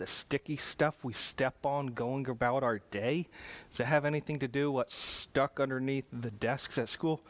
the 0.00 0.06
sticky 0.06 0.56
stuff 0.56 0.96
we 1.04 1.12
step 1.12 1.54
on 1.64 1.88
going 1.88 2.26
about 2.26 2.62
our 2.62 2.78
day? 2.90 3.28
Does 3.70 3.80
it 3.80 3.86
have 3.86 4.06
anything 4.06 4.38
to 4.38 4.48
do 4.48 4.72
what's 4.72 4.96
stuck 4.96 5.60
underneath 5.60 6.06
the 6.10 6.30
desks 6.30 6.78
at 6.78 6.88
school? 6.88 7.20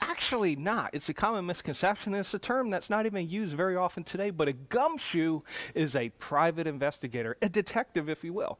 Actually, 0.00 0.56
not. 0.56 0.88
It's 0.94 1.10
a 1.10 1.14
common 1.14 1.44
misconception. 1.44 2.14
It's 2.14 2.32
a 2.32 2.38
term 2.38 2.70
that's 2.70 2.88
not 2.88 3.04
even 3.04 3.28
used 3.28 3.54
very 3.54 3.76
often 3.76 4.04
today, 4.04 4.30
but 4.30 4.48
a 4.48 4.54
gumshoe 4.54 5.42
is 5.74 5.94
a 5.94 6.08
private 6.18 6.66
investigator, 6.66 7.36
a 7.42 7.48
detective, 7.50 8.08
if 8.08 8.24
you 8.24 8.32
will. 8.32 8.58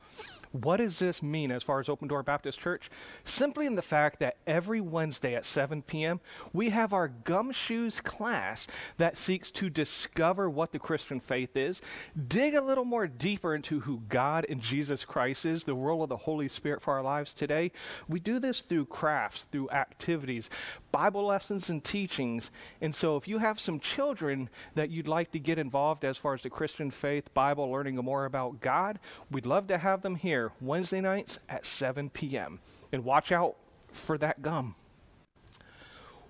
What 0.54 0.76
does 0.76 1.00
this 1.00 1.20
mean 1.20 1.50
as 1.50 1.64
far 1.64 1.80
as 1.80 1.88
Open 1.88 2.06
Door 2.06 2.22
Baptist 2.22 2.60
Church? 2.60 2.88
Simply 3.24 3.66
in 3.66 3.74
the 3.74 3.82
fact 3.82 4.20
that 4.20 4.36
every 4.46 4.80
Wednesday 4.80 5.34
at 5.34 5.44
7 5.44 5.82
p.m., 5.82 6.20
we 6.52 6.70
have 6.70 6.92
our 6.92 7.08
Gumshoes 7.08 8.00
class 8.00 8.68
that 8.96 9.18
seeks 9.18 9.50
to 9.50 9.68
discover 9.68 10.48
what 10.48 10.70
the 10.70 10.78
Christian 10.78 11.18
faith 11.18 11.56
is, 11.56 11.82
dig 12.28 12.54
a 12.54 12.62
little 12.62 12.84
more 12.84 13.08
deeper 13.08 13.52
into 13.52 13.80
who 13.80 14.02
God 14.08 14.46
and 14.48 14.60
Jesus 14.60 15.04
Christ 15.04 15.44
is, 15.44 15.64
the 15.64 15.74
role 15.74 16.04
of 16.04 16.08
the 16.08 16.16
Holy 16.18 16.48
Spirit 16.48 16.82
for 16.82 16.94
our 16.94 17.02
lives 17.02 17.34
today. 17.34 17.72
We 18.08 18.20
do 18.20 18.38
this 18.38 18.60
through 18.60 18.86
crafts, 18.86 19.46
through 19.50 19.70
activities, 19.70 20.50
Bible 20.94 21.26
lessons, 21.26 21.70
and 21.70 21.82
teachings. 21.82 22.52
And 22.80 22.94
so 22.94 23.16
if 23.16 23.26
you 23.26 23.38
have 23.38 23.58
some 23.58 23.80
children 23.80 24.48
that 24.76 24.90
you'd 24.90 25.08
like 25.08 25.32
to 25.32 25.40
get 25.40 25.58
involved 25.58 26.04
as 26.04 26.16
far 26.16 26.34
as 26.34 26.42
the 26.42 26.50
Christian 26.50 26.88
faith, 26.88 27.34
Bible, 27.34 27.68
learning 27.68 27.96
more 27.96 28.26
about 28.26 28.60
God, 28.60 29.00
we'd 29.28 29.44
love 29.44 29.66
to 29.66 29.78
have 29.78 30.02
them 30.02 30.14
here 30.14 30.52
Wednesday 30.60 31.00
nights 31.00 31.40
at 31.48 31.66
7 31.66 32.10
p.m. 32.10 32.60
And 32.92 33.04
watch 33.04 33.32
out 33.32 33.56
for 33.88 34.16
that 34.18 34.40
gum. 34.40 34.76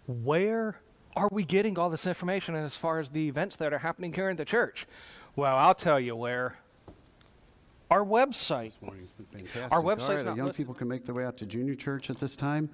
Where 0.07 0.81
are 1.15 1.29
we 1.31 1.45
getting 1.45 1.79
all 1.79 1.91
this 1.91 2.07
information 2.07 2.55
as 2.55 2.75
far 2.75 3.01
as 3.01 3.11
the 3.11 3.29
events 3.29 3.57
that 3.57 3.75
are 3.75 3.79
happening 3.79 4.15
here 4.15 4.31
in 4.31 4.39
the 4.39 4.47
church? 4.47 4.87
Well, 5.37 5.55
I'll 5.55 5.75
tell 5.75 6.01
you 6.01 6.17
where. 6.17 6.57
Our 7.91 8.03
website. 8.03 8.73
Our 9.71 9.83
website. 9.83 10.25
Right, 10.25 10.37
young 10.39 10.55
people 10.55 10.73
can 10.73 10.89
make 10.89 11.05
their 11.05 11.15
way 11.15 11.27
out 11.27 11.37
to 11.37 11.45
junior 11.45 11.75
church 11.75 12.09
at 12.09 12.19
this 12.19 12.35
time, 12.35 12.71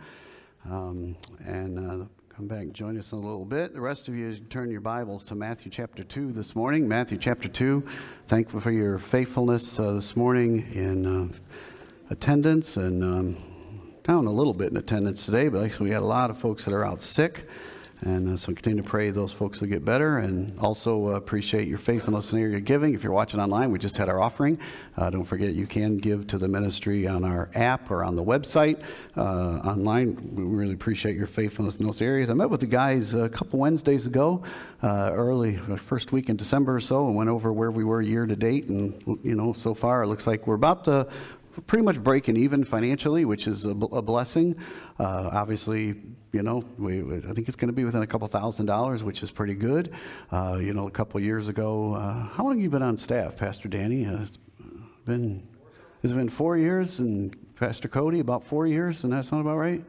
um, 0.64 1.16
and 1.44 1.78
uh, 1.78 2.06
come 2.28 2.47
back 2.47 2.72
join 2.72 2.98
us 2.98 3.12
in 3.12 3.19
a 3.19 3.22
little 3.22 3.44
bit. 3.44 3.75
The 3.75 3.80
rest 3.80 4.08
of 4.08 4.16
you 4.16 4.36
turn 4.36 4.70
your 4.70 4.80
Bibles 4.80 5.25
to 5.27 5.34
Matthew 5.34 5.70
chapter 5.70 6.05
two 6.05 6.33
this 6.33 6.56
morning. 6.56 6.89
Matthew 6.89 7.19
chapter 7.19 7.48
two. 7.48 7.84
Thankful 8.27 8.61
for 8.61 8.70
your 8.70 8.98
faithfulness 8.98 9.78
uh, 9.78 9.92
this 9.92 10.16
morning 10.16 10.70
in 10.72 11.06
uh, 11.06 11.28
attendance 12.11 12.77
and. 12.77 13.05
Um, 13.05 13.36
down 14.03 14.27
a 14.27 14.31
little 14.31 14.55
bit 14.55 14.70
in 14.70 14.77
attendance 14.78 15.27
today, 15.27 15.48
but 15.48 15.62
actually 15.62 15.84
we 15.84 15.92
had 15.92 16.00
a 16.00 16.06
lot 16.06 16.31
of 16.31 16.38
folks 16.38 16.64
that 16.64 16.72
are 16.72 16.84
out 16.84 17.03
sick. 17.03 17.47
And 18.03 18.33
uh, 18.33 18.37
so 18.37 18.53
continue 18.55 18.83
to 18.83 18.89
pray 18.89 19.11
those 19.11 19.33
folks 19.33 19.61
will 19.61 19.69
get 19.69 19.84
better. 19.84 20.19
And 20.19 20.59
also 20.59 21.09
uh, 21.09 21.11
appreciate 21.11 21.69
your 21.69 21.79
faithfulness 21.79 22.33
in 22.33 22.39
your 22.39 22.61
giving. 22.61 22.95
If 22.95 23.03
you're 23.03 23.12
watching 23.12 23.41
online, 23.41 23.70
we 23.70 23.79
just 23.79 23.97
had 23.97 24.09
our 24.09 24.20
offering. 24.20 24.59
Uh, 24.97 25.11
don't 25.11 25.25
forget 25.25 25.55
you 25.55 25.67
can 25.67 25.98
give 25.98 26.27
to 26.28 26.39
the 26.39 26.48
ministry 26.48 27.06
on 27.06 27.25
our 27.25 27.51
app 27.55 27.91
or 27.91 28.03
on 28.03 28.17
the 28.17 28.25
website. 28.25 28.83
Uh, 29.17 29.61
online, 29.69 30.17
we 30.34 30.45
really 30.45 30.75
appreciate 30.75 31.17
your 31.17 31.27
faithfulness 31.27 31.77
in 31.77 31.87
those 31.87 32.01
areas. 32.01 32.31
I 32.31 32.34
met 32.34 32.48
with 32.48 32.61
the 32.61 32.67
guys 32.67 33.15
a 33.15 33.28
couple 33.28 33.59
Wednesdays 33.59 34.06
ago, 34.06 34.43
uh, 34.83 35.11
early, 35.12 35.56
first 35.77 36.12
week 36.12 36.28
in 36.31 36.37
December 36.37 36.77
or 36.77 36.81
so, 36.81 37.06
and 37.06 37.17
went 37.17 37.28
over 37.28 37.53
where 37.53 37.71
we 37.71 37.84
were 37.84 38.01
year 38.01 38.27
to 38.27 38.37
date. 38.37 38.69
And, 38.69 38.95
you 39.23 39.34
know, 39.34 39.53
so 39.53 39.75
far 39.75 40.03
it 40.03 40.06
looks 40.06 40.27
like 40.27 40.47
we're 40.47 40.55
about 40.55 40.84
to 40.84 41.06
pretty 41.67 41.84
much 41.84 42.03
breaking 42.03 42.37
even 42.37 42.65
financially, 42.65 43.25
which 43.25 43.47
is 43.47 43.65
a, 43.65 43.70
a 43.70 44.03
blessing. 44.03 44.56
Uh, 44.98 45.31
obviously, 45.33 45.95
you 46.33 46.43
know, 46.43 46.65
we, 46.79 47.01
I 47.19 47.33
think 47.33 47.48
it's 47.48 47.56
going 47.56 47.69
to 47.69 47.75
be 47.75 47.84
within 47.84 48.03
a 48.03 48.06
couple 48.06 48.27
thousand 48.29 48.67
dollars, 48.67 49.03
which 49.03 49.23
is 49.23 49.31
pretty 49.31 49.55
good. 49.55 49.93
Uh, 50.31 50.59
you 50.61 50.73
know, 50.73 50.87
a 50.87 50.91
couple 50.91 51.21
years 51.21 51.48
ago, 51.48 51.95
uh, 51.95 52.27
how 52.28 52.45
long 52.45 52.55
have 52.55 52.62
you 52.62 52.71
been 52.71 52.83
on 52.83 52.97
staff, 52.97 53.37
Pastor 53.37 53.69
Danny? 53.69 54.06
Uh, 54.06 54.23
it's 54.23 54.39
been, 55.05 55.47
has 56.03 56.12
been 56.12 56.28
four 56.28 56.56
years? 56.56 56.98
And 57.01 57.37
Pastor 57.56 57.89
Cody, 57.89 58.21
about 58.21 58.45
four 58.45 58.67
years? 58.67 59.05
And 59.05 59.12
that 59.12 59.27
sound 59.27 59.43
about 59.43 59.56
right? 59.56 59.84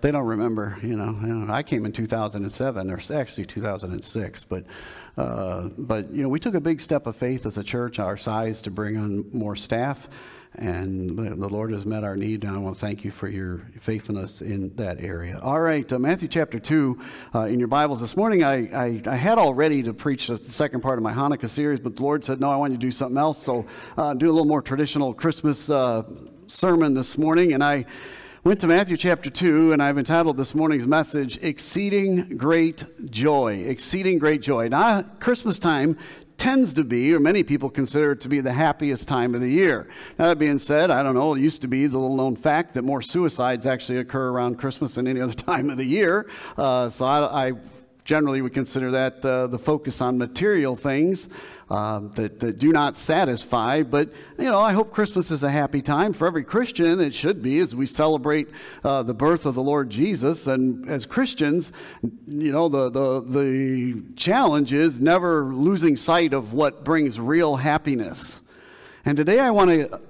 They 0.00 0.10
don't 0.10 0.26
remember, 0.26 0.78
you 0.82 0.96
know. 0.96 1.52
I 1.52 1.62
came 1.62 1.84
in 1.84 1.92
2007, 1.92 2.90
or 2.90 3.00
actually 3.14 3.46
2006, 3.46 4.44
but 4.44 4.64
uh, 5.16 5.68
but 5.76 6.10
you 6.12 6.22
know, 6.22 6.28
we 6.28 6.40
took 6.40 6.54
a 6.54 6.60
big 6.60 6.80
step 6.80 7.06
of 7.06 7.16
faith 7.16 7.44
as 7.44 7.58
a 7.58 7.64
church 7.64 7.98
our 7.98 8.16
size 8.16 8.62
to 8.62 8.70
bring 8.70 8.96
on 8.96 9.26
more 9.32 9.54
staff, 9.54 10.08
and 10.54 11.18
the 11.18 11.48
Lord 11.48 11.72
has 11.72 11.84
met 11.84 12.04
our 12.04 12.16
need. 12.16 12.44
And 12.44 12.56
I 12.56 12.58
want 12.58 12.76
to 12.76 12.80
thank 12.80 13.04
you 13.04 13.10
for 13.10 13.28
your 13.28 13.58
faithfulness 13.80 14.40
in 14.40 14.74
that 14.76 15.00
area. 15.00 15.38
All 15.42 15.60
right, 15.60 15.90
uh, 15.92 15.98
Matthew 15.98 16.28
chapter 16.28 16.58
two 16.58 16.98
uh, 17.34 17.40
in 17.40 17.58
your 17.58 17.68
Bibles 17.68 18.00
this 18.00 18.16
morning. 18.16 18.42
I, 18.42 18.68
I, 18.72 19.02
I 19.06 19.16
had 19.16 19.38
already 19.38 19.82
to 19.82 19.92
preach 19.92 20.28
the 20.28 20.38
second 20.38 20.80
part 20.80 20.98
of 20.98 21.02
my 21.02 21.12
Hanukkah 21.12 21.48
series, 21.48 21.80
but 21.80 21.96
the 21.96 22.02
Lord 22.02 22.24
said, 22.24 22.40
"No, 22.40 22.50
I 22.50 22.56
want 22.56 22.72
you 22.72 22.78
to 22.78 22.86
do 22.86 22.90
something 22.90 23.18
else." 23.18 23.42
So 23.42 23.66
uh, 23.98 24.14
do 24.14 24.30
a 24.30 24.32
little 24.32 24.46
more 24.46 24.62
traditional 24.62 25.12
Christmas 25.12 25.68
uh, 25.68 26.04
sermon 26.46 26.94
this 26.94 27.18
morning, 27.18 27.52
and 27.52 27.62
I 27.62 27.84
went 28.42 28.60
to 28.60 28.66
Matthew 28.66 28.96
chapter 28.96 29.28
2, 29.28 29.72
and 29.72 29.82
I've 29.82 29.98
entitled 29.98 30.38
this 30.38 30.54
morning's 30.54 30.86
message, 30.86 31.38
Exceeding 31.42 32.38
Great 32.38 32.84
Joy. 33.10 33.64
Exceeding 33.66 34.18
Great 34.18 34.40
Joy. 34.40 34.68
Now, 34.68 35.02
Christmas 35.02 35.58
time 35.58 35.98
tends 36.38 36.72
to 36.74 36.84
be, 36.84 37.14
or 37.14 37.20
many 37.20 37.42
people 37.42 37.68
consider 37.68 38.12
it 38.12 38.20
to 38.22 38.30
be, 38.30 38.40
the 38.40 38.52
happiest 38.52 39.06
time 39.06 39.34
of 39.34 39.42
the 39.42 39.50
year. 39.50 39.90
Now, 40.18 40.28
that 40.28 40.38
being 40.38 40.58
said, 40.58 40.90
I 40.90 41.02
don't 41.02 41.14
know, 41.14 41.34
it 41.34 41.40
used 41.40 41.60
to 41.62 41.68
be 41.68 41.86
the 41.86 41.98
little 41.98 42.16
known 42.16 42.34
fact 42.34 42.72
that 42.74 42.82
more 42.82 43.02
suicides 43.02 43.66
actually 43.66 43.98
occur 43.98 44.30
around 44.30 44.58
Christmas 44.58 44.94
than 44.94 45.06
any 45.06 45.20
other 45.20 45.34
time 45.34 45.68
of 45.68 45.76
the 45.76 45.84
year. 45.84 46.26
Uh, 46.56 46.88
so 46.88 47.04
I, 47.04 47.48
I 47.48 47.52
generally 48.10 48.42
we 48.42 48.50
consider 48.50 48.90
that 48.90 49.24
uh, 49.24 49.46
the 49.46 49.56
focus 49.56 50.00
on 50.00 50.18
material 50.18 50.74
things 50.74 51.28
uh, 51.70 52.00
that, 52.16 52.40
that 52.40 52.58
do 52.58 52.72
not 52.72 52.96
satisfy. 52.96 53.84
But, 53.84 54.12
you 54.36 54.50
know, 54.50 54.58
I 54.58 54.72
hope 54.72 54.90
Christmas 54.90 55.30
is 55.30 55.44
a 55.44 55.48
happy 55.48 55.80
time 55.80 56.12
for 56.12 56.26
every 56.26 56.42
Christian. 56.42 56.98
It 56.98 57.14
should 57.14 57.40
be 57.40 57.60
as 57.60 57.72
we 57.72 57.86
celebrate 57.86 58.48
uh, 58.82 59.04
the 59.04 59.14
birth 59.14 59.46
of 59.46 59.54
the 59.54 59.62
Lord 59.62 59.90
Jesus. 59.90 60.48
And 60.48 60.90
as 60.90 61.06
Christians, 61.06 61.70
you 62.26 62.50
know, 62.50 62.68
the, 62.68 62.90
the, 62.90 63.20
the 63.20 64.02
challenge 64.16 64.72
is 64.72 65.00
never 65.00 65.44
losing 65.44 65.96
sight 65.96 66.34
of 66.34 66.52
what 66.52 66.82
brings 66.82 67.20
real 67.20 67.54
happiness. 67.54 68.42
And 69.04 69.16
today 69.16 69.38
I 69.38 69.52
want 69.52 69.70
to 69.70 70.00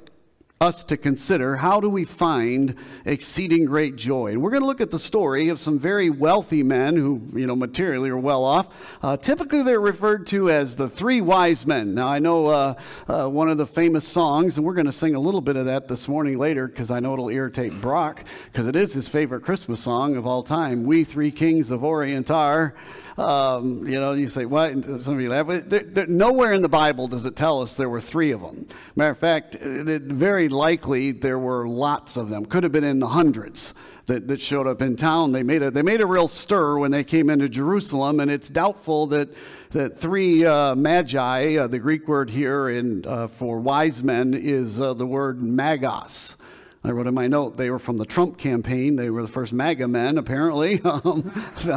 us 0.62 0.84
to 0.84 0.94
consider 0.94 1.56
how 1.56 1.81
do 1.81 1.88
we 1.88 2.04
find 2.04 2.75
exceeding 3.06 3.65
great 3.65 3.97
joy. 3.97 4.26
And 4.26 4.43
we're 4.43 4.50
going 4.50 4.60
to 4.60 4.66
look 4.66 4.82
at 4.82 4.91
the 4.91 4.98
story 4.98 5.48
of 5.48 5.59
some 5.59 5.78
very 5.78 6.10
wealthy 6.10 6.62
men 6.62 6.97
who 6.97 7.22
you 7.32 7.47
know 7.47 7.56
materially 7.56 8.10
are 8.10 8.19
well 8.19 8.44
off. 8.44 8.69
Uh, 9.03 9.16
typically 9.16 9.62
they're 9.62 9.81
referred 9.81 10.26
to 10.26 10.50
as 10.50 10.76
the 10.76 10.87
three 10.87 11.22
wise 11.22 11.65
men. 11.65 11.94
Now 11.94 12.09
i 12.09 12.19
know 12.19 12.49
uh, 12.49 12.75
uh, 13.09 13.26
one 13.26 13.49
of 13.49 13.56
the 13.56 13.66
famous 13.66 14.06
songs 14.06 14.59
and 14.59 14.66
we're 14.66 14.75
going 14.75 14.84
to 14.84 14.93
sing 14.93 15.15
a 15.15 15.19
little 15.19 15.41
bit 15.41 15.56
of 15.56 15.65
that 15.65 15.88
this 15.88 16.06
morning 16.09 16.37
later 16.37 16.69
because 16.69 16.91
i 16.91 17.00
know 17.00 17.15
it'll 17.15 17.31
irritate 17.31 17.81
brock 17.81 18.22
because 18.53 18.66
it 18.66 18.76
is 18.76 18.93
his 18.93 19.09
favorite 19.09 19.43
christmas 19.43 19.81
song 19.81 20.15
of 20.16 20.26
all 20.26 20.43
time 20.43 20.84
we 20.84 21.04
three 21.04 21.31
kings 21.31 21.70
of 21.70 21.82
orient 21.82 22.31
are 22.31 22.75
um, 23.20 23.86
you 23.86 24.00
know, 24.00 24.12
you 24.12 24.28
say, 24.28 24.47
what? 24.47 24.72
Some 24.72 25.14
of 25.14 25.20
you 25.20 25.28
laugh. 25.28 25.47
There, 25.47 25.81
there, 25.81 26.06
nowhere 26.06 26.53
in 26.53 26.62
the 26.62 26.69
Bible 26.69 27.06
does 27.06 27.26
it 27.26 27.36
tell 27.36 27.60
us 27.60 27.75
there 27.75 27.91
were 27.91 28.00
three 28.00 28.31
of 28.31 28.41
them. 28.41 28.66
Matter 28.97 29.10
of 29.10 29.19
fact, 29.19 29.56
it, 29.56 30.03
very 30.03 30.48
likely 30.48 31.12
there 31.12 31.38
were 31.38 31.69
lots 31.69 32.16
of 32.16 32.31
them. 32.31 32.47
Could 32.47 32.62
have 32.62 32.72
been 32.72 32.84
in 32.84 32.98
the 32.98 33.08
hundreds 33.08 33.75
that, 34.06 34.26
that 34.28 34.41
showed 34.41 34.66
up 34.66 34.81
in 34.81 34.97
town. 34.97 35.32
They 35.32 35.42
made, 35.42 35.62
a, 35.62 35.70
they 35.70 35.82
made 35.82 36.00
a 36.00 36.06
real 36.06 36.28
stir 36.28 36.78
when 36.78 36.91
they 36.91 37.04
came 37.04 37.28
into 37.28 37.48
Jerusalem, 37.48 38.20
and 38.20 38.31
it's 38.31 38.48
doubtful 38.48 39.08
that, 39.08 39.28
that 39.70 39.98
three 39.98 40.44
uh, 40.44 40.75
magi, 40.75 41.56
uh, 41.56 41.66
the 41.66 41.78
Greek 41.78 42.08
word 42.08 42.31
here 42.31 42.70
in, 42.70 43.04
uh, 43.06 43.28
for 43.28 43.60
wise 43.60 44.02
men, 44.02 44.34
is 44.34 44.81
uh, 44.81 44.94
the 44.94 45.06
word 45.06 45.41
magos. 45.41 46.37
I 46.82 46.92
wrote 46.92 47.06
in 47.06 47.12
my 47.12 47.26
note 47.26 47.58
they 47.58 47.68
were 47.68 47.78
from 47.78 47.98
the 47.98 48.06
Trump 48.06 48.38
campaign. 48.38 48.96
They 48.96 49.10
were 49.10 49.20
the 49.20 49.28
first 49.28 49.52
MAGA 49.52 49.86
men, 49.86 50.16
apparently. 50.18 50.80
Um, 50.91 51.32
so, 51.56 51.76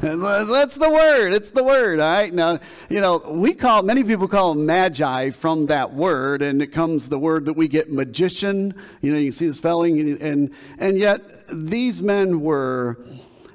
that's 0.00 0.76
the 0.76 0.90
word. 0.90 1.32
It's 1.32 1.50
the 1.50 1.64
word. 1.64 2.00
All 2.00 2.14
right. 2.14 2.32
Now, 2.32 2.58
you 2.88 3.00
know, 3.00 3.18
we 3.18 3.54
call 3.54 3.82
many 3.82 4.04
people 4.04 4.28
call 4.28 4.54
magi 4.54 5.30
from 5.30 5.66
that 5.66 5.94
word, 5.94 6.42
and 6.42 6.60
it 6.60 6.68
comes 6.68 7.08
the 7.08 7.18
word 7.18 7.46
that 7.46 7.54
we 7.54 7.66
get 7.66 7.90
magician. 7.90 8.74
You 9.00 9.12
know, 9.12 9.18
you 9.18 9.32
see 9.32 9.46
the 9.46 9.54
spelling, 9.54 9.98
and 10.00 10.20
and, 10.20 10.50
and 10.78 10.98
yet 10.98 11.22
these 11.52 12.02
men 12.02 12.40
were 12.40 12.98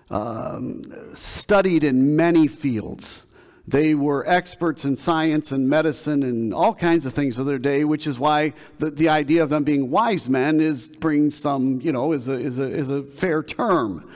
um, 0.09 0.83
studied 1.13 1.83
in 1.83 2.15
many 2.15 2.47
fields. 2.47 3.27
They 3.71 3.95
were 3.95 4.27
experts 4.27 4.83
in 4.83 4.97
science 4.97 5.53
and 5.53 5.69
medicine 5.69 6.23
and 6.23 6.53
all 6.53 6.75
kinds 6.75 7.05
of 7.05 7.13
things 7.13 7.39
of 7.39 7.45
their 7.45 7.57
day, 7.57 7.85
which 7.85 8.05
is 8.05 8.19
why 8.19 8.51
the, 8.79 8.91
the 8.91 9.07
idea 9.07 9.43
of 9.43 9.49
them 9.49 9.63
being 9.63 9.89
wise 9.89 10.27
men 10.27 10.59
is 10.59 10.87
brings 10.87 11.37
some, 11.37 11.79
you 11.79 11.93
know, 11.93 12.11
is 12.11 12.27
a, 12.27 12.33
is 12.33 12.59
a, 12.59 12.69
is 12.69 12.89
a 12.89 13.01
fair 13.01 13.41
term. 13.41 14.09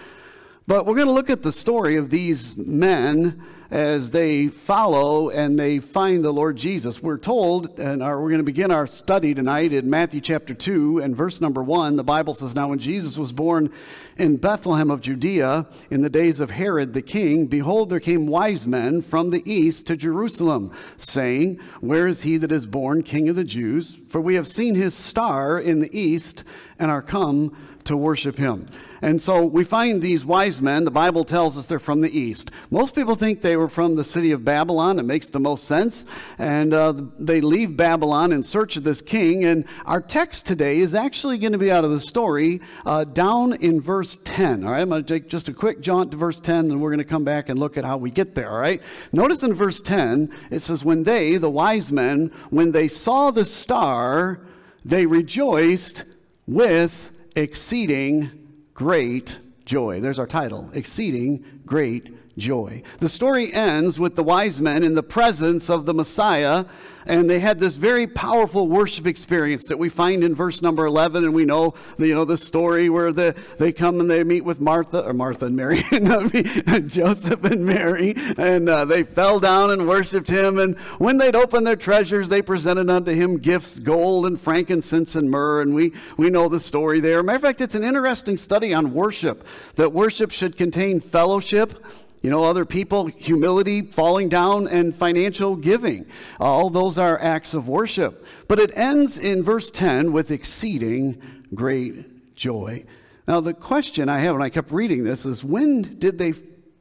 But 0.67 0.85
we're 0.85 0.95
going 0.95 1.07
to 1.07 1.13
look 1.13 1.29
at 1.29 1.41
the 1.41 1.53
story 1.53 1.95
of 1.95 2.09
these 2.09 2.57
men 2.57 3.41
as 3.71 4.11
they 4.11 4.47
follow 4.47 5.29
and 5.29 5.59
they 5.59 5.79
find 5.79 6.23
the 6.23 6.31
Lord 6.31 6.55
Jesus. 6.55 7.01
We're 7.01 7.17
told, 7.17 7.79
and 7.79 8.03
our, 8.03 8.21
we're 8.21 8.29
going 8.29 8.39
to 8.39 8.43
begin 8.43 8.71
our 8.71 8.87
study 8.87 9.33
tonight 9.33 9.73
in 9.73 9.89
Matthew 9.89 10.21
chapter 10.21 10.53
2 10.53 10.99
and 10.99 11.15
verse 11.15 11.41
number 11.41 11.63
1. 11.63 11.95
The 11.95 12.03
Bible 12.03 12.33
says, 12.33 12.55
Now 12.55 12.69
when 12.69 12.79
Jesus 12.79 13.17
was 13.17 13.31
born 13.31 13.71
in 14.17 14.37
Bethlehem 14.37 14.91
of 14.91 15.01
Judea 15.01 15.67
in 15.89 16.01
the 16.01 16.09
days 16.09 16.39
of 16.39 16.51
Herod 16.51 16.93
the 16.93 17.01
king, 17.01 17.47
behold, 17.47 17.89
there 17.89 17.99
came 17.99 18.27
wise 18.27 18.67
men 18.67 19.01
from 19.01 19.31
the 19.31 19.43
east 19.51 19.87
to 19.87 19.97
Jerusalem, 19.97 20.71
saying, 20.97 21.59
Where 21.81 22.07
is 22.07 22.23
he 22.23 22.37
that 22.37 22.51
is 22.51 22.65
born 22.65 23.03
king 23.03 23.29
of 23.29 23.35
the 23.35 23.43
Jews? 23.43 23.99
For 24.09 24.21
we 24.21 24.35
have 24.35 24.47
seen 24.47 24.75
his 24.75 24.93
star 24.93 25.59
in 25.59 25.79
the 25.79 25.97
east 25.97 26.43
and 26.77 26.91
are 26.91 27.01
come 27.01 27.55
to 27.85 27.95
worship 27.95 28.35
him. 28.37 28.67
And 29.01 29.21
so 29.21 29.45
we 29.45 29.63
find 29.63 30.01
these 30.01 30.25
wise 30.25 30.61
men. 30.61 30.83
The 30.83 30.91
Bible 30.91 31.23
tells 31.25 31.57
us 31.57 31.67
they're 31.67 31.77
from 31.77 32.01
the 32.01 32.17
east. 32.17 32.49
Most 32.71 32.95
people 32.95 33.13
think 33.13 33.41
they 33.41 33.55
were 33.55 33.69
from 33.69 33.95
the 33.95 34.03
city 34.03 34.31
of 34.31 34.43
Babylon. 34.43 34.97
It 34.97 35.03
makes 35.03 35.29
the 35.29 35.39
most 35.39 35.65
sense. 35.65 36.05
And 36.39 36.73
uh, 36.73 36.93
they 37.19 37.41
leave 37.41 37.77
Babylon 37.77 38.31
in 38.31 38.41
search 38.41 38.77
of 38.77 38.83
this 38.83 39.01
king. 39.01 39.45
And 39.45 39.65
our 39.85 40.01
text 40.01 40.47
today 40.47 40.79
is 40.79 40.95
actually 40.95 41.37
going 41.37 41.51
to 41.51 41.59
be 41.59 41.71
out 41.71 41.83
of 41.83 41.91
the 41.91 41.99
story 41.99 42.61
uh, 42.85 43.03
down 43.03 43.53
in 43.53 43.79
verse 43.79 44.17
10. 44.23 44.63
All 44.63 44.71
right, 44.71 44.81
I'm 44.81 44.89
going 44.89 45.03
to 45.03 45.13
take 45.13 45.29
just 45.29 45.49
a 45.49 45.53
quick 45.53 45.81
jaunt 45.81 46.09
to 46.11 46.17
verse 46.17 46.39
10, 46.39 46.71
and 46.71 46.81
we're 46.81 46.89
going 46.89 46.97
to 46.97 47.03
come 47.03 47.23
back 47.23 47.49
and 47.49 47.59
look 47.59 47.77
at 47.77 47.85
how 47.85 47.97
we 47.97 48.09
get 48.09 48.33
there. 48.33 48.49
All 48.49 48.59
right, 48.59 48.81
notice 49.11 49.43
in 49.43 49.53
verse 49.53 49.81
10, 49.81 50.33
it 50.49 50.61
says, 50.61 50.83
When 50.83 51.03
they, 51.03 51.37
the 51.37 51.51
wise 51.51 51.91
men, 51.91 52.31
when 52.49 52.71
they 52.71 52.87
saw 52.87 53.29
the 53.29 53.45
star, 53.45 54.39
they 54.83 55.05
rejoiced 55.05 56.05
with 56.47 57.11
exceeding 57.35 58.31
great 58.73 59.39
joy. 59.65 59.99
There's 59.99 60.19
our 60.19 60.27
title 60.27 60.69
Exceeding 60.73 61.61
Great 61.65 62.14
Joy. 62.37 62.83
The 62.99 63.07
story 63.07 63.53
ends 63.53 63.97
with 63.97 64.15
the 64.15 64.23
wise 64.23 64.59
men 64.59 64.83
in 64.83 64.95
the 64.95 65.03
presence 65.03 65.69
of 65.69 65.85
the 65.85 65.93
Messiah, 65.93 66.65
and 67.05 67.29
they 67.29 67.39
had 67.39 67.61
this 67.61 67.75
very 67.75 68.07
powerful 68.07 68.67
worship 68.67 69.07
experience 69.07 69.65
that 69.67 69.79
we 69.79 69.87
find 69.87 70.21
in 70.21 70.35
verse 70.35 70.61
number 70.61 70.85
11. 70.85 71.23
And 71.23 71.33
we 71.33 71.45
know, 71.45 71.75
you 71.97 72.13
know, 72.13 72.25
the 72.25 72.37
story 72.37 72.89
where 72.89 73.13
the, 73.13 73.35
they 73.57 73.71
come 73.71 74.01
and 74.01 74.09
they 74.09 74.23
meet 74.23 74.41
with 74.41 74.59
Martha, 74.59 75.05
or 75.05 75.13
Martha 75.13 75.45
and 75.45 75.55
Mary, 75.55 75.83
Joseph 76.87 77.43
and 77.45 77.65
Mary, 77.65 78.15
and 78.37 78.67
uh, 78.67 78.83
they 78.83 79.03
fell 79.03 79.39
down 79.39 79.71
and 79.71 79.87
worshiped 79.87 80.29
him. 80.29 80.59
And 80.59 80.77
when 80.97 81.17
they'd 81.17 81.37
opened 81.37 81.65
their 81.65 81.75
treasures, 81.77 82.27
they 82.27 82.41
presented 82.41 82.89
unto 82.89 83.13
him 83.13 83.37
gifts, 83.37 83.79
gold 83.79 84.25
and 84.25 84.41
frankincense 84.41 85.15
and 85.15 85.31
myrrh. 85.31 85.61
And 85.61 85.73
we, 85.73 85.93
we 86.17 86.29
know 86.29 86.49
the 86.49 86.59
story 86.59 86.99
there. 86.99 87.23
Matter 87.23 87.37
of 87.37 87.41
fact, 87.43 87.61
it's 87.61 87.75
an 87.75 87.83
interesting 87.85 88.35
study 88.35 88.73
on 88.73 88.93
worship, 88.93 89.47
that 89.75 89.93
worship 89.93 90.31
should 90.31 90.57
contain 90.57 90.99
fellowship 90.99 91.81
you 92.21 92.29
know, 92.29 92.43
other 92.43 92.65
people, 92.65 93.05
humility, 93.05 93.81
falling 93.81 94.29
down, 94.29 94.67
and 94.67 94.95
financial 94.95 95.55
giving. 95.55 96.05
Uh, 96.39 96.45
all 96.45 96.69
those 96.69 96.97
are 96.97 97.21
acts 97.21 97.53
of 97.53 97.67
worship. 97.67 98.25
But 98.47 98.59
it 98.59 98.75
ends 98.75 99.17
in 99.17 99.43
verse 99.43 99.69
10 99.69 100.11
with 100.11 100.31
exceeding 100.31 101.21
great 101.53 102.35
joy. 102.35 102.85
Now, 103.27 103.41
the 103.41 103.53
question 103.53 104.09
I 104.09 104.19
have 104.19 104.33
when 104.33 104.41
I 104.41 104.49
kept 104.49 104.71
reading 104.71 105.03
this 105.03 105.25
is 105.25 105.43
when 105.43 105.99
did 105.99 106.17
they 106.17 106.33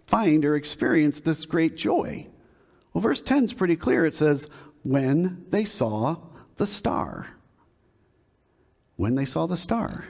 find 0.06 0.44
or 0.44 0.56
experience 0.56 1.20
this 1.20 1.44
great 1.44 1.76
joy? 1.76 2.26
Well, 2.92 3.02
verse 3.02 3.22
10 3.22 3.44
is 3.44 3.52
pretty 3.52 3.76
clear. 3.76 4.06
It 4.06 4.14
says, 4.14 4.48
when 4.82 5.46
they 5.50 5.64
saw 5.64 6.16
the 6.56 6.66
star. 6.66 7.26
When 8.96 9.14
they 9.14 9.24
saw 9.24 9.46
the 9.46 9.56
star. 9.56 10.04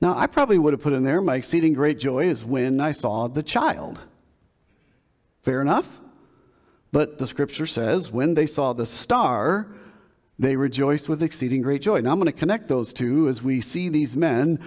Now, 0.00 0.16
I 0.16 0.26
probably 0.26 0.58
would 0.58 0.74
have 0.74 0.82
put 0.82 0.92
in 0.92 1.02
there 1.02 1.20
my 1.20 1.36
exceeding 1.36 1.72
great 1.72 1.98
joy 1.98 2.24
is 2.24 2.44
when 2.44 2.80
I 2.80 2.92
saw 2.92 3.26
the 3.26 3.42
child. 3.42 3.98
Fair 5.48 5.62
enough? 5.62 5.98
But 6.92 7.16
the 7.16 7.26
scripture 7.26 7.64
says, 7.64 8.12
when 8.12 8.34
they 8.34 8.44
saw 8.44 8.74
the 8.74 8.84
star, 8.84 9.66
they 10.38 10.56
rejoiced 10.56 11.08
with 11.08 11.22
exceeding 11.22 11.62
great 11.62 11.80
joy. 11.80 12.02
Now 12.02 12.12
I'm 12.12 12.18
going 12.18 12.26
to 12.30 12.38
connect 12.38 12.68
those 12.68 12.92
two 12.92 13.30
as 13.30 13.42
we 13.42 13.62
see 13.62 13.88
these 13.88 14.14
men 14.14 14.60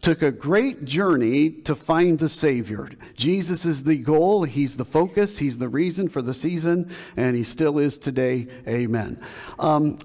took 0.00 0.22
a 0.22 0.30
great 0.30 0.84
journey 0.84 1.50
to 1.50 1.74
find 1.74 2.20
the 2.20 2.28
Savior. 2.28 2.88
Jesus 3.16 3.64
is 3.64 3.82
the 3.82 3.96
goal, 3.96 4.44
He's 4.44 4.76
the 4.76 4.84
focus, 4.84 5.38
He's 5.40 5.58
the 5.58 5.68
reason 5.68 6.08
for 6.08 6.22
the 6.22 6.34
season, 6.34 6.94
and 7.16 7.34
He 7.34 7.42
still 7.42 7.80
is 7.80 7.98
today. 7.98 8.46
Amen. 8.68 9.20
Um, 9.58 9.98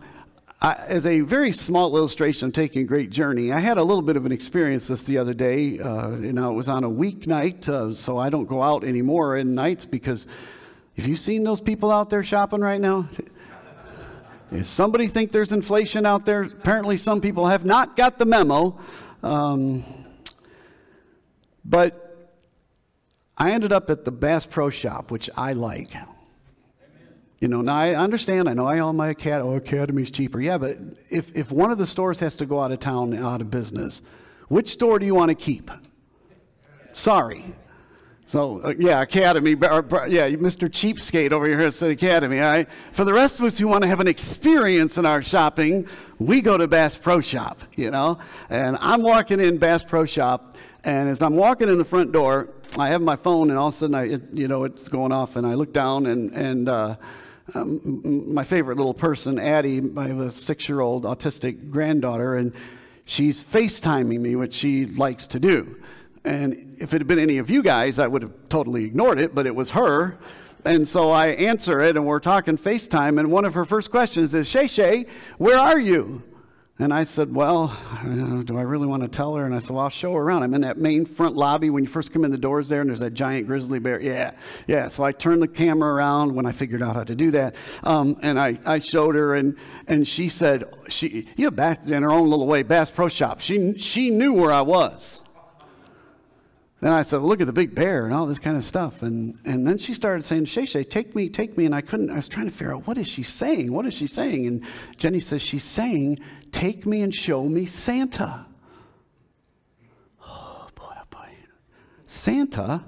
I, 0.64 0.76
as 0.88 1.06
a 1.06 1.20
very 1.20 1.52
small 1.52 1.98
illustration 1.98 2.48
of 2.48 2.54
taking 2.54 2.84
a 2.84 2.86
great 2.86 3.10
journey, 3.10 3.52
I 3.52 3.60
had 3.60 3.78
a 3.78 3.84
little 3.84 4.02
bit 4.02 4.16
of 4.16 4.26
an 4.26 4.32
experience 4.32 4.88
this 4.88 5.04
the 5.04 5.18
other 5.18 5.34
day. 5.34 5.78
Uh, 5.78 6.12
you 6.12 6.32
know, 6.32 6.52
it 6.52 6.54
was 6.54 6.70
on 6.70 6.86
a 6.86 6.90
weeknight, 6.90 7.68
uh, 7.68 7.94
so 7.94 8.18
I 8.18 8.30
don't 8.30 8.46
go 8.46 8.64
out 8.64 8.86
anymore 8.86 9.36
in 9.36 9.56
nights 9.56 9.84
because 9.84 10.26
have 10.96 11.06
you've 11.06 11.20
seen 11.20 11.44
those 11.44 11.60
people 11.60 11.92
out 11.92 12.10
there 12.10 12.24
shopping 12.24 12.62
right 12.62 12.80
now? 12.80 13.10
Does 14.54 14.70
somebody 14.70 15.08
think 15.08 15.34
there's 15.34 15.52
inflation 15.52 16.06
out 16.06 16.26
there? 16.26 16.44
Apparently, 16.44 16.96
some 16.96 17.20
people 17.20 17.48
have 17.48 17.66
not 17.66 17.98
got 17.98 18.18
the 18.18 18.26
memo. 18.26 18.80
Um, 19.22 19.84
but 21.66 22.40
I 23.38 23.52
ended 23.52 23.74
up 23.74 23.90
at 23.90 24.06
the 24.06 24.12
Bass 24.12 24.46
Pro 24.46 24.70
Shop, 24.70 25.12
which 25.12 25.30
I 25.36 25.54
like. 25.54 25.92
You 27.44 27.50
know, 27.50 27.60
now 27.60 27.76
I 27.76 27.94
understand, 27.94 28.48
I 28.48 28.54
know 28.54 28.66
I 28.66 28.80
own 28.80 28.96
my 28.96 29.10
academy, 29.10 29.50
oh, 29.50 29.58
academy's 29.58 30.10
cheaper. 30.10 30.40
Yeah, 30.40 30.58
but 30.58 30.78
if, 31.10 31.36
if 31.36 31.52
one 31.52 31.72
of 31.72 31.78
the 31.78 31.86
stores 31.86 32.18
has 32.22 32.38
to 32.38 32.46
go 32.46 32.62
out 32.62 32.72
of 32.72 32.80
town, 32.80 33.14
out 33.18 33.42
of 33.42 33.52
business, 33.52 34.02
which 34.48 34.70
store 34.70 34.98
do 34.98 35.06
you 35.06 35.14
want 35.14 35.28
to 35.28 35.36
keep? 35.36 35.70
Sorry. 36.94 37.44
So, 38.26 38.62
uh, 38.62 38.74
yeah, 38.80 39.02
Academy, 39.02 39.56
or, 39.56 39.86
yeah, 40.08 40.30
Mr. 40.30 40.70
Cheapskate 40.70 41.34
over 41.34 41.46
here 41.46 41.60
at 41.60 41.74
the 41.74 41.90
Academy, 41.90 42.40
all 42.40 42.50
right? 42.50 42.70
For 42.94 43.04
the 43.04 43.12
rest 43.12 43.40
of 43.40 43.46
us 43.46 43.58
who 43.58 43.68
want 43.68 43.82
to 43.82 43.90
have 43.90 44.00
an 44.00 44.08
experience 44.08 44.98
in 44.98 45.06
our 45.06 45.22
shopping, 45.22 45.86
we 46.20 46.40
go 46.40 46.58
to 46.58 46.66
Bass 46.66 46.96
Pro 46.96 47.20
Shop, 47.20 47.60
you 47.76 47.92
know? 47.92 48.20
And 48.50 48.78
I'm 48.80 49.02
walking 49.02 49.42
in 49.42 49.58
Bass 49.58 49.84
Pro 49.84 50.06
Shop, 50.06 50.56
and 50.86 51.10
as 51.10 51.22
I'm 51.22 51.36
walking 51.36 51.68
in 51.68 51.78
the 51.78 51.84
front 51.84 52.14
door, 52.14 52.48
I 52.80 52.88
have 52.88 53.02
my 53.02 53.18
phone, 53.18 53.50
and 53.50 53.60
all 53.60 53.68
of 53.68 53.74
a 53.74 53.78
sudden, 53.78 53.96
I, 53.96 54.14
it, 54.14 54.22
you 54.32 54.48
know, 54.48 54.64
it's 54.64 54.88
going 54.88 55.12
off, 55.12 55.36
and 55.36 55.46
I 55.46 55.56
look 55.56 55.74
down, 55.74 56.06
and, 56.06 56.32
and, 56.32 56.70
uh, 56.70 56.96
um, 57.54 58.34
my 58.34 58.44
favorite 58.44 58.78
little 58.78 58.94
person, 58.94 59.38
Addie, 59.38 59.82
I 59.98 60.08
have 60.08 60.20
a 60.20 60.32
six 60.32 60.70
year 60.70 60.80
old 60.80 61.04
autistic 61.04 61.70
granddaughter, 61.70 62.36
and 62.36 62.54
she's 63.06 63.42
FaceTiming 63.42 64.20
me, 64.20 64.36
which 64.36 64.54
she 64.54 64.86
likes 64.86 65.28
to 65.28 65.40
do. 65.40 65.78
And 66.24 66.78
if 66.80 66.94
it 66.94 67.02
had 67.02 67.08
been 67.08 67.20
any 67.20 67.38
of 67.38 67.50
you 67.50 67.62
guys, 67.62 68.00
I 68.00 68.08
would 68.08 68.22
have 68.22 68.32
totally 68.48 68.86
ignored 68.86 69.20
it, 69.20 69.36
but 69.36 69.46
it 69.46 69.56
was 69.56 69.72
her. 69.72 70.18
And 70.64 70.88
so 70.88 71.12
I 71.12 71.28
answer 71.28 71.82
it, 71.82 71.98
and 71.98 72.06
we're 72.06 72.22
talking 72.22 72.58
FaceTime, 72.58 73.20
and 73.20 73.30
one 73.30 73.44
of 73.44 73.54
her 73.56 73.66
first 73.66 73.92
questions 73.92 74.34
is, 74.34 74.48
Shay 74.48 74.68
Shay, 74.68 75.06
where 75.38 75.60
are 75.60 75.80
you? 75.80 76.24
And 76.80 76.92
I 76.92 77.04
said, 77.04 77.36
Well, 77.36 77.78
uh, 77.92 78.42
do 78.42 78.58
I 78.58 78.64
really 78.64 78.88
want 78.88 79.04
to 79.04 79.08
tell 79.08 79.36
her? 79.36 79.46
And 79.46 79.54
I 79.54 79.60
said, 79.60 79.72
Well, 79.72 79.84
I'll 79.84 79.90
show 79.90 80.14
her 80.14 80.22
around. 80.22 80.42
I'm 80.42 80.56
in 80.56 80.62
that 80.62 80.80
main 80.80 81.06
front 81.06 81.36
lobby 81.36 81.70
when 81.70 81.84
you 81.84 81.90
first 81.90 82.12
come 82.12 82.26
in 82.26 82.32
the 82.32 82.38
doors 82.38 82.68
there, 82.68 82.82
and 82.82 82.90
there's 82.90 83.00
that 83.00 83.14
giant 83.14 83.46
grizzly 83.46 83.78
bear. 83.78 84.02
Yeah, 84.02 84.32
yeah. 84.66 84.88
So 84.88 85.04
I 85.04 85.12
turned 85.12 85.44
the 85.44 85.48
camera 85.48 85.94
around 85.94 86.34
when 86.34 86.48
I 86.48 86.52
figured 86.52 86.82
out 86.82 86.96
how 86.96 87.04
to 87.04 87.16
do 87.16 87.30
that. 87.32 87.56
Um, 87.84 88.18
and 88.24 88.40
I, 88.40 88.58
I 88.66 88.80
showed 88.80 89.14
her, 89.14 89.36
and, 89.36 89.56
and 89.88 90.08
she 90.08 90.30
said, 90.30 90.64
she, 90.90 91.28
You 91.36 91.46
have 91.46 91.56
back 91.56 91.86
in 91.86 92.02
her 92.02 92.12
own 92.12 92.30
little 92.32 92.48
way, 92.48 92.64
Bass 92.64 92.90
Pro 92.90 93.08
Shop. 93.08 93.40
She, 93.40 93.78
she 93.78 94.10
knew 94.10 94.34
where 94.34 94.52
I 94.52 94.62
was. 94.62 95.22
Then 96.84 96.92
I 96.92 97.02
said, 97.04 97.22
well, 97.22 97.30
look 97.30 97.40
at 97.40 97.48
the 97.48 97.54
big 97.54 97.74
bear 97.74 98.04
and 98.04 98.14
all 98.14 98.26
this 98.26 98.40
kind 98.40 98.58
of 98.58 98.66
stuff. 98.66 99.04
And, 99.04 99.40
and 99.46 99.66
then 99.66 99.78
she 99.78 99.94
started 99.94 100.26
saying, 100.26 100.44
Shay 100.44 100.66
Shay, 100.66 100.84
take 100.84 101.16
me, 101.16 101.30
take 101.30 101.58
me. 101.58 101.66
And 101.66 101.74
I 101.74 101.80
couldn't, 101.80 102.10
I 102.10 102.18
was 102.18 102.28
trying 102.28 102.48
to 102.48 102.52
figure 102.52 102.76
out, 102.76 102.86
what 102.86 102.98
is 102.98 103.08
she 103.08 103.24
saying? 103.24 103.72
What 103.72 103.86
is 103.86 103.94
she 103.94 104.06
saying? 104.06 104.46
And 104.48 104.66
Jenny 104.98 105.22
says, 105.22 105.42
she's 105.42 105.64
saying, 105.64 106.20
take 106.52 106.86
me 106.86 107.02
and 107.02 107.16
show 107.16 107.46
me 107.46 107.66
Santa. 107.66 108.46
Oh, 110.28 110.68
boy, 110.76 110.94
oh, 110.94 111.06
boy. 111.10 111.30
Santa, 112.06 112.84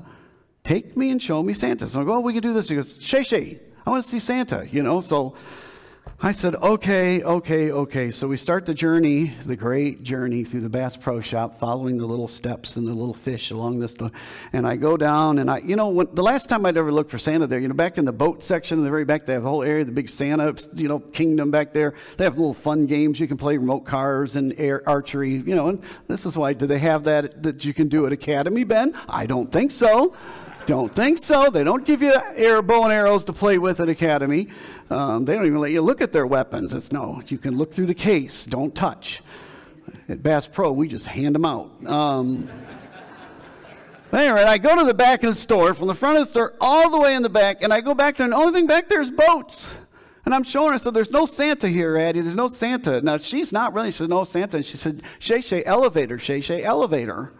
take 0.66 0.98
me 0.98 1.10
and 1.10 1.24
show 1.24 1.42
me 1.42 1.54
Santa. 1.54 1.88
So 1.88 2.02
I 2.02 2.04
go, 2.04 2.16
oh, 2.16 2.20
we 2.20 2.34
can 2.34 2.42
do 2.42 2.52
this. 2.52 2.68
She 2.68 2.76
goes, 2.76 2.98
Shay 3.00 3.24
Shay, 3.24 3.62
I 3.86 3.90
want 3.92 4.04
to 4.04 4.10
see 4.10 4.20
Santa, 4.20 4.68
you 4.70 4.84
know. 4.84 5.00
So 5.00 5.36
I 6.22 6.32
said, 6.32 6.56
okay, 6.56 7.22
okay, 7.24 7.72
okay. 7.72 8.10
So 8.10 8.26
we 8.30 8.38
start 8.38 8.66
the 8.66 8.74
journey, 8.74 9.34
the 9.46 9.58
great 9.58 10.02
journey 10.02 10.46
through 10.46 10.62
the 10.62 10.70
Bass 10.70 10.96
Pro 10.96 11.20
Shop, 11.20 11.60
following 11.60 11.98
the 11.98 12.06
little 12.06 12.30
steps 12.30 12.78
and 12.78 12.88
the 12.88 12.94
little 12.94 13.14
fish 13.14 13.52
along 13.52 13.80
this. 13.80 13.94
And 14.54 14.66
I 14.66 14.78
go 14.78 14.96
down, 14.96 15.40
and 15.40 15.52
I, 15.52 15.58
you 15.58 15.76
know, 15.76 15.90
when, 15.90 16.08
the 16.14 16.24
last 16.24 16.48
time 16.48 16.66
I'd 16.66 16.78
ever 16.78 16.90
looked 16.90 17.12
for 17.12 17.18
Santa 17.18 17.48
there, 17.48 17.60
you 17.60 17.68
know, 17.68 17.74
back 17.74 17.98
in 17.98 18.06
the 18.06 18.14
boat 18.14 18.42
section 18.42 18.78
in 18.78 18.86
the 18.86 18.90
very 18.90 19.04
back, 19.04 19.26
they 19.26 19.34
have 19.34 19.44
the 19.44 19.50
whole 19.50 19.62
area, 19.62 19.84
the 19.84 19.92
big 19.92 20.08
Santa, 20.08 20.56
you 20.74 20.88
know, 20.88 21.00
kingdom 21.00 21.52
back 21.52 21.74
there. 21.74 21.94
They 22.16 22.24
have 22.24 22.38
little 22.38 22.54
fun 22.54 22.86
games. 22.86 23.20
You 23.20 23.28
can 23.28 23.38
play 23.38 23.58
remote 23.58 23.82
cars 23.82 24.38
and 24.38 24.58
air 24.58 24.88
archery, 24.88 25.32
you 25.32 25.54
know. 25.54 25.68
And 25.68 25.84
this 26.08 26.26
is 26.26 26.38
why, 26.38 26.54
do 26.54 26.66
they 26.66 26.80
have 26.80 27.04
that 27.04 27.44
that 27.44 27.66
you 27.66 27.74
can 27.74 27.90
do 27.90 28.06
at 28.06 28.14
Academy, 28.14 28.64
Ben? 28.64 28.96
I 29.10 29.26
don't 29.26 29.52
think 29.52 29.70
so. 29.70 30.16
Don't 30.66 30.94
think 30.96 31.20
so. 31.20 31.50
They 31.50 31.64
don't 31.64 31.86
give 31.86 32.02
you 32.02 32.14
air 32.36 32.62
bow 32.62 32.84
and 32.84 32.94
arrows 32.94 33.24
to 33.26 33.34
play 33.34 33.58
with 33.58 33.80
at 33.80 33.90
Academy. 33.90 34.48
Um, 34.90 35.26
they 35.26 35.36
don't 35.36 35.46
even 35.46 35.60
let 35.60 35.72
you 35.72 35.82
look 35.82 36.02
at 36.02 36.12
their 36.12 36.26
weapons. 36.26 36.74
It's 36.74 36.92
no, 36.92 37.22
you 37.28 37.38
can 37.38 37.56
look 37.58 37.74
through 37.74 37.86
the 37.86 37.94
case. 37.94 38.46
Don't 38.46 38.74
touch. 38.74 39.22
At 40.10 40.24
Bass 40.24 40.48
Pro, 40.48 40.72
we 40.72 40.88
just 40.88 41.08
hand 41.08 41.36
them 41.36 41.46
out. 41.46 41.72
Um, 41.86 42.50
Anyway, 44.14 44.44
I 44.44 44.58
go 44.60 44.78
to 44.78 44.86
the 44.86 44.94
back 44.94 45.24
of 45.24 45.34
the 45.34 45.40
store, 45.40 45.74
from 45.74 45.88
the 45.88 45.96
front 45.96 46.18
of 46.18 46.24
the 46.24 46.30
store 46.30 46.54
all 46.62 46.90
the 46.90 46.98
way 46.98 47.16
in 47.16 47.22
the 47.24 47.30
back, 47.30 47.62
and 47.62 47.74
I 47.74 47.82
go 47.82 47.94
back 47.94 48.16
there, 48.16 48.24
and 48.24 48.32
the 48.32 48.38
only 48.38 48.54
thing 48.54 48.66
back 48.66 48.88
there 48.88 49.02
is 49.02 49.12
boats. 49.12 49.78
And 50.24 50.34
I'm 50.34 50.44
showing 50.44 50.70
her, 50.70 50.76
I 50.76 50.78
said, 50.78 50.94
There's 50.94 51.12
no 51.12 51.26
Santa 51.26 51.68
here, 51.68 51.98
Addie. 51.98 52.22
There's 52.22 52.36
no 52.36 52.48
Santa. 52.48 53.02
Now, 53.02 53.18
she's 53.18 53.52
not 53.52 53.74
really. 53.74 53.92
She 53.92 53.98
said, 53.98 54.10
No 54.10 54.24
Santa. 54.24 54.58
And 54.58 54.66
she 54.66 54.78
said, 54.78 55.04
Shay 55.20 55.42
Shay, 55.42 55.64
elevator, 55.66 56.18
Shay 56.18 56.40
Shay, 56.40 56.64
elevator. 56.64 57.34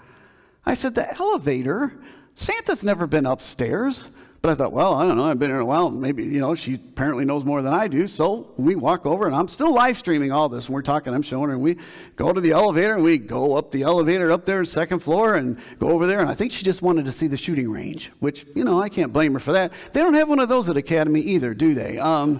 I 0.66 0.74
said, 0.74 0.96
The 0.96 1.18
elevator? 1.18 1.94
Santa's 2.36 2.84
never 2.84 3.08
been 3.08 3.26
upstairs. 3.26 4.10
But 4.46 4.52
I 4.52 4.56
thought, 4.58 4.74
well, 4.74 4.94
I 4.94 5.08
don't 5.08 5.18
know. 5.18 5.24
I've 5.24 5.40
been 5.40 5.50
here 5.50 5.60
a 5.60 5.66
while. 5.66 5.90
Maybe, 5.90 6.24
you 6.24 6.40
know, 6.40 6.54
she 6.54 6.76
apparently 6.76 7.26
knows 7.26 7.44
more 7.44 7.64
than 7.64 7.74
I 7.74 7.88
do. 7.88 8.06
So 8.06 8.52
we 8.58 8.76
walk 8.76 9.08
over, 9.08 9.26
and 9.26 9.36
I'm 9.36 9.48
still 9.48 9.74
live 9.74 9.98
streaming 9.98 10.32
all 10.32 10.50
this. 10.50 10.68
And 10.68 10.76
we're 10.76 10.84
talking, 10.84 11.16
I'm 11.16 11.24
showing 11.24 11.48
her, 11.48 11.56
and 11.56 11.64
we 11.64 11.78
go 12.16 12.32
to 12.32 12.40
the 12.40 12.52
elevator, 12.52 12.94
and 12.94 13.04
we 13.04 13.18
go 13.18 13.56
up 13.56 13.72
the 13.72 13.82
elevator 13.82 14.32
up 14.32 14.46
there, 14.46 14.64
second 14.64 15.00
floor, 15.00 15.34
and 15.34 15.58
go 15.80 15.90
over 15.90 16.06
there. 16.06 16.20
And 16.20 16.30
I 16.30 16.36
think 16.36 16.52
she 16.52 16.64
just 16.64 16.84
wanted 16.84 17.06
to 17.06 17.12
see 17.12 17.26
the 17.26 17.38
shooting 17.38 17.72
range, 17.72 18.12
which, 18.20 18.46
you 18.54 18.64
know, 18.64 18.80
I 18.80 18.88
can't 18.88 19.12
blame 19.12 19.34
her 19.34 19.40
for 19.40 19.54
that. 19.54 19.74
They 19.94 20.02
don't 20.02 20.14
have 20.14 20.30
one 20.30 20.38
of 20.38 20.48
those 20.48 20.70
at 20.70 20.78
Academy 20.78 21.22
either, 21.22 21.56
do 21.56 21.74
they? 21.74 21.98
Um, 21.98 22.40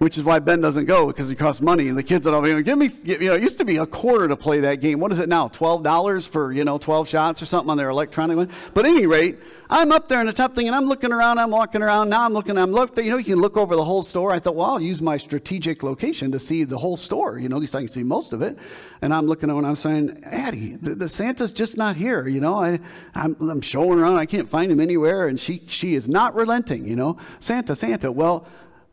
which 0.00 0.16
is 0.16 0.24
why 0.24 0.38
Ben 0.38 0.62
doesn't 0.62 0.86
go 0.86 1.08
because 1.08 1.28
it 1.28 1.36
costs 1.36 1.60
money. 1.60 1.88
And 1.88 1.98
the 1.98 2.02
kids 2.02 2.24
that 2.24 2.32
will 2.32 2.40
be 2.40 2.62
give 2.62 2.78
me, 2.78 2.90
you 3.04 3.18
know, 3.18 3.34
it 3.34 3.42
used 3.42 3.58
to 3.58 3.66
be 3.66 3.76
a 3.76 3.84
quarter 3.84 4.28
to 4.28 4.36
play 4.36 4.60
that 4.60 4.80
game. 4.80 4.98
What 4.98 5.12
is 5.12 5.18
it 5.18 5.28
now? 5.28 5.48
Twelve 5.48 5.82
dollars 5.82 6.26
for 6.26 6.52
you 6.52 6.64
know 6.64 6.78
twelve 6.78 7.06
shots 7.06 7.42
or 7.42 7.44
something 7.44 7.68
on 7.68 7.76
their 7.76 7.90
electronic 7.90 8.38
one. 8.38 8.48
But 8.72 8.86
any 8.86 9.06
rate, 9.06 9.38
I'm 9.68 9.92
up 9.92 10.08
there 10.08 10.18
in 10.18 10.26
the 10.26 10.32
top 10.32 10.56
thing 10.56 10.68
and 10.68 10.74
I'm 10.74 10.86
looking 10.86 11.12
around. 11.12 11.38
I'm 11.38 11.50
walking 11.50 11.82
around. 11.82 12.08
Now 12.08 12.24
I'm 12.24 12.32
looking. 12.32 12.56
I'm 12.56 12.70
looking. 12.72 13.04
You 13.04 13.10
know, 13.10 13.18
you 13.18 13.24
can 13.24 13.42
look 13.42 13.58
over 13.58 13.76
the 13.76 13.84
whole 13.84 14.02
store. 14.02 14.32
I 14.32 14.38
thought, 14.38 14.56
well, 14.56 14.70
I'll 14.70 14.80
use 14.80 15.02
my 15.02 15.18
strategic 15.18 15.82
location 15.82 16.32
to 16.32 16.38
see 16.38 16.64
the 16.64 16.78
whole 16.78 16.96
store. 16.96 17.38
You 17.38 17.50
know, 17.50 17.56
at 17.56 17.60
least 17.60 17.76
I 17.76 17.80
can 17.80 17.88
see 17.88 18.02
most 18.02 18.32
of 18.32 18.40
it. 18.40 18.58
And 19.02 19.12
I'm 19.12 19.26
looking 19.26 19.50
and 19.50 19.66
I'm 19.66 19.76
saying, 19.76 20.24
Addie, 20.24 20.76
the, 20.76 20.94
the 20.94 21.08
Santa's 21.10 21.52
just 21.52 21.76
not 21.76 21.94
here. 21.94 22.26
You 22.26 22.40
know, 22.40 22.54
I, 22.54 22.80
I'm, 23.14 23.36
I'm 23.38 23.60
showing 23.60 23.98
around. 23.98 24.18
I 24.18 24.24
can't 24.24 24.48
find 24.48 24.72
him 24.72 24.80
anywhere, 24.80 25.28
and 25.28 25.38
she 25.38 25.62
she 25.66 25.94
is 25.94 26.08
not 26.08 26.34
relenting. 26.34 26.86
You 26.86 26.96
know, 26.96 27.18
Santa, 27.38 27.76
Santa. 27.76 28.10
Well 28.10 28.46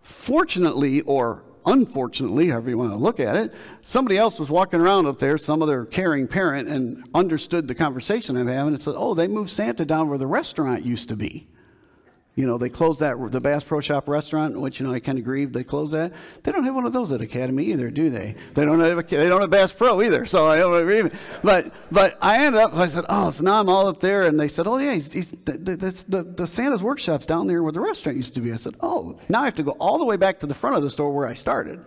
Fortunately, 0.07 1.01
or 1.01 1.43
unfortunately, 1.65 2.47
however 2.47 2.69
you 2.69 2.77
want 2.77 2.91
to 2.91 2.97
look 2.97 3.19
at 3.19 3.35
it, 3.35 3.53
somebody 3.83 4.17
else 4.17 4.39
was 4.39 4.49
walking 4.49 4.79
around 4.79 5.05
up 5.05 5.19
there, 5.19 5.37
some 5.37 5.61
other 5.61 5.83
caring 5.83 6.29
parent, 6.29 6.69
and 6.69 7.03
understood 7.13 7.67
the 7.67 7.75
conversation 7.75 8.37
I'm 8.37 8.47
having 8.47 8.69
and 8.69 8.79
said, 8.79 8.93
Oh, 8.95 9.13
they 9.13 9.27
moved 9.27 9.49
Santa 9.49 9.83
down 9.83 10.07
where 10.07 10.17
the 10.17 10.25
restaurant 10.25 10.85
used 10.85 11.09
to 11.09 11.17
be. 11.17 11.49
You 12.37 12.45
know, 12.45 12.59
they 12.59 12.69
closed 12.69 12.99
that 12.99 13.17
the 13.31 13.41
Bass 13.41 13.63
Pro 13.63 13.81
Shop 13.81 14.07
restaurant, 14.07 14.61
which 14.61 14.79
you 14.79 14.85
know 14.85 14.93
I 14.93 14.99
kind 14.99 15.17
of 15.17 15.25
grieved. 15.25 15.55
They 15.55 15.63
closed 15.63 15.91
that. 15.93 16.13
They 16.43 16.51
don't 16.51 16.63
have 16.65 16.75
one 16.75 16.85
of 16.85 16.93
those 16.93 17.11
at 17.11 17.19
Academy 17.19 17.65
either, 17.65 17.89
do 17.89 18.11
they? 18.11 18.35
They 18.53 18.63
don't 18.63 18.79
have 18.79 18.99
a, 18.99 19.01
they 19.01 19.27
don't 19.27 19.41
have 19.41 19.49
Bass 19.49 19.73
Pro 19.73 20.03
either. 20.03 20.27
So 20.27 20.45
I 20.45 20.57
don't 20.57 20.79
agree. 20.79 21.09
But 21.43 21.73
but 21.91 22.15
I 22.21 22.45
ended 22.45 22.61
up. 22.61 22.75
I 22.75 22.89
said, 22.89 23.05
oh, 23.09 23.31
so 23.31 23.43
now 23.43 23.59
I'm 23.59 23.69
all 23.69 23.87
up 23.87 24.01
there, 24.01 24.27
and 24.27 24.39
they 24.39 24.47
said, 24.47 24.67
oh 24.67 24.77
yeah, 24.77 24.93
he's, 24.93 25.11
he's 25.11 25.31
the, 25.31 25.53
the, 25.53 26.05
the, 26.07 26.23
the 26.23 26.45
Santa's 26.45 26.83
workshop's 26.83 27.25
down 27.25 27.47
there 27.47 27.63
where 27.63 27.71
the 27.71 27.81
restaurant 27.81 28.17
used 28.17 28.35
to 28.35 28.41
be. 28.41 28.53
I 28.53 28.57
said, 28.57 28.75
oh, 28.81 29.19
now 29.29 29.41
I 29.41 29.45
have 29.45 29.55
to 29.55 29.63
go 29.63 29.71
all 29.71 29.97
the 29.97 30.05
way 30.05 30.15
back 30.15 30.39
to 30.41 30.45
the 30.45 30.53
front 30.53 30.75
of 30.75 30.83
the 30.83 30.91
store 30.91 31.11
where 31.11 31.25
I 31.25 31.33
started. 31.33 31.83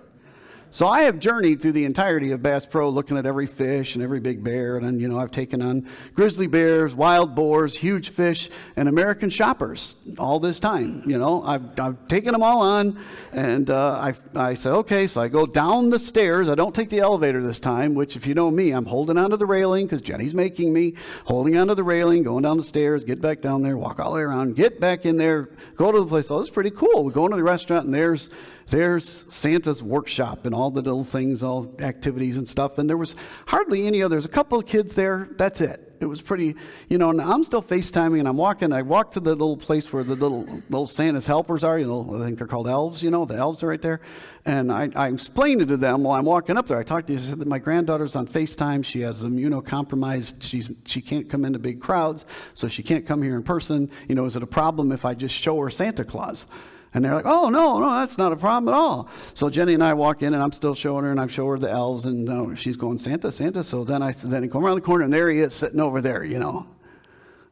So 0.73 0.87
I 0.87 1.03
have 1.03 1.19
journeyed 1.19 1.61
through 1.61 1.73
the 1.73 1.85
entirety 1.85 2.31
of 2.31 2.45
Bass 2.45 2.65
Pro 2.65 2.91
looking 2.91 3.17
at 3.17 3.27
every 3.27 3.49
fish 3.49 3.97
and 3.97 4.05
every 4.05 4.21
big 4.21 4.45
bear. 4.45 4.77
And, 4.77 5.01
you 5.01 5.09
know, 5.09 5.19
I've 5.19 5.33
taken 5.33 5.63
on 5.63 5.85
grizzly 6.15 6.47
bears, 6.47 6.95
wild 6.95 7.35
boars, 7.35 7.75
huge 7.75 8.11
fish, 8.11 8.49
and 8.77 8.89
American 8.89 9.31
shoppers 9.31 9.97
all 10.17 10.39
this 10.39 10.61
time. 10.61 11.03
You 11.07 11.19
know, 11.19 11.43
I've, 11.43 11.79
I've 11.81 12.07
taken 12.07 12.33
them 12.33 12.45
all 12.45 12.63
on. 12.63 13.01
And 13.33 13.69
uh, 13.69 13.95
I, 13.95 14.15
I 14.37 14.55
said, 14.55 14.73
okay, 14.75 15.09
so 15.09 15.21
I 15.21 15.27
go 15.27 15.45
down 15.45 15.91
the 15.91 15.99
stairs. 15.99 16.49
I 16.49 16.55
don't 16.55 16.75
take 16.75 16.89
the 16.89 17.01
elevator 17.01 17.43
this 17.43 17.59
time, 17.59 17.95
which, 17.95 18.15
if 18.15 18.25
you 18.25 18.35
know 18.35 18.49
me, 18.49 18.71
I'm 18.71 18.87
holding 18.87 19.19
onto 19.19 19.37
the 19.37 19.47
railing 19.47 19.87
because 19.87 20.03
Jenny's 20.03 20.35
making 20.35 20.73
me, 20.73 20.95
holding 21.25 21.57
onto 21.57 21.75
the 21.75 21.83
railing, 21.83 22.23
going 22.23 22.43
down 22.43 22.57
the 22.57 22.63
stairs, 22.63 23.03
get 23.03 23.21
back 23.21 23.41
down 23.41 23.63
there, 23.63 23.77
walk 23.77 23.99
all 23.99 24.11
the 24.13 24.17
way 24.19 24.23
around, 24.23 24.55
get 24.55 24.79
back 24.79 25.05
in 25.05 25.17
there, 25.17 25.51
go 25.75 25.91
to 25.91 25.99
the 25.99 26.07
place. 26.07 26.31
Oh, 26.31 26.39
is 26.39 26.49
pretty 26.49 26.71
cool. 26.71 27.03
We 27.03 27.13
go 27.13 27.25
into 27.25 27.37
the 27.37 27.43
restaurant, 27.43 27.87
and 27.87 27.95
there's 27.95 28.31
there's 28.71 29.27
Santa's 29.33 29.83
workshop 29.83 30.47
and 30.47 30.55
all 30.55 30.71
the 30.71 30.81
little 30.81 31.05
things, 31.05 31.43
all 31.43 31.75
activities 31.81 32.37
and 32.37 32.49
stuff. 32.49 32.79
And 32.79 32.89
there 32.89 32.97
was 32.97 33.17
hardly 33.47 33.87
any 33.87 34.03
other. 34.03 34.15
There's 34.15 34.25
a 34.25 34.29
couple 34.29 34.59
of 34.59 34.67
kids 34.67 34.95
there. 34.95 35.29
That's 35.33 35.61
it. 35.61 35.87
It 36.01 36.07
was 36.07 36.23
pretty, 36.23 36.55
you 36.89 36.97
know, 36.97 37.11
and 37.11 37.21
I'm 37.21 37.45
still 37.45 37.63
FaceTiming 37.63 38.21
and 38.21 38.27
I'm 38.27 38.39
walking. 38.39 38.73
I 38.73 38.81
walk 38.81 39.13
to 39.13 39.21
the 39.21 39.33
little 39.33 39.59
place 39.59 39.93
where 39.93 40.03
the 40.03 40.15
little 40.15 40.47
little 40.71 40.87
Santa's 40.87 41.27
helpers 41.27 41.63
are. 41.63 41.79
You 41.79 41.87
know, 41.87 42.15
I 42.15 42.25
think 42.25 42.39
they're 42.39 42.47
called 42.47 42.69
elves, 42.69 43.03
you 43.03 43.11
know, 43.11 43.27
the 43.27 43.35
elves 43.35 43.63
are 43.63 43.67
right 43.67 43.83
there. 43.83 44.01
And 44.47 44.73
I, 44.73 44.89
I 44.97 45.09
explained 45.09 45.61
it 45.61 45.67
to 45.67 45.77
them 45.77 46.03
while 46.03 46.19
I'm 46.19 46.25
walking 46.25 46.57
up 46.57 46.67
there. 46.67 46.79
I 46.79 46.85
talked 46.85 47.09
to 47.09 47.15
I 47.15 47.19
said 47.19 47.39
that 47.41 47.49
my 47.49 47.59
granddaughter's 47.59 48.17
on 48.17 48.27
FaceTime. 48.27 48.83
She 48.83 49.01
has 49.01 49.23
immunocompromised. 49.23 50.43
She's, 50.43 50.73
she 50.87 51.03
can't 51.03 51.29
come 51.29 51.45
into 51.45 51.59
big 51.59 51.83
crowds, 51.83 52.25
so 52.55 52.67
she 52.67 52.83
can't 52.83 53.07
come 53.07 53.23
here 53.23 53.37
in 53.37 53.43
person. 53.43 53.91
You 54.09 54.15
know, 54.15 54.25
is 54.25 54.37
it 54.37 54.43
a 54.43 54.47
problem 54.47 54.93
if 54.93 55.05
I 55.05 55.13
just 55.13 55.35
show 55.35 55.61
her 55.61 55.69
Santa 55.69 56.05
Claus? 56.05 56.47
And 56.93 57.05
they're 57.05 57.15
like, 57.15 57.27
oh, 57.27 57.49
no, 57.49 57.79
no, 57.79 57.91
that's 58.01 58.19
not 58.19 58.33
a 58.33 58.37
problem 58.37 58.73
at 58.73 58.77
all. 58.77 59.09
So 59.35 59.49
Jenny 59.49 59.75
and 59.75 59.83
I 59.83 59.95
walk 59.95 60.23
in, 60.23 60.35
and 60.35 60.43
I'm 60.43 60.53
still 60.53 60.75
showing 60.75 61.05
her, 61.05 61.11
and 61.11 61.21
I 61.21 61.29
show 61.29 61.47
her 61.47 61.59
the 61.59 61.71
elves, 61.71 62.05
and 62.05 62.29
uh, 62.29 62.55
she's 62.57 62.77
going, 62.77 62.99
Santa, 62.99 63.31
Santa. 63.31 63.63
So 63.63 63.85
then 63.85 64.03
I 64.03 64.13
then 64.13 64.43
I 64.43 64.49
come 64.49 64.65
around 64.65 64.75
the 64.77 64.81
corner, 64.81 65.05
and 65.05 65.13
there 65.13 65.31
he 65.31 65.39
is 65.39 65.55
sitting 65.55 65.81
over 65.81 66.01
there, 66.01 66.25
you 66.25 66.39
know. 66.39 66.67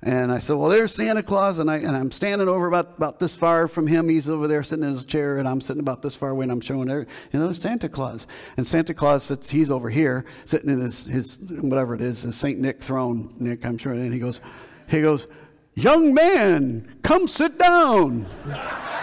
And 0.01 0.31
I 0.31 0.39
said, 0.39 0.55
well, 0.55 0.71
there's 0.71 0.95
Santa 0.95 1.25
Claus, 1.25 1.59
and, 1.59 1.69
I, 1.69 1.79
and 1.79 1.91
I'm 1.91 2.13
standing 2.13 2.47
over 2.47 2.69
about, 2.69 2.95
about 2.97 3.19
this 3.19 3.35
far 3.35 3.67
from 3.67 3.89
him. 3.89 4.09
He's 4.09 4.29
over 4.29 4.47
there 4.47 4.63
sitting 4.63 4.85
in 4.85 4.91
his 4.91 5.05
chair, 5.05 5.39
and 5.39 5.49
I'm 5.49 5.61
sitting 5.61 5.81
about 5.81 6.03
this 6.03 6.15
far 6.15 6.31
away, 6.31 6.45
and 6.45 6.53
I'm 6.53 6.61
showing 6.61 6.87
her, 6.87 7.05
you 7.33 7.41
know, 7.41 7.51
Santa 7.51 7.89
Claus. 7.89 8.29
And 8.57 8.65
Santa 8.65 8.95
Claus 8.95 9.25
sits, 9.25 9.51
he's 9.51 9.73
over 9.73 9.91
here, 9.91 10.25
sitting 10.45 10.71
in 10.71 10.81
his, 10.81 11.05
his 11.05 11.39
whatever 11.41 11.97
it 11.97 12.01
is, 12.01 12.23
his 12.23 12.37
St. 12.37 12.61
Nick 12.61 12.81
throne, 12.81 13.35
Nick, 13.39 13.67
I'm 13.67 13.77
sure. 13.77 13.93
And 13.93 14.13
he 14.13 14.21
goes, 14.21 14.41
he 14.87 15.01
goes, 15.01 15.27
young 15.75 16.15
man, 16.15 16.99
come 17.03 17.27
sit 17.27 17.59
down. 17.59 18.27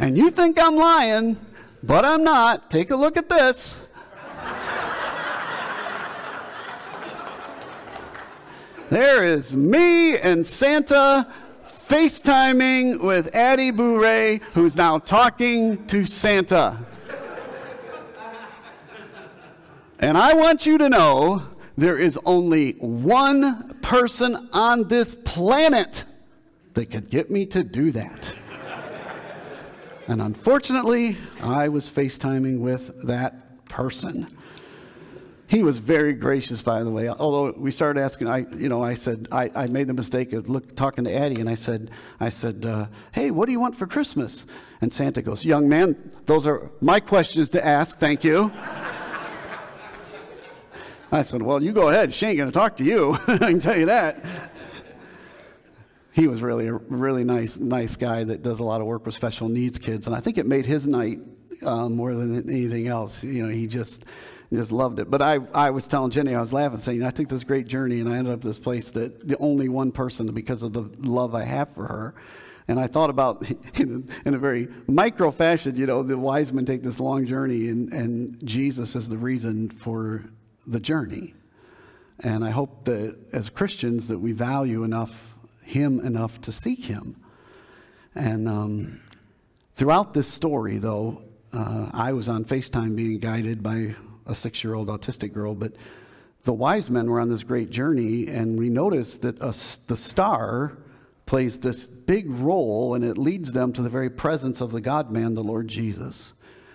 And 0.00 0.16
you 0.16 0.30
think 0.30 0.58
I'm 0.58 0.76
lying, 0.76 1.36
but 1.82 2.06
I'm 2.06 2.24
not. 2.24 2.70
Take 2.70 2.90
a 2.90 2.96
look 2.96 3.18
at 3.18 3.28
this. 3.28 3.78
there 8.88 9.22
is 9.22 9.54
me 9.54 10.16
and 10.16 10.46
Santa 10.46 11.30
FaceTiming 11.86 13.00
with 13.00 13.36
Addie 13.36 13.72
Bouret, 13.72 14.40
who's 14.54 14.74
now 14.74 14.98
talking 14.98 15.86
to 15.88 16.06
Santa. 16.06 16.78
And 19.98 20.16
I 20.16 20.32
want 20.32 20.64
you 20.64 20.78
to 20.78 20.88
know 20.88 21.46
there 21.76 21.98
is 21.98 22.18
only 22.24 22.72
one 22.78 23.74
person 23.82 24.48
on 24.54 24.88
this 24.88 25.14
planet 25.26 26.04
that 26.72 26.86
could 26.90 27.10
get 27.10 27.30
me 27.30 27.44
to 27.44 27.62
do 27.62 27.90
that. 27.92 28.34
And 30.10 30.20
unfortunately, 30.20 31.16
I 31.40 31.68
was 31.68 31.88
FaceTiming 31.88 32.58
with 32.58 33.06
that 33.06 33.64
person. 33.66 34.26
He 35.46 35.62
was 35.62 35.76
very 35.78 36.14
gracious, 36.14 36.62
by 36.62 36.82
the 36.82 36.90
way. 36.90 37.08
Although 37.08 37.52
we 37.56 37.70
started 37.70 38.00
asking, 38.00 38.26
I, 38.26 38.38
you 38.38 38.68
know, 38.68 38.82
I 38.82 38.94
said 38.94 39.28
I, 39.30 39.52
I 39.54 39.66
made 39.68 39.86
the 39.86 39.94
mistake 39.94 40.32
of 40.32 40.48
look, 40.48 40.74
talking 40.74 41.04
to 41.04 41.14
Addie, 41.14 41.40
and 41.40 41.48
I 41.48 41.54
said, 41.54 41.92
I 42.18 42.28
said, 42.28 42.66
uh, 42.66 42.86
"Hey, 43.12 43.30
what 43.30 43.46
do 43.46 43.52
you 43.52 43.60
want 43.60 43.76
for 43.76 43.86
Christmas?" 43.86 44.46
And 44.80 44.92
Santa 44.92 45.22
goes, 45.22 45.44
"Young 45.44 45.68
man, 45.68 45.96
those 46.26 46.44
are 46.44 46.72
my 46.80 46.98
questions 46.98 47.48
to 47.50 47.64
ask. 47.64 48.00
Thank 48.00 48.24
you." 48.24 48.50
I 51.12 51.22
said, 51.22 51.40
"Well, 51.40 51.62
you 51.62 51.70
go 51.70 51.90
ahead. 51.90 52.12
She 52.12 52.26
ain't 52.26 52.36
going 52.36 52.50
to 52.50 52.58
talk 52.58 52.76
to 52.78 52.84
you. 52.84 53.16
I 53.28 53.38
can 53.38 53.60
tell 53.60 53.78
you 53.78 53.86
that." 53.86 54.24
He 56.20 56.26
was 56.26 56.42
really 56.42 56.68
a 56.68 56.74
really 56.74 57.24
nice 57.24 57.58
nice 57.58 57.96
guy 57.96 58.24
that 58.24 58.42
does 58.42 58.60
a 58.60 58.64
lot 58.64 58.82
of 58.82 58.86
work 58.86 59.06
with 59.06 59.14
special 59.14 59.48
needs 59.48 59.78
kids, 59.78 60.06
and 60.06 60.14
I 60.14 60.20
think 60.20 60.36
it 60.36 60.44
made 60.46 60.66
his 60.66 60.86
night 60.86 61.18
uh, 61.62 61.88
more 61.88 62.12
than 62.12 62.36
anything 62.50 62.88
else. 62.88 63.24
You 63.24 63.46
know, 63.46 63.48
he 63.48 63.66
just 63.66 64.04
just 64.52 64.70
loved 64.70 64.98
it. 64.98 65.10
But 65.10 65.22
I, 65.22 65.38
I 65.54 65.70
was 65.70 65.88
telling 65.88 66.10
Jenny, 66.10 66.34
I 66.34 66.40
was 66.40 66.52
laughing, 66.52 66.78
saying, 66.78 67.04
I 67.04 67.10
took 67.10 67.28
this 67.28 67.44
great 67.44 67.68
journey 67.68 68.00
and 68.00 68.08
I 68.08 68.18
ended 68.18 68.34
up 68.34 68.42
this 68.42 68.58
place 68.58 68.90
that 68.90 69.26
the 69.26 69.38
only 69.38 69.68
one 69.68 69.92
person 69.92 70.26
because 70.34 70.64
of 70.64 70.72
the 70.72 70.90
love 70.98 71.36
I 71.36 71.44
have 71.44 71.72
for 71.72 71.86
her. 71.86 72.14
And 72.66 72.80
I 72.80 72.88
thought 72.88 73.10
about, 73.10 73.48
in 73.78 74.08
a, 74.24 74.28
in 74.28 74.34
a 74.34 74.38
very 74.38 74.66
micro 74.88 75.30
fashion, 75.30 75.76
you 75.76 75.86
know, 75.86 76.02
the 76.02 76.18
wise 76.18 76.52
men 76.52 76.66
take 76.66 76.82
this 76.82 76.98
long 76.98 77.26
journey 77.26 77.68
and, 77.68 77.92
and 77.92 78.44
Jesus 78.44 78.96
is 78.96 79.08
the 79.08 79.16
reason 79.16 79.70
for 79.70 80.24
the 80.66 80.80
journey. 80.80 81.34
And 82.24 82.44
I 82.44 82.50
hope 82.50 82.86
that 82.86 83.16
as 83.32 83.50
Christians 83.50 84.08
that 84.08 84.18
we 84.18 84.32
value 84.32 84.82
enough 84.82 85.29
him 85.70 86.00
enough 86.00 86.40
to 86.42 86.52
seek 86.52 86.84
him. 86.84 87.16
And 88.14 88.48
um, 88.48 89.00
throughout 89.74 90.14
this 90.14 90.28
story, 90.28 90.78
though, 90.78 91.22
uh, 91.52 91.90
I 91.92 92.12
was 92.12 92.28
on 92.28 92.44
FaceTime 92.44 92.94
being 92.94 93.18
guided 93.18 93.62
by 93.62 93.94
a 94.26 94.34
six 94.34 94.62
year 94.62 94.74
old 94.74 94.88
autistic 94.88 95.32
girl, 95.32 95.54
but 95.54 95.72
the 96.44 96.52
wise 96.52 96.90
men 96.90 97.10
were 97.10 97.20
on 97.20 97.28
this 97.28 97.44
great 97.44 97.70
journey, 97.70 98.28
and 98.28 98.58
we 98.58 98.68
noticed 98.68 99.22
that 99.22 99.38
a, 99.40 99.54
the 99.86 99.96
star 99.96 100.78
plays 101.26 101.60
this 101.60 101.86
big 101.86 102.28
role 102.28 102.94
and 102.94 103.04
it 103.04 103.16
leads 103.16 103.52
them 103.52 103.72
to 103.72 103.82
the 103.82 103.88
very 103.88 104.10
presence 104.10 104.60
of 104.60 104.72
the 104.72 104.80
God 104.80 105.12
man, 105.12 105.34
the 105.34 105.44
Lord 105.44 105.68
Jesus. 105.68 106.32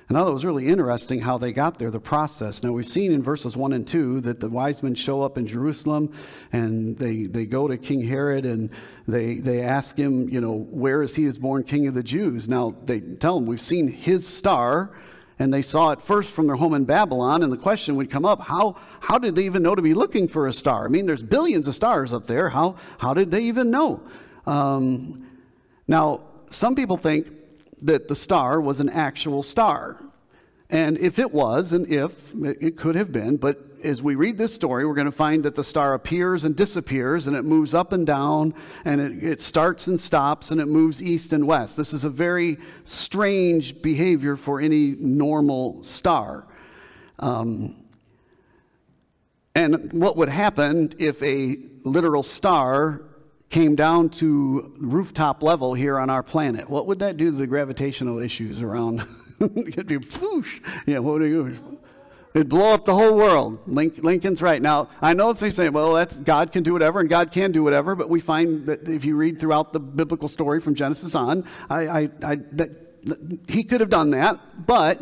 And 0.07 0.17
I 0.17 0.21
thought 0.21 0.29
it 0.29 0.33
was 0.33 0.45
really 0.45 0.67
interesting 0.67 1.19
how 1.19 1.39
they 1.39 1.51
got 1.51 1.79
there, 1.79 1.89
the 1.89 1.99
process. 1.99 2.61
Now, 2.61 2.73
we've 2.73 2.85
seen 2.85 3.11
in 3.11 3.23
verses 3.23 3.57
1 3.57 3.73
and 3.73 3.87
2 3.87 4.21
that 4.21 4.39
the 4.39 4.49
wise 4.49 4.83
men 4.83 4.93
show 4.93 5.21
up 5.21 5.35
in 5.37 5.47
Jerusalem 5.47 6.13
and 6.53 6.95
they, 6.95 7.23
they 7.23 7.47
go 7.47 7.67
to 7.67 7.75
King 7.75 8.01
Herod 8.01 8.45
and 8.45 8.69
they, 9.07 9.39
they 9.39 9.61
ask 9.61 9.97
him, 9.97 10.29
you 10.29 10.41
know, 10.41 10.53
where 10.69 11.01
is 11.01 11.15
he 11.15 11.25
is 11.25 11.39
born 11.39 11.63
king 11.63 11.87
of 11.87 11.95
the 11.95 12.03
Jews? 12.03 12.47
Now, 12.47 12.75
they 12.85 12.99
tell 12.99 13.37
him, 13.37 13.47
we've 13.47 13.59
seen 13.59 13.87
his 13.87 14.27
star 14.27 14.91
and 15.39 15.51
they 15.51 15.63
saw 15.63 15.89
it 15.89 16.01
first 16.01 16.29
from 16.31 16.45
their 16.45 16.55
home 16.55 16.75
in 16.75 16.85
Babylon. 16.85 17.41
And 17.41 17.51
the 17.51 17.57
question 17.57 17.95
would 17.95 18.11
come 18.11 18.25
up 18.25 18.41
how, 18.41 18.77
how 18.99 19.17
did 19.17 19.35
they 19.35 19.45
even 19.45 19.63
know 19.63 19.73
to 19.73 19.81
be 19.81 19.95
looking 19.95 20.27
for 20.27 20.47
a 20.47 20.53
star? 20.53 20.85
I 20.85 20.87
mean, 20.87 21.07
there's 21.07 21.23
billions 21.23 21.67
of 21.67 21.73
stars 21.73 22.13
up 22.13 22.27
there. 22.27 22.49
How, 22.49 22.75
how 22.99 23.15
did 23.15 23.31
they 23.31 23.41
even 23.45 23.71
know? 23.71 24.03
Um, 24.45 25.27
now, 25.87 26.21
some 26.51 26.75
people 26.75 26.97
think 26.97 27.31
that 27.85 28.07
the 28.07 28.15
star 28.15 28.59
was 28.59 28.79
an 28.79 28.89
actual 28.89 29.43
star. 29.43 29.99
And 30.69 30.97
if 30.97 31.19
it 31.19 31.31
was, 31.31 31.73
and 31.73 31.87
if, 31.87 32.13
it 32.43 32.75
could 32.75 32.95
have 32.95 33.11
been, 33.11 33.37
but 33.37 33.63
as 33.83 34.01
we 34.01 34.15
read 34.15 34.37
this 34.37 34.53
story, 34.53 34.85
we're 34.85 34.95
going 34.95 35.05
to 35.05 35.11
find 35.11 35.43
that 35.43 35.53
the 35.53 35.63
star 35.63 35.93
appears 35.93 36.43
and 36.43 36.55
disappears, 36.55 37.27
and 37.27 37.35
it 37.35 37.43
moves 37.43 37.75
up 37.75 37.93
and 37.93 38.05
down, 38.05 38.55
and 38.83 38.99
it, 38.99 39.23
it, 39.23 39.41
starts 39.41 39.85
and 39.85 39.99
stops, 39.99 40.49
and 40.49 40.59
it 40.59 40.65
moves 40.65 41.03
east 41.03 41.33
and 41.33 41.45
west. 41.45 41.77
This 41.77 41.93
is 41.93 42.03
a 42.03 42.09
very 42.09 42.57
strange 42.83 43.79
behavior 43.83 44.35
for 44.35 44.59
any 44.59 44.95
normal 44.97 45.83
star. 45.83 46.47
Um, 47.19 47.75
and 49.53 49.93
what 49.93 50.17
would 50.17 50.29
happen 50.29 50.93
if 50.97 51.21
a 51.21 51.57
literal 51.83 52.23
star 52.23 53.03
came 53.55 53.73
down 53.73 54.09
to 54.09 54.69
rooftop 54.79 55.41
level 55.41 55.73
here 55.73 55.97
on 55.97 56.09
our 56.09 56.21
planet, 56.21 56.69
what 56.69 56.87
would 56.87 56.99
that 56.99 57.15
do 57.15 57.31
to 57.31 57.37
the 57.37 57.47
gravitational 57.47 58.19
issues 58.19 58.61
around? 58.61 59.01
It'd 59.39 59.87
be 59.87 59.95
whoosh. 59.95 60.59
Yeah, 60.85 60.99
what 60.99 61.19
do 61.19 61.25
you? 61.25 61.79
It'd 62.33 62.49
blow 62.49 62.73
up 62.73 62.83
the 62.83 62.93
whole 62.93 63.15
world. 63.15 63.59
Lincoln's 63.65 64.41
right. 64.41 64.61
Now, 64.61 64.89
I 65.01 65.13
know 65.13 65.31
they 65.31 65.49
say, 65.51 65.69
well, 65.69 65.93
that's 65.93 66.17
God 66.17 66.51
can 66.51 66.63
do 66.63 66.73
whatever 66.73 66.99
and 66.99 67.07
God 67.07 67.31
can 67.31 67.53
do 67.53 67.63
whatever, 67.63 67.95
but 67.95 68.09
we 68.09 68.19
find 68.19 68.65
that 68.65 68.89
if 68.89 69.05
you 69.05 69.15
read 69.15 69.39
throughout 69.39 69.71
the 69.71 69.79
biblical 69.79 70.27
story 70.27 70.59
from 70.59 70.75
Genesis 70.75 71.15
on, 71.15 71.45
I, 71.69 71.87
I, 71.87 72.09
I 72.25 72.35
that, 72.35 73.05
that 73.05 73.39
he 73.47 73.63
could 73.63 73.79
have 73.79 73.89
done 73.89 74.09
that, 74.09 74.65
but 74.67 74.99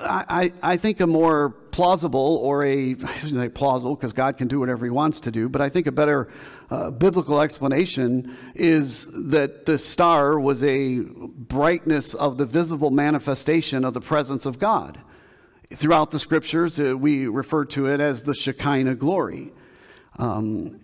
I, 0.00 0.52
I 0.64 0.76
think 0.78 0.98
a 0.98 1.06
more 1.06 1.54
plausible 1.72 2.36
or 2.42 2.64
a, 2.64 2.94
I 3.04 3.14
shouldn't 3.14 3.40
say 3.40 3.48
plausible 3.48 3.96
because 3.96 4.12
God 4.12 4.36
can 4.36 4.46
do 4.46 4.60
whatever 4.60 4.84
he 4.84 4.90
wants 4.90 5.18
to 5.20 5.32
do, 5.32 5.48
but 5.48 5.60
I 5.60 5.68
think 5.68 5.86
a 5.88 5.92
better 5.92 6.28
uh, 6.70 6.90
biblical 6.90 7.40
explanation 7.40 8.36
is 8.54 9.08
that 9.30 9.66
the 9.66 9.78
star 9.78 10.38
was 10.38 10.62
a 10.62 11.00
brightness 11.00 12.14
of 12.14 12.38
the 12.38 12.46
visible 12.46 12.90
manifestation 12.90 13.84
of 13.84 13.94
the 13.94 14.00
presence 14.00 14.46
of 14.46 14.58
God. 14.58 15.00
Throughout 15.70 16.10
the 16.10 16.20
scriptures, 16.20 16.78
uh, 16.78 16.96
we 16.96 17.26
refer 17.26 17.64
to 17.64 17.86
it 17.86 17.98
as 17.98 18.22
the 18.22 18.34
Shekinah 18.34 18.96
glory. 18.96 19.52
Um, 20.18 20.81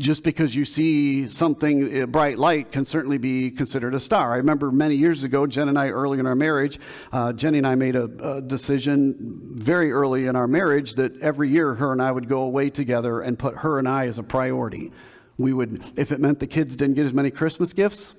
just 0.00 0.22
because 0.22 0.54
you 0.54 0.64
see 0.64 1.28
something, 1.28 2.00
a 2.00 2.06
bright 2.06 2.38
light, 2.38 2.72
can 2.72 2.86
certainly 2.86 3.18
be 3.18 3.50
considered 3.50 3.94
a 3.94 4.00
star. 4.00 4.32
I 4.32 4.38
remember 4.38 4.72
many 4.72 4.96
years 4.96 5.22
ago, 5.22 5.46
Jen 5.46 5.68
and 5.68 5.78
I, 5.78 5.90
early 5.90 6.18
in 6.18 6.26
our 6.26 6.34
marriage, 6.34 6.80
uh, 7.12 7.34
Jenny 7.34 7.58
and 7.58 7.66
I 7.66 7.74
made 7.74 7.96
a, 7.96 8.04
a, 8.04 8.40
decision 8.40 9.16
very 9.52 9.92
early 9.92 10.26
in 10.26 10.36
our 10.36 10.48
marriage 10.48 10.94
that 10.94 11.20
every 11.20 11.50
year 11.50 11.74
her 11.74 11.92
and 11.92 12.00
I 12.00 12.10
would 12.10 12.28
go 12.28 12.42
away 12.42 12.70
together 12.70 13.20
and 13.20 13.38
put 13.38 13.58
her 13.58 13.78
and 13.78 13.86
I 13.86 14.06
as 14.06 14.18
a 14.18 14.22
priority. 14.22 14.90
We 15.36 15.52
would, 15.52 15.84
if 15.96 16.12
it 16.12 16.18
meant 16.18 16.40
the 16.40 16.46
kids 16.46 16.76
didn't 16.76 16.94
get 16.94 17.04
as 17.04 17.12
many 17.12 17.30
Christmas 17.30 17.74
gifts, 17.74 18.14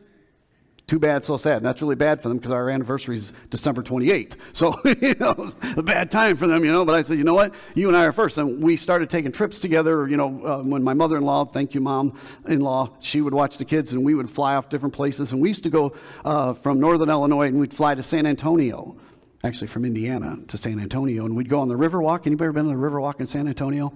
too 0.91 0.99
bad, 0.99 1.23
so 1.23 1.37
sad. 1.37 1.55
And 1.55 1.65
that's 1.65 1.81
really 1.81 1.95
bad 1.95 2.21
for 2.21 2.27
them 2.27 2.35
because 2.37 2.51
our 2.51 2.69
anniversary 2.69 3.15
is 3.15 3.31
December 3.49 3.81
28th. 3.81 4.33
So, 4.53 4.77
you 5.01 5.15
know, 5.15 5.49
a 5.77 5.81
bad 5.81 6.11
time 6.11 6.35
for 6.35 6.45
them, 6.45 6.65
you 6.65 6.71
know. 6.71 6.83
But 6.83 6.95
I 6.95 7.01
said, 7.01 7.17
you 7.17 7.23
know 7.23 7.33
what? 7.33 7.55
You 7.73 7.87
and 7.87 7.95
I 7.95 8.03
are 8.03 8.11
first. 8.11 8.37
And 8.37 8.61
we 8.61 8.75
started 8.75 9.09
taking 9.09 9.31
trips 9.31 9.59
together, 9.59 10.05
you 10.09 10.17
know, 10.17 10.45
uh, 10.45 10.57
when 10.61 10.83
my 10.83 10.93
mother 10.93 11.15
in 11.15 11.23
law, 11.23 11.45
thank 11.45 11.73
you, 11.73 11.79
mom 11.79 12.19
in 12.45 12.59
law, 12.59 12.89
she 12.99 13.21
would 13.21 13.33
watch 13.33 13.57
the 13.57 13.63
kids 13.63 13.93
and 13.93 14.03
we 14.03 14.13
would 14.13 14.29
fly 14.29 14.55
off 14.55 14.67
different 14.67 14.93
places. 14.93 15.31
And 15.31 15.41
we 15.41 15.47
used 15.47 15.63
to 15.63 15.69
go 15.69 15.93
uh, 16.25 16.53
from 16.53 16.81
northern 16.81 17.09
Illinois 17.09 17.47
and 17.47 17.57
we'd 17.57 17.73
fly 17.73 17.95
to 17.95 18.03
San 18.03 18.25
Antonio 18.25 18.97
actually 19.45 19.67
from 19.67 19.85
Indiana 19.85 20.37
to 20.49 20.57
San 20.57 20.79
Antonio, 20.79 21.25
and 21.25 21.35
we'd 21.35 21.49
go 21.49 21.61
on 21.61 21.67
the 21.67 21.75
Riverwalk. 21.75 22.27
Anybody 22.27 22.45
ever 22.45 22.53
been 22.53 22.67
on 22.67 22.79
the 22.79 22.87
Riverwalk 22.87 23.19
in 23.19 23.25
San 23.25 23.47
Antonio? 23.47 23.91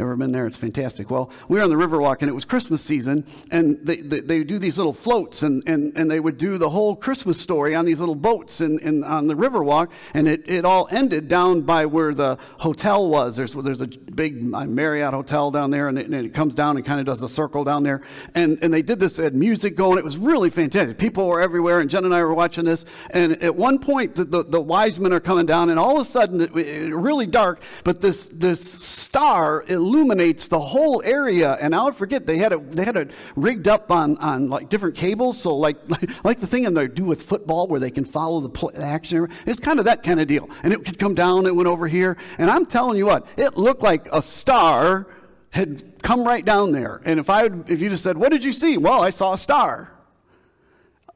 Ever 0.00 0.14
been 0.14 0.30
there? 0.30 0.46
It's 0.46 0.56
fantastic. 0.56 1.10
Well, 1.10 1.28
we 1.48 1.58
were 1.58 1.64
on 1.64 1.70
the 1.70 1.76
Riverwalk 1.76 2.18
and 2.20 2.28
it 2.28 2.32
was 2.32 2.44
Christmas 2.44 2.80
season, 2.80 3.26
and 3.50 3.78
they, 3.82 3.96
they, 3.96 4.20
they, 4.20 4.44
do 4.44 4.60
these 4.60 4.78
little 4.78 4.92
floats, 4.92 5.42
and, 5.42 5.60
and, 5.66 5.92
and 5.96 6.08
they 6.08 6.20
would 6.20 6.38
do 6.38 6.56
the 6.56 6.70
whole 6.70 6.94
Christmas 6.94 7.40
story 7.40 7.74
on 7.74 7.84
these 7.84 7.98
little 7.98 8.14
boats 8.14 8.60
in, 8.60 8.78
in, 8.78 9.02
on 9.02 9.26
the 9.26 9.34
Riverwalk, 9.34 9.88
and 10.14 10.28
it, 10.28 10.48
it 10.48 10.64
all 10.64 10.86
ended 10.92 11.26
down 11.26 11.62
by 11.62 11.84
where 11.84 12.14
the 12.14 12.38
hotel 12.58 13.08
was. 13.08 13.34
There's, 13.34 13.54
there's 13.54 13.80
a 13.80 13.88
big 13.88 14.54
uh, 14.54 14.66
Marriott 14.66 15.14
hotel 15.14 15.50
down 15.50 15.72
there, 15.72 15.88
and 15.88 15.98
it, 15.98 16.06
and 16.06 16.14
it 16.14 16.32
comes 16.32 16.54
down 16.54 16.76
and 16.76 16.86
kind 16.86 17.00
of 17.00 17.06
does 17.06 17.22
a 17.22 17.28
circle 17.28 17.64
down 17.64 17.82
there. 17.82 18.02
And, 18.36 18.56
and 18.62 18.72
they 18.72 18.82
did 18.82 19.00
this, 19.00 19.16
had 19.16 19.34
music 19.34 19.74
going. 19.74 19.98
It 19.98 20.04
was 20.04 20.16
really 20.16 20.50
fantastic. 20.50 20.96
People 20.96 21.26
were 21.26 21.40
everywhere, 21.40 21.80
and 21.80 21.90
Jen 21.90 22.04
and 22.04 22.14
I 22.14 22.22
were 22.22 22.34
watching 22.34 22.64
this. 22.64 22.84
And 23.10 23.42
at 23.42 23.56
one 23.56 23.80
point, 23.80 24.14
the, 24.14 24.24
the, 24.24 24.44
the 24.44 24.60
wise 24.60 25.00
men 25.00 25.12
are 25.12 25.18
coming 25.18 25.46
down, 25.46 25.70
and 25.70 25.78
all 25.78 25.96
of 25.96 26.06
a 26.06 26.08
sudden, 26.08 26.40
it, 26.40 26.56
it, 26.56 26.94
really 26.94 27.26
dark, 27.26 27.60
but 27.82 28.00
this, 28.00 28.28
this 28.32 28.60
star, 28.60 29.64
it 29.66 29.87
illuminates 29.88 30.48
the 30.48 30.58
whole 30.58 31.02
area. 31.04 31.56
And 31.60 31.74
I'll 31.74 31.92
forget 31.92 32.26
they 32.26 32.38
had 32.38 32.52
it 32.52 32.72
they 32.72 32.84
had 32.84 32.96
it 32.96 33.10
rigged 33.36 33.68
up 33.68 33.90
on 33.90 34.18
on 34.18 34.48
like 34.48 34.68
different 34.68 34.94
cables. 34.94 35.40
So 35.40 35.56
like 35.56 35.76
like, 35.88 36.10
like 36.24 36.40
the 36.40 36.46
thing 36.46 36.64
in 36.64 36.74
they 36.74 36.86
do 36.86 37.04
with 37.04 37.22
football 37.22 37.66
where 37.66 37.80
they 37.80 37.90
can 37.90 38.04
follow 38.04 38.40
the, 38.40 38.48
play, 38.48 38.74
action. 38.74 39.28
It's 39.46 39.60
kind 39.60 39.78
of 39.78 39.86
that 39.86 40.02
kind 40.02 40.20
of 40.20 40.26
deal. 40.26 40.48
And 40.62 40.72
it 40.72 40.84
could 40.84 40.98
come 40.98 41.14
down. 41.14 41.46
It 41.46 41.54
went 41.54 41.68
over 41.68 41.86
here. 41.86 42.16
And 42.38 42.50
I'm 42.50 42.66
telling 42.66 42.98
you 42.98 43.06
what, 43.06 43.26
it 43.36 43.56
looked 43.56 43.82
like 43.82 44.08
a 44.12 44.22
star 44.22 45.06
had 45.50 46.02
come 46.02 46.24
right 46.24 46.44
down 46.44 46.72
there. 46.72 47.00
And 47.04 47.18
if 47.18 47.30
I 47.30 47.46
if 47.66 47.80
you 47.80 47.88
just 47.88 48.02
said, 48.02 48.18
"What 48.18 48.30
did 48.30 48.44
you 48.44 48.52
see?" 48.52 48.76
Well, 48.76 49.02
I 49.02 49.10
saw 49.10 49.32
a 49.32 49.38
star. 49.38 49.92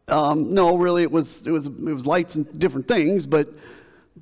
Um, 0.08 0.52
no, 0.52 0.76
really, 0.76 1.02
it 1.02 1.10
was 1.10 1.46
it 1.46 1.50
was 1.50 1.66
it 1.66 1.94
was 1.94 2.06
lights 2.06 2.34
and 2.34 2.58
different 2.58 2.88
things, 2.88 3.26
but 3.26 3.52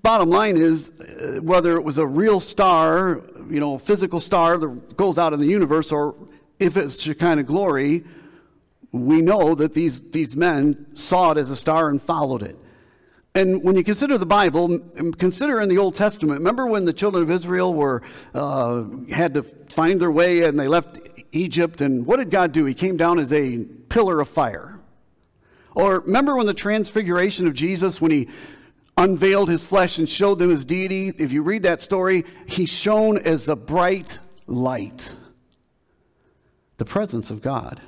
bottom 0.02 0.30
line 0.30 0.56
is 0.56 0.90
uh, 0.90 1.40
whether 1.42 1.76
it 1.76 1.82
was 1.82 1.98
a 1.98 2.06
real 2.06 2.40
star, 2.40 3.22
you 3.48 3.60
know, 3.60 3.78
physical 3.78 4.20
star 4.20 4.58
that 4.58 4.96
goes 4.96 5.18
out 5.18 5.32
in 5.32 5.40
the 5.40 5.46
universe, 5.46 5.92
or 5.92 6.14
if 6.58 6.76
it's 6.76 7.00
Shekinah 7.00 7.44
glory, 7.44 8.04
we 8.92 9.20
know 9.20 9.54
that 9.54 9.74
these, 9.74 10.00
these 10.10 10.34
men 10.34 10.86
saw 10.94 11.32
it 11.32 11.38
as 11.38 11.50
a 11.50 11.56
star 11.56 11.88
and 11.88 12.02
followed 12.02 12.42
it. 12.42 12.58
And 13.34 13.62
when 13.62 13.76
you 13.76 13.84
consider 13.84 14.18
the 14.18 14.26
Bible, 14.26 14.80
consider 15.18 15.60
in 15.60 15.68
the 15.68 15.78
Old 15.78 15.94
Testament, 15.94 16.38
remember 16.38 16.66
when 16.66 16.84
the 16.84 16.92
children 16.92 17.22
of 17.22 17.30
Israel 17.30 17.72
were, 17.72 18.02
uh, 18.34 18.84
had 19.10 19.34
to 19.34 19.44
find 19.44 20.00
their 20.00 20.10
way 20.10 20.42
and 20.42 20.58
they 20.58 20.66
left 20.66 20.98
Egypt, 21.30 21.80
and 21.80 22.04
what 22.04 22.16
did 22.16 22.30
God 22.30 22.50
do? 22.50 22.64
He 22.64 22.74
came 22.74 22.96
down 22.96 23.20
as 23.20 23.32
a 23.32 23.58
pillar 23.88 24.20
of 24.20 24.28
fire. 24.28 24.80
Or 25.76 26.00
remember 26.00 26.36
when 26.36 26.46
the 26.46 26.54
transfiguration 26.54 27.46
of 27.46 27.54
Jesus, 27.54 28.00
when 28.00 28.10
he 28.10 28.28
unveiled 29.00 29.48
his 29.48 29.62
flesh 29.62 29.98
and 29.98 30.08
showed 30.08 30.38
them 30.38 30.50
his 30.50 30.64
deity. 30.64 31.08
If 31.08 31.32
you 31.32 31.42
read 31.42 31.62
that 31.62 31.80
story, 31.80 32.24
he's 32.46 32.68
shown 32.68 33.16
as 33.18 33.48
a 33.48 33.56
bright 33.56 34.18
light, 34.46 35.14
the 36.76 36.84
presence 36.84 37.30
of 37.30 37.40
God. 37.40 37.80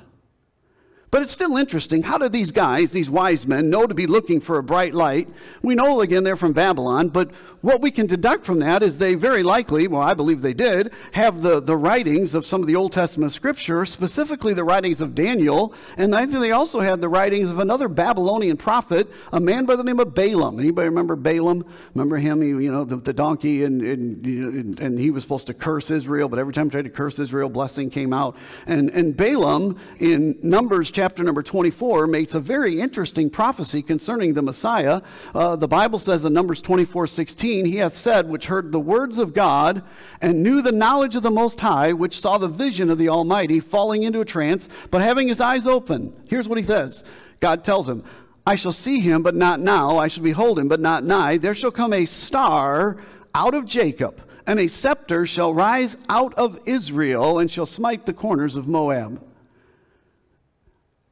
But 1.13 1.21
it's 1.21 1.31
still 1.31 1.57
interesting. 1.57 2.01
How 2.01 2.17
did 2.17 2.31
these 2.31 2.51
guys, 2.51 2.91
these 2.91 3.07
wise 3.07 3.45
men, 3.45 3.69
know 3.69 3.85
to 3.85 3.93
be 3.93 4.07
looking 4.07 4.41
for 4.41 4.57
a 4.57 4.63
bright 4.63 4.95
light? 4.95 5.29
We 5.61 5.75
know, 5.75 6.01
again, 6.01 6.23
they're 6.23 6.35
from 6.35 6.53
Babylon, 6.53 7.09
but 7.09 7.29
what 7.61 7.81
we 7.81 7.91
can 7.91 8.07
deduct 8.07 8.43
from 8.43 8.57
that 8.59 8.81
is 8.81 8.97
they 8.97 9.13
very 9.13 9.43
likely, 9.43 9.87
well, 9.87 10.01
I 10.01 10.15
believe 10.15 10.41
they 10.41 10.55
did, 10.55 10.91
have 11.11 11.43
the, 11.43 11.59
the 11.59 11.77
writings 11.77 12.33
of 12.33 12.47
some 12.47 12.61
of 12.61 12.67
the 12.67 12.75
Old 12.75 12.93
Testament 12.93 13.31
scripture, 13.31 13.85
specifically 13.85 14.55
the 14.55 14.63
writings 14.63 15.01
of 15.01 15.13
Daniel, 15.13 15.75
and 15.97 16.11
they 16.11 16.49
also 16.49 16.79
had 16.79 16.99
the 16.99 17.07
writings 17.07 17.47
of 17.47 17.59
another 17.59 17.87
Babylonian 17.87 18.57
prophet, 18.57 19.07
a 19.31 19.39
man 19.39 19.65
by 19.65 19.75
the 19.75 19.83
name 19.83 19.99
of 19.99 20.15
Balaam. 20.15 20.59
Anybody 20.59 20.89
remember 20.89 21.15
Balaam? 21.15 21.63
Remember 21.93 22.17
him, 22.17 22.41
he, 22.41 22.47
you 22.47 22.71
know, 22.71 22.85
the, 22.85 22.97
the 22.97 23.13
donkey, 23.13 23.65
and, 23.65 23.83
and, 23.83 24.79
and 24.79 24.99
he 24.99 25.11
was 25.11 25.21
supposed 25.21 25.45
to 25.45 25.53
curse 25.53 25.91
Israel, 25.91 26.27
but 26.27 26.39
every 26.39 26.53
time 26.53 26.65
he 26.65 26.71
tried 26.71 26.85
to 26.85 26.89
curse 26.89 27.19
Israel, 27.19 27.49
blessing 27.49 27.91
came 27.91 28.13
out. 28.13 28.35
And, 28.65 28.89
and 28.89 29.15
Balaam, 29.15 29.79
in 29.99 30.39
Numbers 30.41 30.89
chapter 30.89 31.02
chapter 31.03 31.21
number 31.21 31.43
24 31.43 32.07
makes 32.07 32.33
a 32.33 32.39
very 32.39 32.79
interesting 32.79 33.29
prophecy 33.29 33.81
concerning 33.81 34.33
the 34.33 34.41
Messiah. 34.41 35.01
Uh, 35.35 35.53
the 35.53 35.67
Bible 35.67 35.99
says 35.99 36.23
in 36.23 36.31
Numbers 36.31 36.61
24 36.61 37.07
16, 37.07 37.65
He 37.65 37.75
hath 37.75 37.93
said, 37.93 38.29
which 38.29 38.45
heard 38.45 38.71
the 38.71 38.79
words 38.79 39.17
of 39.17 39.33
God 39.33 39.83
and 40.21 40.41
knew 40.41 40.61
the 40.61 40.71
knowledge 40.71 41.17
of 41.17 41.23
the 41.23 41.29
Most 41.29 41.59
High, 41.59 41.91
which 41.91 42.21
saw 42.21 42.37
the 42.37 42.47
vision 42.47 42.89
of 42.89 42.97
the 42.97 43.09
Almighty, 43.09 43.59
falling 43.59 44.03
into 44.03 44.21
a 44.21 44.25
trance, 44.25 44.69
but 44.91 45.01
having 45.01 45.27
his 45.27 45.41
eyes 45.41 45.67
open. 45.67 46.15
Here's 46.29 46.47
what 46.47 46.57
he 46.57 46.63
says 46.63 47.03
God 47.41 47.65
tells 47.65 47.89
him, 47.89 48.05
I 48.47 48.55
shall 48.55 48.71
see 48.71 49.01
him, 49.01 49.23
but 49.23 49.35
not 49.35 49.59
now. 49.59 49.97
I 49.97 50.07
shall 50.07 50.23
behold 50.23 50.57
him, 50.57 50.69
but 50.69 50.79
not 50.79 51.03
nigh. 51.03 51.37
There 51.37 51.53
shall 51.53 51.71
come 51.71 51.91
a 51.91 52.05
star 52.05 52.95
out 53.35 53.53
of 53.53 53.65
Jacob, 53.65 54.21
and 54.47 54.57
a 54.57 54.69
scepter 54.69 55.25
shall 55.25 55.53
rise 55.53 55.97
out 56.07 56.33
of 56.35 56.61
Israel, 56.65 57.39
and 57.39 57.51
shall 57.51 57.65
smite 57.65 58.05
the 58.05 58.13
corners 58.13 58.55
of 58.55 58.69
Moab 58.69 59.21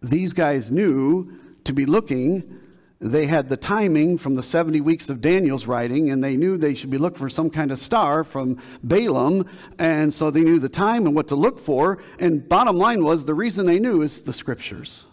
these 0.01 0.33
guys 0.33 0.71
knew 0.71 1.31
to 1.63 1.73
be 1.73 1.85
looking 1.85 2.59
they 3.01 3.25
had 3.25 3.49
the 3.49 3.57
timing 3.57 4.19
from 4.19 4.35
the 4.35 4.43
70 4.43 4.79
weeks 4.79 5.09
of 5.09 5.21
Daniel's 5.21 5.65
writing, 5.65 6.11
and 6.11 6.23
they 6.23 6.37
knew 6.37 6.55
they 6.55 6.75
should 6.75 6.91
be 6.91 6.99
looking 6.99 7.17
for 7.17 7.29
some 7.29 7.49
kind 7.49 7.71
of 7.71 7.79
star 7.79 8.23
from 8.23 8.61
Balaam, 8.83 9.49
and 9.79 10.13
so 10.13 10.29
they 10.29 10.41
knew 10.41 10.59
the 10.59 10.69
time 10.69 11.07
and 11.07 11.15
what 11.15 11.27
to 11.29 11.35
look 11.35 11.57
for. 11.57 11.97
And 12.19 12.47
bottom 12.47 12.77
line 12.77 13.03
was 13.03 13.25
the 13.25 13.33
reason 13.33 13.65
they 13.65 13.79
knew 13.79 14.03
is 14.03 14.21
the 14.21 14.31
scriptures. 14.31 15.07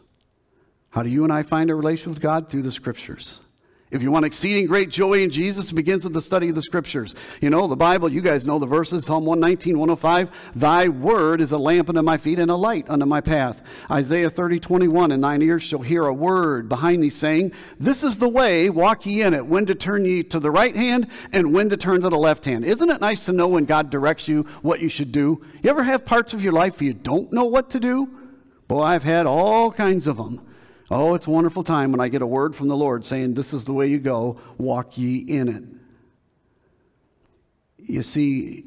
How 0.90 1.02
do 1.02 1.08
you 1.08 1.24
and 1.24 1.32
I 1.32 1.42
find 1.42 1.70
a 1.70 1.74
relation 1.74 2.12
with 2.12 2.20
God? 2.20 2.50
Through 2.50 2.62
the 2.62 2.72
scriptures. 2.72 3.40
If 3.90 4.02
you 4.02 4.10
want 4.10 4.26
exceeding 4.26 4.66
great 4.66 4.90
joy 4.90 5.22
in 5.22 5.30
Jesus, 5.30 5.70
it 5.70 5.74
begins 5.74 6.04
with 6.04 6.12
the 6.12 6.20
study 6.20 6.50
of 6.50 6.54
the 6.54 6.62
scriptures. 6.62 7.14
You 7.40 7.48
know, 7.48 7.66
the 7.66 7.76
Bible, 7.76 8.12
you 8.12 8.20
guys 8.20 8.46
know 8.46 8.58
the 8.58 8.66
verses, 8.66 9.06
Psalm 9.06 9.24
119, 9.24 9.78
105. 9.78 10.52
Thy 10.54 10.88
word 10.88 11.40
is 11.40 11.52
a 11.52 11.58
lamp 11.58 11.88
unto 11.88 12.02
my 12.02 12.18
feet 12.18 12.38
and 12.38 12.50
a 12.50 12.54
light 12.54 12.84
unto 12.90 13.06
my 13.06 13.22
path. 13.22 13.62
Isaiah 13.90 14.28
30, 14.28 14.60
21. 14.60 15.12
And 15.12 15.24
thine 15.24 15.40
ears 15.40 15.62
shall 15.62 15.80
hear 15.80 16.04
a 16.04 16.12
word 16.12 16.68
behind 16.68 17.02
thee 17.02 17.08
saying, 17.08 17.52
This 17.80 18.04
is 18.04 18.18
the 18.18 18.28
way, 18.28 18.68
walk 18.68 19.06
ye 19.06 19.22
in 19.22 19.32
it. 19.32 19.46
When 19.46 19.64
to 19.64 19.74
turn 19.74 20.04
ye 20.04 20.22
to 20.24 20.38
the 20.38 20.50
right 20.50 20.76
hand 20.76 21.08
and 21.32 21.54
when 21.54 21.70
to 21.70 21.78
turn 21.78 22.02
to 22.02 22.10
the 22.10 22.18
left 22.18 22.44
hand. 22.44 22.66
Isn't 22.66 22.90
it 22.90 23.00
nice 23.00 23.24
to 23.24 23.32
know 23.32 23.48
when 23.48 23.64
God 23.64 23.88
directs 23.88 24.28
you 24.28 24.42
what 24.60 24.80
you 24.80 24.90
should 24.90 25.12
do? 25.12 25.42
You 25.62 25.70
ever 25.70 25.82
have 25.82 26.04
parts 26.04 26.34
of 26.34 26.44
your 26.44 26.52
life 26.52 26.80
where 26.80 26.88
you 26.88 26.94
don't 26.94 27.32
know 27.32 27.46
what 27.46 27.70
to 27.70 27.80
do? 27.80 28.10
Boy, 28.68 28.82
I've 28.82 29.04
had 29.04 29.24
all 29.24 29.72
kinds 29.72 30.06
of 30.06 30.18
them. 30.18 30.46
Oh, 30.90 31.14
it's 31.14 31.26
a 31.26 31.30
wonderful 31.30 31.62
time 31.62 31.92
when 31.92 32.00
I 32.00 32.08
get 32.08 32.22
a 32.22 32.26
word 32.26 32.56
from 32.56 32.68
the 32.68 32.76
Lord 32.76 33.04
saying, 33.04 33.34
This 33.34 33.52
is 33.52 33.64
the 33.64 33.74
way 33.74 33.88
you 33.88 33.98
go, 33.98 34.38
walk 34.56 34.96
ye 34.96 35.18
in 35.18 35.48
it. 35.48 35.64
You 37.76 38.02
see, 38.02 38.64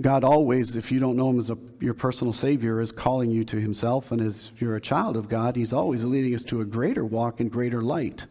God 0.00 0.24
always, 0.24 0.74
if 0.74 0.90
you 0.90 0.98
don't 0.98 1.16
know 1.16 1.30
Him 1.30 1.38
as 1.38 1.50
a, 1.50 1.58
your 1.80 1.94
personal 1.94 2.32
Savior, 2.32 2.80
is 2.80 2.92
calling 2.92 3.30
you 3.30 3.44
to 3.44 3.60
Himself. 3.60 4.10
And 4.10 4.22
as 4.22 4.52
you're 4.58 4.76
a 4.76 4.80
child 4.80 5.16
of 5.16 5.28
God, 5.28 5.56
He's 5.56 5.72
always 5.72 6.02
leading 6.02 6.34
us 6.34 6.44
to 6.44 6.62
a 6.62 6.64
greater 6.64 7.04
walk 7.04 7.40
and 7.40 7.50
greater 7.50 7.82
light. 7.82 8.26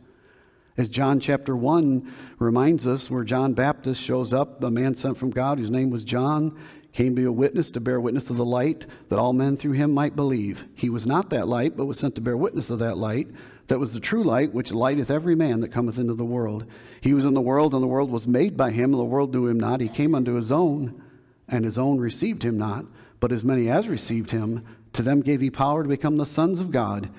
As 0.77 0.89
John 0.89 1.19
chapter 1.19 1.55
1 1.55 2.13
reminds 2.39 2.85
us, 2.85 3.09
where 3.09 3.23
John 3.23 3.53
Baptist 3.53 4.01
shows 4.01 4.33
up, 4.33 4.61
a 4.63 4.69
man 4.69 4.93
sent 4.95 5.17
from 5.17 5.29
God 5.29 5.57
whose 5.57 5.71
name 5.71 5.89
was 5.89 6.03
John, 6.03 6.59
came 6.95 7.13
to 7.13 7.21
be 7.21 7.25
a 7.25 7.31
witness 7.31 7.71
to 7.71 7.81
bear 7.81 7.99
witness 7.99 8.29
of 8.29 8.37
the 8.37 8.45
light, 8.45 8.85
that 9.09 9.19
all 9.19 9.33
men 9.33 9.57
through 9.57 9.73
him 9.73 9.91
might 9.91 10.15
believe. 10.15 10.63
He 10.75 10.89
was 10.89 11.05
not 11.05 11.29
that 11.29 11.47
light, 11.47 11.75
but 11.75 11.85
was 11.85 11.99
sent 11.99 12.15
to 12.15 12.21
bear 12.21 12.37
witness 12.37 12.69
of 12.69 12.79
that 12.79 12.97
light. 12.97 13.27
That 13.67 13.79
was 13.79 13.91
the 13.91 13.99
true 13.99 14.23
light, 14.23 14.53
which 14.53 14.71
lighteth 14.71 15.11
every 15.11 15.35
man 15.35 15.59
that 15.59 15.73
cometh 15.73 15.99
into 15.99 16.13
the 16.13 16.23
world. 16.23 16.65
He 17.01 17.13
was 17.13 17.25
in 17.25 17.33
the 17.33 17.41
world, 17.41 17.73
and 17.73 17.83
the 17.83 17.87
world 17.87 18.09
was 18.09 18.27
made 18.27 18.55
by 18.55 18.71
him, 18.71 18.91
and 18.93 18.99
the 18.99 19.03
world 19.03 19.33
knew 19.33 19.47
him 19.47 19.59
not. 19.59 19.81
He 19.81 19.89
came 19.89 20.15
unto 20.15 20.35
his 20.35 20.53
own, 20.53 21.03
and 21.49 21.65
his 21.65 21.77
own 21.77 21.99
received 21.99 22.43
him 22.43 22.57
not. 22.57 22.85
But 23.19 23.33
as 23.33 23.43
many 23.43 23.69
as 23.69 23.89
received 23.89 24.31
him, 24.31 24.65
to 24.93 25.01
them 25.01 25.19
gave 25.19 25.41
he 25.41 25.49
power 25.49 25.83
to 25.83 25.89
become 25.89 26.15
the 26.15 26.25
sons 26.25 26.61
of 26.61 26.71
God, 26.71 27.09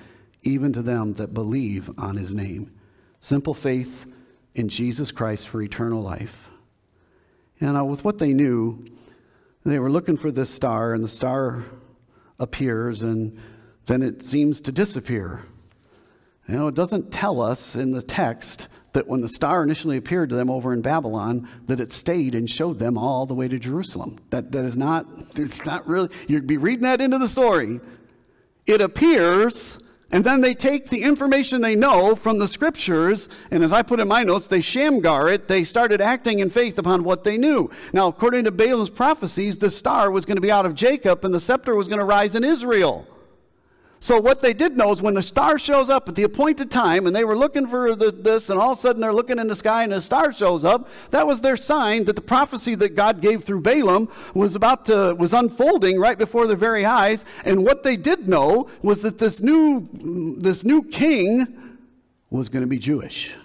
even 0.41 0.73
to 0.73 0.81
them 0.81 1.13
that 1.13 1.35
believe 1.35 1.91
on 1.99 2.17
his 2.17 2.33
name. 2.33 2.71
Simple 3.19 3.53
faith 3.53 4.07
in 4.55 4.69
Jesus 4.69 5.11
Christ 5.11 5.47
for 5.47 5.61
eternal 5.61 6.01
life. 6.01 6.47
And 7.59 7.87
with 7.87 8.03
what 8.03 8.17
they 8.17 8.33
knew, 8.33 8.83
they 9.71 9.79
were 9.79 9.91
looking 9.91 10.17
for 10.17 10.31
this 10.31 10.49
star, 10.49 10.93
and 10.93 11.03
the 11.03 11.09
star 11.09 11.63
appears, 12.39 13.03
and 13.03 13.39
then 13.85 14.01
it 14.01 14.21
seems 14.21 14.61
to 14.61 14.71
disappear. 14.71 15.41
You 16.47 16.55
know, 16.55 16.67
it 16.67 16.75
doesn't 16.75 17.11
tell 17.11 17.41
us 17.41 17.75
in 17.75 17.91
the 17.91 18.01
text 18.01 18.69
that 18.93 19.07
when 19.07 19.21
the 19.21 19.29
star 19.29 19.63
initially 19.63 19.97
appeared 19.97 20.29
to 20.29 20.35
them 20.35 20.49
over 20.49 20.73
in 20.73 20.81
Babylon, 20.81 21.47
that 21.65 21.79
it 21.79 21.91
stayed 21.91 22.33
and 22.33 22.49
showed 22.49 22.79
them 22.79 22.97
all 22.97 23.25
the 23.25 23.33
way 23.33 23.47
to 23.47 23.59
Jerusalem. 23.59 24.17
That, 24.29 24.51
that 24.53 24.65
is 24.65 24.77
not, 24.77 25.05
it's 25.35 25.65
not 25.65 25.87
really, 25.87 26.09
you'd 26.27 26.47
be 26.47 26.57
reading 26.57 26.83
that 26.83 27.01
into 27.01 27.17
the 27.17 27.27
story. 27.27 27.79
It 28.65 28.81
appears 28.81 29.77
and 30.11 30.23
then 30.23 30.41
they 30.41 30.53
take 30.53 30.89
the 30.89 31.03
information 31.03 31.61
they 31.61 31.75
know 31.75 32.15
from 32.15 32.39
the 32.39 32.47
scriptures, 32.47 33.27
and 33.51 33.63
as 33.63 33.73
I 33.73 33.81
put 33.81 33.99
in 33.99 34.07
my 34.07 34.23
notes, 34.23 34.47
they 34.47 34.61
shamgar 34.61 35.27
it. 35.29 35.47
They 35.47 35.63
started 35.65 35.99
acting 35.99 36.39
in 36.39 36.49
faith 36.49 36.79
upon 36.79 37.03
what 37.03 37.23
they 37.23 37.37
knew. 37.37 37.69
Now, 37.91 38.07
according 38.07 38.45
to 38.45 38.51
Balaam's 38.51 38.89
prophecies, 38.89 39.57
the 39.57 39.69
star 39.69 40.09
was 40.09 40.25
going 40.25 40.37
to 40.37 40.41
be 40.41 40.51
out 40.51 40.65
of 40.65 40.75
Jacob, 40.75 41.25
and 41.25 41.33
the 41.33 41.39
scepter 41.39 41.75
was 41.75 41.87
going 41.87 41.99
to 41.99 42.05
rise 42.05 42.35
in 42.35 42.43
Israel. 42.43 43.05
So 43.99 44.19
what 44.19 44.43
they 44.43 44.53
did 44.53 44.77
know 44.77 44.91
is 44.91 45.01
when 45.01 45.15
the 45.15 45.23
star 45.23 45.57
shows 45.57 45.89
up 45.89 46.07
at 46.07 46.15
the 46.15 46.23
appointed 46.23 46.69
time, 46.69 47.07
and 47.07 47.15
they 47.15 47.23
were 47.23 47.35
looking 47.35 47.65
for 47.67 47.95
the, 47.95 48.11
this, 48.11 48.49
and 48.49 48.59
all 48.59 48.73
of 48.73 48.77
a 48.77 48.81
sudden 48.81 49.01
they're 49.01 49.13
looking 49.13 49.39
in 49.39 49.47
the 49.47 49.55
sky 49.55 49.83
and 49.83 49.91
the 49.91 50.01
star 50.01 50.31
shows 50.31 50.63
up, 50.63 50.87
that 51.09 51.25
was 51.25 51.41
their 51.41 51.57
sign 51.57 52.05
that 52.05 52.15
the 52.15 52.21
prophecy 52.21 52.75
that 52.75 52.95
God 52.95 53.21
gave 53.21 53.43
through 53.43 53.61
Balaam 53.61 54.07
was 54.35 54.53
about 54.53 54.85
to 54.85 55.15
was 55.15 55.33
unfolding 55.33 55.99
right 55.99 56.17
before 56.17 56.45
their 56.45 56.55
very 56.55 56.85
eyes. 56.85 57.25
And 57.43 57.65
what 57.65 57.81
they 57.81 57.97
did 57.97 58.29
know 58.29 58.69
was 58.83 59.01
that 59.01 59.17
this 59.17 59.41
new 59.41 59.87
this 60.39 60.63
new 60.63 60.83
king 60.83 61.79
was 62.29 62.49
going 62.49 62.61
to 62.61 62.67
be 62.67 62.77
Jewish. 62.79 63.35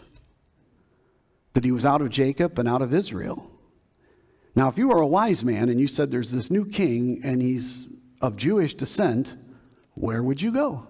That 1.54 1.64
he 1.64 1.72
was 1.72 1.86
out 1.86 2.02
of 2.02 2.10
Jacob 2.10 2.58
and 2.58 2.68
out 2.68 2.82
of 2.82 2.92
Israel. 2.92 3.50
Now, 4.54 4.68
if 4.68 4.76
you 4.76 4.88
were 4.88 5.00
a 5.00 5.06
wise 5.06 5.44
man 5.44 5.70
and 5.70 5.80
you 5.80 5.86
said 5.86 6.10
there's 6.10 6.30
this 6.30 6.50
new 6.50 6.66
king 6.66 7.22
and 7.24 7.40
he's 7.40 7.86
of 8.20 8.36
Jewish 8.36 8.74
descent, 8.74 9.36
where 9.94 10.22
would 10.22 10.40
you 10.40 10.52
go? 10.52 10.86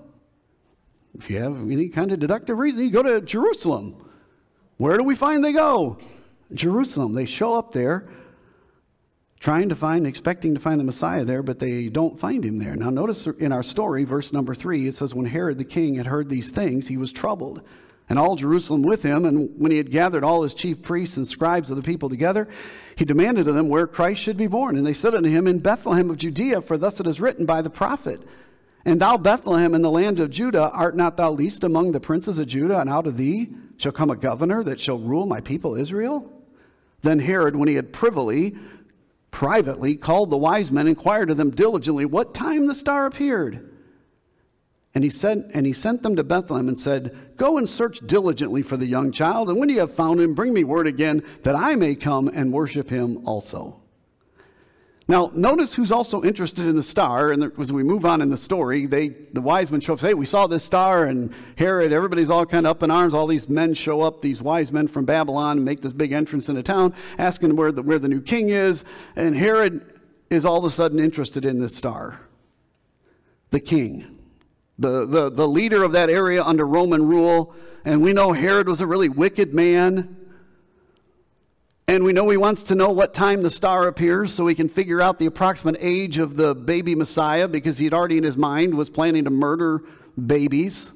If 1.18 1.28
you 1.28 1.38
have 1.38 1.70
any 1.70 1.88
kind 1.88 2.12
of 2.12 2.20
deductive 2.20 2.58
reason, 2.58 2.82
you 2.82 2.90
go 2.90 3.02
to 3.02 3.20
Jerusalem. 3.20 3.96
Where 4.78 4.96
do 4.96 5.04
we 5.04 5.14
find 5.14 5.44
they 5.44 5.52
go? 5.52 5.98
Jerusalem. 6.54 7.14
They 7.14 7.26
show 7.26 7.54
up 7.54 7.72
there 7.72 8.08
trying 9.42 9.68
to 9.68 9.74
find, 9.74 10.06
expecting 10.06 10.54
to 10.54 10.60
find 10.60 10.78
the 10.78 10.84
Messiah 10.84 11.24
there, 11.24 11.42
but 11.42 11.58
they 11.58 11.88
don't 11.88 12.18
find 12.18 12.44
him 12.44 12.58
there. 12.58 12.76
Now, 12.76 12.90
notice 12.90 13.26
in 13.26 13.52
our 13.52 13.64
story, 13.64 14.04
verse 14.04 14.32
number 14.32 14.54
three, 14.54 14.86
it 14.86 14.94
says, 14.94 15.14
When 15.14 15.26
Herod 15.26 15.58
the 15.58 15.64
king 15.64 15.96
had 15.96 16.06
heard 16.06 16.28
these 16.28 16.50
things, 16.50 16.86
he 16.86 16.96
was 16.96 17.12
troubled, 17.12 17.62
and 18.08 18.18
all 18.20 18.36
Jerusalem 18.36 18.82
with 18.82 19.02
him. 19.02 19.24
And 19.24 19.50
when 19.58 19.72
he 19.72 19.78
had 19.78 19.90
gathered 19.90 20.22
all 20.22 20.44
his 20.44 20.54
chief 20.54 20.80
priests 20.80 21.16
and 21.16 21.26
scribes 21.26 21.70
of 21.70 21.76
the 21.76 21.82
people 21.82 22.08
together, 22.08 22.48
he 22.94 23.04
demanded 23.04 23.48
of 23.48 23.56
them 23.56 23.68
where 23.68 23.88
Christ 23.88 24.22
should 24.22 24.36
be 24.36 24.46
born. 24.46 24.76
And 24.76 24.86
they 24.86 24.92
said 24.92 25.14
unto 25.14 25.28
him, 25.28 25.48
In 25.48 25.58
Bethlehem 25.58 26.08
of 26.08 26.18
Judea, 26.18 26.62
for 26.62 26.78
thus 26.78 27.00
it 27.00 27.08
is 27.08 27.20
written 27.20 27.44
by 27.44 27.62
the 27.62 27.70
prophet. 27.70 28.22
And 28.84 29.00
thou, 29.00 29.16
Bethlehem, 29.16 29.74
in 29.74 29.82
the 29.82 29.90
land 29.90 30.18
of 30.18 30.30
Judah, 30.30 30.70
art 30.70 30.96
not 30.96 31.16
thou 31.16 31.30
least 31.30 31.62
among 31.62 31.92
the 31.92 32.00
princes 32.00 32.38
of 32.38 32.48
Judah, 32.48 32.80
and 32.80 32.90
out 32.90 33.06
of 33.06 33.16
thee 33.16 33.50
shall 33.76 33.92
come 33.92 34.10
a 34.10 34.16
governor 34.16 34.64
that 34.64 34.80
shall 34.80 34.98
rule 34.98 35.26
my 35.26 35.40
people 35.40 35.76
Israel? 35.76 36.30
Then 37.02 37.20
Herod, 37.20 37.54
when 37.54 37.68
he 37.68 37.74
had 37.74 37.92
privily, 37.92 38.56
privately 39.30 39.96
called 39.96 40.30
the 40.30 40.36
wise 40.36 40.72
men, 40.72 40.88
inquired 40.88 41.30
of 41.30 41.36
them 41.36 41.50
diligently 41.50 42.04
what 42.04 42.34
time 42.34 42.66
the 42.66 42.74
star 42.74 43.06
appeared. 43.06 43.68
And 44.94 45.02
he 45.02 45.10
said, 45.10 45.50
and 45.54 45.64
he 45.64 45.72
sent 45.72 46.02
them 46.02 46.16
to 46.16 46.24
Bethlehem 46.24 46.68
and 46.68 46.78
said, 46.78 47.16
Go 47.36 47.58
and 47.58 47.68
search 47.68 48.00
diligently 48.06 48.62
for 48.62 48.76
the 48.76 48.86
young 48.86 49.10
child, 49.10 49.48
and 49.48 49.58
when 49.58 49.68
you 49.68 49.80
have 49.80 49.94
found 49.94 50.20
him, 50.20 50.34
bring 50.34 50.52
me 50.52 50.64
word 50.64 50.86
again 50.86 51.24
that 51.44 51.56
I 51.56 51.76
may 51.76 51.94
come 51.94 52.28
and 52.28 52.52
worship 52.52 52.90
him 52.90 53.26
also. 53.26 53.81
Now, 55.08 55.30
notice 55.34 55.74
who's 55.74 55.90
also 55.90 56.22
interested 56.22 56.66
in 56.66 56.76
the 56.76 56.82
star. 56.82 57.32
And 57.32 57.52
as 57.58 57.72
we 57.72 57.82
move 57.82 58.04
on 58.04 58.22
in 58.22 58.30
the 58.30 58.36
story, 58.36 58.86
they, 58.86 59.08
the 59.08 59.40
wise 59.40 59.70
men 59.70 59.80
show 59.80 59.94
up, 59.94 60.00
say, 60.00 60.08
hey, 60.08 60.14
we 60.14 60.26
saw 60.26 60.46
this 60.46 60.64
star, 60.64 61.06
and 61.06 61.32
Herod, 61.56 61.92
everybody's 61.92 62.30
all 62.30 62.46
kind 62.46 62.66
of 62.66 62.70
up 62.70 62.82
in 62.82 62.90
arms. 62.90 63.12
All 63.12 63.26
these 63.26 63.48
men 63.48 63.74
show 63.74 64.00
up, 64.00 64.20
these 64.20 64.40
wise 64.40 64.70
men 64.70 64.86
from 64.86 65.04
Babylon, 65.04 65.64
make 65.64 65.82
this 65.82 65.92
big 65.92 66.12
entrance 66.12 66.48
into 66.48 66.62
town, 66.62 66.94
asking 67.18 67.56
where 67.56 67.72
the, 67.72 67.82
where 67.82 67.98
the 67.98 68.08
new 68.08 68.20
king 68.20 68.50
is. 68.50 68.84
And 69.16 69.34
Herod 69.34 70.00
is 70.30 70.44
all 70.44 70.58
of 70.58 70.64
a 70.64 70.70
sudden 70.70 71.00
interested 71.00 71.44
in 71.44 71.60
this 71.60 71.74
star, 71.74 72.20
the 73.50 73.60
king, 73.60 74.18
the, 74.78 75.04
the, 75.04 75.30
the 75.30 75.48
leader 75.48 75.82
of 75.82 75.92
that 75.92 76.10
area 76.10 76.42
under 76.44 76.66
Roman 76.66 77.06
rule. 77.06 77.54
And 77.84 78.02
we 78.02 78.12
know 78.12 78.32
Herod 78.32 78.68
was 78.68 78.80
a 78.80 78.86
really 78.86 79.08
wicked 79.08 79.52
man. 79.52 80.16
And 81.92 82.05
we 82.05 82.14
know 82.14 82.26
he 82.31 82.38
wants 82.38 82.62
to 82.62 82.74
know 82.74 82.88
what 82.88 83.12
time 83.12 83.42
the 83.42 83.50
star 83.50 83.87
appears 83.87 84.33
so 84.33 84.46
he 84.46 84.55
can 84.55 84.70
figure 84.70 85.02
out 85.02 85.18
the 85.18 85.26
approximate 85.26 85.76
age 85.78 86.16
of 86.16 86.38
the 86.38 86.55
baby 86.55 86.94
Messiah 86.94 87.46
because 87.46 87.76
he'd 87.76 87.92
already 87.92 88.16
in 88.16 88.24
his 88.24 88.38
mind 88.38 88.72
was 88.72 88.88
planning 88.88 89.24
to 89.24 89.31
murder 89.31 89.83
babies. 90.26 90.90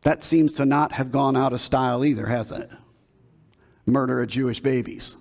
That 0.00 0.24
seems 0.24 0.54
to 0.54 0.64
not 0.64 0.92
have 0.92 1.12
gone 1.12 1.36
out 1.36 1.52
of 1.52 1.60
style 1.60 2.06
either, 2.06 2.24
hasn't 2.24 2.64
it? 2.64 2.70
Murder 3.84 4.22
of 4.22 4.28
Jewish 4.28 4.60
babies. 4.60 5.14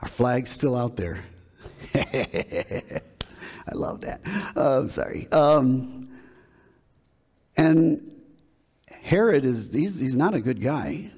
Our 0.00 0.08
flag's 0.08 0.48
still 0.48 0.76
out 0.76 0.96
there. 0.96 1.22
I 1.94 3.02
love 3.74 4.00
that. 4.00 4.22
Uh, 4.56 4.78
I'm 4.78 4.88
sorry. 4.88 5.30
Um, 5.30 6.08
and 7.58 8.22
Herod 8.88 9.44
is, 9.44 9.70
he's, 9.70 9.98
he's 9.98 10.16
not 10.16 10.32
a 10.32 10.40
good 10.40 10.62
guy. 10.62 11.10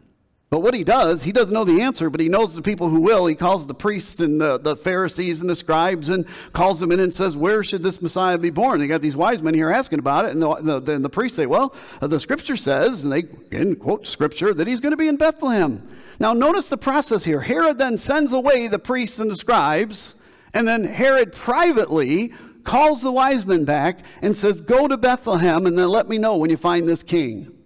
But 0.53 0.61
what 0.61 0.75
he 0.75 0.85
does, 0.85 1.23
he 1.23 1.33
doesn't 1.33 1.55
know 1.55 1.65
the 1.65 1.81
answer, 1.81 2.11
but 2.11 2.21
he 2.21 2.29
knows 2.29 2.55
the 2.55 2.61
people 2.61 2.91
who 2.91 3.01
will. 3.01 3.25
He 3.25 3.35
calls 3.35 3.67
the 3.67 3.73
priests 3.73 4.21
and 4.21 4.39
the, 4.39 4.59
the 4.59 4.77
Pharisees 4.77 5.41
and 5.41 5.49
the 5.49 5.57
scribes 5.57 6.11
and 6.11 6.27
calls 6.53 6.79
them 6.79 6.93
in 6.93 7.01
and 7.01 7.15
says, 7.15 7.35
Where 7.35 7.63
should 7.63 7.83
this 7.83 8.03
Messiah 8.03 8.37
be 8.37 8.51
born? 8.51 8.79
They 8.79 8.87
got 8.87 9.01
these 9.01 9.17
wise 9.17 9.41
men 9.41 9.55
here 9.55 9.71
asking 9.71 10.01
about 10.01 10.27
it. 10.27 10.33
And 10.33 10.43
the, 10.43 10.79
the, 10.79 10.99
the 10.99 11.09
priests 11.09 11.37
say, 11.37 11.47
Well, 11.47 11.75
uh, 12.03 12.07
the 12.07 12.21
scripture 12.21 12.57
says, 12.57 13.03
and 13.03 13.11
they 13.11 13.21
again 13.21 13.77
quote 13.77 14.07
scripture, 14.07 14.53
that 14.53 14.67
he's 14.67 14.81
going 14.81 14.91
to 14.91 14.99
be 14.99 15.09
in 15.09 15.17
Bethlehem. 15.17 15.89
Now, 16.21 16.35
notice 16.35 16.69
the 16.69 16.77
process 16.77 17.25
here. 17.25 17.41
Herod 17.41 17.79
then 17.79 17.97
sends 17.97 18.35
away 18.35 18.67
the 18.67 18.79
priests 18.79 19.19
and 19.21 19.31
the 19.31 19.37
scribes, 19.37 20.17
and 20.53 20.69
then 20.69 20.85
Herod 20.85 21.33
privately 21.33 22.35
calls 22.63 23.01
the 23.01 23.11
wise 23.11 23.47
men 23.47 23.65
back 23.65 24.01
and 24.21 24.37
says, 24.37 24.61
Go 24.61 24.87
to 24.87 24.99
Bethlehem 24.99 25.65
and 25.65 25.79
then 25.79 25.89
let 25.89 26.11
me 26.11 26.19
know 26.19 26.37
when 26.37 26.51
you 26.51 26.59
find 26.59 26.87
this 26.87 27.03
king. 27.03 27.62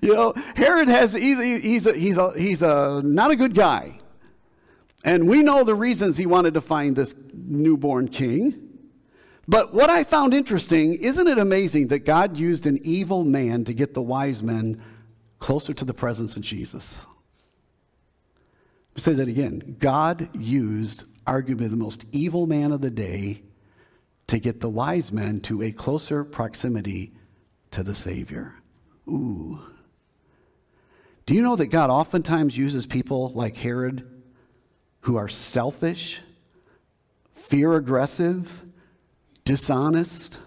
You 0.00 0.14
know, 0.14 0.32
Herod 0.54 0.88
has, 0.88 1.12
he's, 1.12 1.40
he's, 1.40 1.86
a, 1.86 1.92
he's, 1.92 2.16
a, 2.18 2.38
he's 2.38 2.62
a, 2.62 3.02
not 3.04 3.30
a 3.30 3.36
good 3.36 3.54
guy. 3.54 3.98
And 5.04 5.28
we 5.28 5.42
know 5.42 5.64
the 5.64 5.74
reasons 5.74 6.16
he 6.16 6.26
wanted 6.26 6.54
to 6.54 6.60
find 6.60 6.96
this 6.96 7.14
newborn 7.32 8.08
king. 8.08 8.68
But 9.46 9.72
what 9.72 9.88
I 9.88 10.04
found 10.04 10.34
interesting, 10.34 10.94
isn't 10.94 11.26
it 11.26 11.38
amazing 11.38 11.88
that 11.88 12.00
God 12.00 12.36
used 12.36 12.66
an 12.66 12.78
evil 12.82 13.24
man 13.24 13.64
to 13.64 13.72
get 13.72 13.94
the 13.94 14.02
wise 14.02 14.42
men 14.42 14.82
closer 15.38 15.72
to 15.72 15.84
the 15.84 15.94
presence 15.94 16.36
of 16.36 16.42
Jesus? 16.42 17.06
Say 18.96 19.14
that 19.14 19.28
again. 19.28 19.76
God 19.78 20.28
used 20.36 21.04
arguably 21.24 21.70
the 21.70 21.76
most 21.76 22.04
evil 22.12 22.46
man 22.46 22.72
of 22.72 22.80
the 22.80 22.90
day 22.90 23.42
to 24.26 24.38
get 24.38 24.60
the 24.60 24.68
wise 24.68 25.12
men 25.12 25.40
to 25.40 25.62
a 25.62 25.72
closer 25.72 26.24
proximity 26.24 27.12
to 27.70 27.82
the 27.82 27.94
Savior. 27.94 28.54
Ooh. 29.08 29.60
Do 31.28 31.34
you 31.34 31.42
know 31.42 31.56
that 31.56 31.66
God 31.66 31.90
oftentimes 31.90 32.56
uses 32.56 32.86
people 32.86 33.32
like 33.34 33.58
Herod 33.58 34.02
who 35.00 35.18
are 35.18 35.28
selfish, 35.28 36.22
fear 37.34 37.74
aggressive, 37.74 38.64
dishonest. 39.44 40.40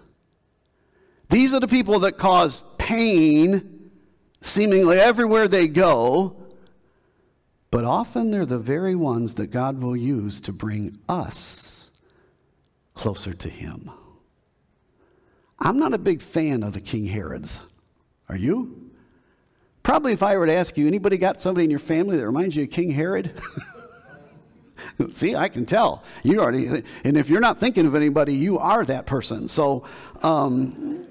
These 1.30 1.54
are 1.54 1.60
the 1.60 1.68
people 1.68 2.00
that 2.00 2.18
cause 2.18 2.64
pain 2.80 3.92
seemingly 4.42 4.98
everywhere 4.98 5.48
they 5.48 5.68
go, 5.68 6.48
but 7.70 7.86
often 7.86 8.32
they're 8.32 8.48
the 8.48 8.58
very 8.58 8.96
ones 8.96 9.36
that 9.36 9.52
God 9.52 9.84
will 9.84 9.96
use 9.96 10.42
to 10.42 10.52
bring 10.52 10.98
us 11.08 11.92
closer 12.96 13.36
to 13.36 13.50
Him. 13.50 13.92
I'm 15.60 15.78
not 15.78 15.94
a 15.94 16.00
big 16.00 16.24
fan 16.24 16.64
of 16.64 16.74
the 16.74 16.82
King 16.82 17.06
Herods. 17.06 17.62
Are 18.28 18.36
you? 18.36 18.81
Probably 19.84 20.14
if 20.14 20.22
I 20.22 20.38
were 20.38 20.46
to 20.46 20.54
ask 20.54 20.78
you, 20.78 20.88
anybody 20.88 21.18
got 21.18 21.42
somebody 21.42 21.64
in 21.64 21.72
your 21.72 21.80
family 21.80 22.18
that 22.18 22.26
reminds 22.26 22.56
you 22.56 22.64
of 22.64 22.70
King 22.70 22.92
Herod? 22.92 23.40
See, 25.10 25.36
I 25.36 25.50
can 25.50 25.66
tell. 25.66 26.04
You 26.24 26.40
already, 26.42 26.84
and 27.04 27.18
if 27.18 27.30
you're 27.30 27.42
not 27.42 27.60
thinking 27.60 27.86
of 27.86 27.96
anybody, 27.96 28.36
you 28.36 28.60
are 28.60 28.86
that 28.86 29.06
person. 29.06 29.48
So, 29.48 29.84
um, 30.22 31.08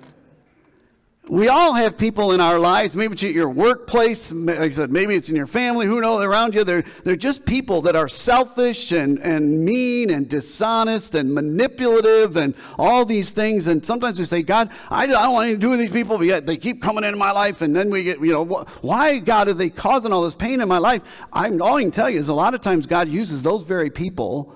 we 1.29 1.49
all 1.49 1.75
have 1.75 1.97
people 1.97 2.33
in 2.33 2.41
our 2.41 2.59
lives. 2.59 2.97
Maybe 2.97 3.13
it's 3.13 3.23
at 3.23 3.33
your 3.33 3.51
workplace. 3.51 4.33
Like 4.33 4.59
I 4.59 4.71
said, 4.71 4.91
maybe 4.91 5.15
it's 5.15 5.29
in 5.29 5.37
your 5.37 5.47
family. 5.47 5.87
Who 5.87 6.01
knows 6.01 6.25
around 6.25 6.55
you? 6.55 6.65
They're, 6.65 6.83
they're 7.05 7.15
just 7.15 7.45
people 7.45 7.83
that 7.83 7.95
are 7.95 8.09
selfish 8.09 8.91
and, 8.91 9.19
and 9.19 9.65
mean 9.65 10.11
and 10.11 10.29
dishonest 10.29 11.15
and 11.15 11.33
manipulative 11.33 12.37
and 12.37 12.55
all 12.79 13.05
these 13.05 13.31
things. 13.31 13.67
And 13.67 13.85
sometimes 13.85 14.19
we 14.19 14.25
say, 14.25 14.43
God, 14.43 14.71
I, 14.91 15.05
I 15.05 15.07
don't 15.07 15.35
want 15.35 15.45
anything 15.45 15.61
to 15.61 15.67
do 15.67 15.71
with 15.71 15.81
these 15.81 15.93
people, 15.93 16.19
but 16.19 16.27
yet 16.27 16.47
they 16.47 16.57
keep 16.57 16.83
coming 16.83 17.05
into 17.05 17.19
my 17.19 17.31
life. 17.33 17.61
And 17.61 17.77
then 17.77 17.91
we 17.91 18.03
get, 18.03 18.19
you 18.21 18.33
know, 18.33 18.45
why, 18.81 19.19
God, 19.19 19.49
are 19.49 19.55
they 19.55 19.71
causing 19.71 20.13
all 20.13 20.23
this 20.23 20.35
pain 20.35 20.61
in 20.61 20.69
my 20.69 20.79
life? 20.79 21.03
I'm, 21.33 21.61
all 21.63 21.77
I 21.77 21.83
can 21.83 21.91
tell 21.91 22.11
you 22.11 22.19
is 22.19 22.29
a 22.29 22.35
lot 22.35 22.55
of 22.55 22.61
times 22.61 22.87
God 22.87 23.09
uses 23.09 23.43
those 23.43 23.63
very 23.63 23.91
people 23.91 24.55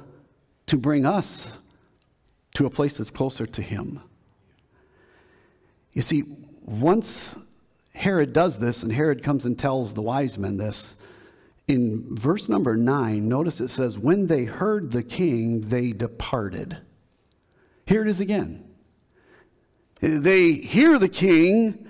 to 0.66 0.77
bring 0.77 1.05
us 1.05 1.59
to 2.55 2.66
a 2.66 2.70
place 2.70 2.96
that's 2.96 3.11
closer 3.11 3.46
to 3.46 3.62
Him. 3.62 4.00
You 5.92 6.03
see, 6.03 6.24
once 6.64 7.37
Herod 7.94 8.33
does 8.33 8.59
this, 8.59 8.83
and 8.83 8.92
Herod 8.92 9.22
comes 9.22 9.44
and 9.44 9.59
tells 9.59 9.94
the 9.94 10.03
wise 10.03 10.37
men 10.37 10.57
this, 10.57 10.96
in 11.66 12.16
verse 12.16 12.48
number 12.48 12.77
nine, 12.77 13.29
notice 13.29 13.61
it 13.61 13.68
says, 13.68 13.98
When 13.98 14.27
they 14.27 14.44
heard 14.44 14.90
the 14.90 15.03
king, 15.03 15.62
they 15.62 15.92
departed. 15.92 16.79
Here 17.87 18.03
it 18.03 18.09
is 18.09 18.20
again. 18.20 18.64
They 20.00 20.53
hear 20.53 20.98
the 20.98 21.09
king, 21.09 21.84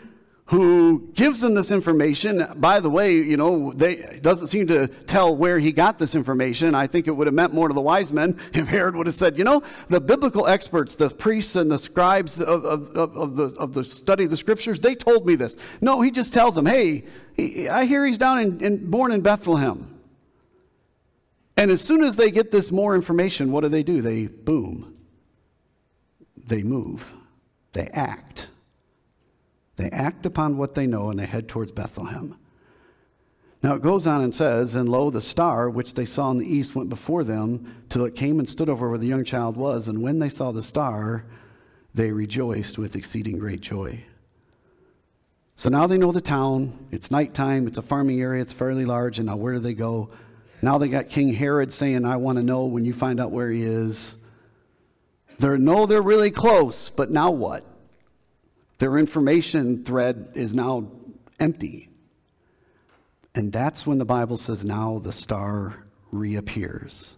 who 0.46 1.08
gives 1.14 1.40
them 1.40 1.54
this 1.54 1.70
information. 1.70 2.46
By 2.56 2.78
the 2.78 2.90
way, 2.90 3.14
you 3.14 3.36
know, 3.36 3.72
they 3.72 4.18
doesn't 4.20 4.48
seem 4.48 4.66
to 4.66 4.88
tell 4.88 5.34
where 5.34 5.58
he 5.58 5.72
got 5.72 5.98
this 5.98 6.14
information. 6.14 6.74
I 6.74 6.86
think 6.86 7.06
it 7.06 7.12
would 7.12 7.26
have 7.26 7.34
meant 7.34 7.54
more 7.54 7.68
to 7.68 7.74
the 7.74 7.80
wise 7.80 8.12
men 8.12 8.38
if 8.52 8.66
Herod 8.66 8.94
would 8.94 9.06
have 9.06 9.14
said, 9.14 9.38
you 9.38 9.44
know, 9.44 9.62
the 9.88 10.00
biblical 10.00 10.46
experts, 10.46 10.96
the 10.96 11.08
priests 11.08 11.56
and 11.56 11.70
the 11.70 11.78
scribes 11.78 12.38
of, 12.40 12.64
of, 12.64 12.94
of, 12.96 13.36
the, 13.36 13.44
of 13.58 13.72
the 13.72 13.84
study 13.84 14.24
of 14.24 14.30
the 14.30 14.36
scriptures, 14.36 14.78
they 14.80 14.94
told 14.94 15.26
me 15.26 15.34
this. 15.34 15.56
No, 15.80 16.02
he 16.02 16.10
just 16.10 16.34
tells 16.34 16.54
them, 16.54 16.66
hey, 16.66 17.04
he, 17.34 17.68
I 17.68 17.86
hear 17.86 18.04
he's 18.04 18.18
down 18.18 18.38
in, 18.40 18.60
in, 18.60 18.90
born 18.90 19.12
in 19.12 19.22
Bethlehem. 19.22 19.90
And 21.56 21.70
as 21.70 21.80
soon 21.80 22.04
as 22.04 22.16
they 22.16 22.30
get 22.30 22.50
this 22.50 22.70
more 22.70 22.94
information, 22.94 23.50
what 23.50 23.62
do 23.62 23.68
they 23.70 23.82
do? 23.82 24.02
They 24.02 24.26
boom. 24.26 24.94
They 26.36 26.62
move. 26.62 27.12
They 27.72 27.86
act. 27.88 28.48
They 29.76 29.90
act 29.90 30.26
upon 30.26 30.56
what 30.56 30.74
they 30.74 30.86
know 30.86 31.10
and 31.10 31.18
they 31.18 31.26
head 31.26 31.48
towards 31.48 31.72
Bethlehem. 31.72 32.36
Now 33.62 33.74
it 33.74 33.82
goes 33.82 34.06
on 34.06 34.20
and 34.20 34.34
says, 34.34 34.74
And 34.74 34.88
lo, 34.88 35.10
the 35.10 35.20
star 35.20 35.70
which 35.70 35.94
they 35.94 36.04
saw 36.04 36.30
in 36.30 36.38
the 36.38 36.46
east 36.46 36.74
went 36.74 36.90
before 36.90 37.24
them 37.24 37.74
till 37.88 38.04
it 38.04 38.14
came 38.14 38.38
and 38.38 38.48
stood 38.48 38.68
over 38.68 38.88
where 38.88 38.98
the 38.98 39.06
young 39.06 39.24
child 39.24 39.56
was. 39.56 39.88
And 39.88 40.02
when 40.02 40.18
they 40.18 40.28
saw 40.28 40.52
the 40.52 40.62
star, 40.62 41.24
they 41.94 42.12
rejoiced 42.12 42.76
with 42.76 42.94
exceeding 42.94 43.38
great 43.38 43.62
joy. 43.62 44.04
So 45.56 45.70
now 45.70 45.86
they 45.86 45.96
know 45.96 46.12
the 46.12 46.20
town. 46.20 46.86
It's 46.90 47.10
nighttime. 47.10 47.66
It's 47.66 47.78
a 47.78 47.82
farming 47.82 48.20
area. 48.20 48.42
It's 48.42 48.52
fairly 48.52 48.84
large. 48.84 49.18
And 49.18 49.26
now 49.26 49.36
where 49.36 49.54
do 49.54 49.60
they 49.60 49.74
go? 49.74 50.10
Now 50.60 50.78
they 50.78 50.88
got 50.88 51.08
King 51.08 51.32
Herod 51.32 51.72
saying, 51.72 52.04
I 52.04 52.16
want 52.16 52.36
to 52.36 52.42
know 52.42 52.66
when 52.66 52.84
you 52.84 52.92
find 52.92 53.20
out 53.20 53.30
where 53.30 53.50
he 53.50 53.62
is. 53.62 54.18
They 55.38 55.56
know 55.56 55.86
they're 55.86 56.02
really 56.02 56.30
close, 56.30 56.90
but 56.90 57.10
now 57.10 57.30
what? 57.30 57.64
Their 58.78 58.98
information 58.98 59.84
thread 59.84 60.32
is 60.34 60.54
now 60.54 60.90
empty. 61.38 61.88
And 63.34 63.52
that's 63.52 63.86
when 63.86 63.98
the 63.98 64.04
Bible 64.04 64.36
says, 64.36 64.64
now 64.64 65.00
the 65.00 65.12
star 65.12 65.84
reappears. 66.10 67.16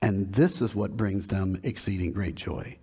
And 0.00 0.32
this 0.32 0.62
is 0.62 0.74
what 0.74 0.96
brings 0.96 1.28
them 1.28 1.60
exceeding 1.62 2.12
great 2.12 2.34
joy. 2.34 2.78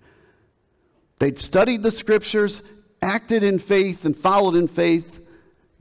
They'd 1.19 1.39
studied 1.39 1.83
the 1.83 1.91
scriptures, 1.91 2.61
acted 3.01 3.43
in 3.43 3.59
faith, 3.59 4.05
and 4.05 4.17
followed 4.17 4.55
in 4.55 4.67
faith. 4.67 5.18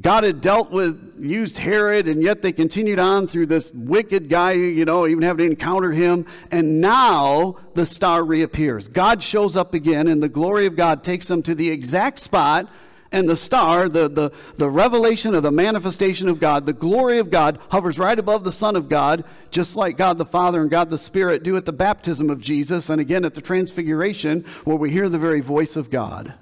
God 0.01 0.23
had 0.23 0.41
dealt 0.41 0.71
with, 0.71 1.17
used 1.19 1.59
Herod, 1.59 2.07
and 2.07 2.23
yet 2.23 2.41
they 2.41 2.53
continued 2.53 3.01
on 3.01 3.27
through 3.27 3.47
this 3.47 3.73
wicked 3.73 4.29
guy, 4.29 4.53
you 4.53 4.85
know, 4.85 5.09
even 5.09 5.23
having 5.25 5.47
to 5.47 5.51
encounter 5.51 5.91
him. 5.91 6.25
And 6.53 6.81
now 6.81 7.57
the 7.75 7.85
star 7.85 8.23
reappears. 8.23 8.87
God 8.87 9.21
shows 9.21 9.57
up 9.57 9.75
again, 9.75 10.07
and 10.07 10.23
the 10.23 10.29
glory 10.29 10.67
of 10.67 10.77
God 10.77 11.03
takes 11.03 11.27
them 11.27 11.43
to 11.43 11.55
the 11.55 11.69
exact 11.71 12.21
spot. 12.21 12.71
And 13.11 13.29
the 13.29 13.37
star, 13.37 13.89
the, 13.89 14.09
the, 14.09 14.33
the 14.57 14.71
revelation 14.71 15.35
of 15.35 15.43
the 15.43 15.51
manifestation 15.51 16.29
of 16.29 16.39
God, 16.39 16.67
the 16.67 16.75
glory 16.75 17.19
of 17.19 17.31
God, 17.31 17.59
hovers 17.71 17.99
right 17.99 18.19
above 18.19 18.45
the 18.45 18.53
Son 18.53 18.77
of 18.77 18.89
God, 18.89 19.25
just 19.51 19.77
like 19.77 19.97
God 19.97 20.19
the 20.19 20.27
Father 20.27 20.61
and 20.61 20.71
God 20.71 20.91
the 20.91 20.99
Spirit 20.99 21.43
do 21.43 21.57
at 21.57 21.65
the 21.65 21.73
baptism 21.73 22.29
of 22.29 22.39
Jesus, 22.39 22.91
and 22.91 23.01
again 23.01 23.25
at 23.25 23.35
the 23.35 23.41
transfiguration, 23.41 24.45
where 24.65 24.77
we 24.77 24.91
hear 24.91 25.09
the 25.09 25.19
very 25.19 25.41
voice 25.41 25.75
of 25.75 25.91
God. 25.91 26.35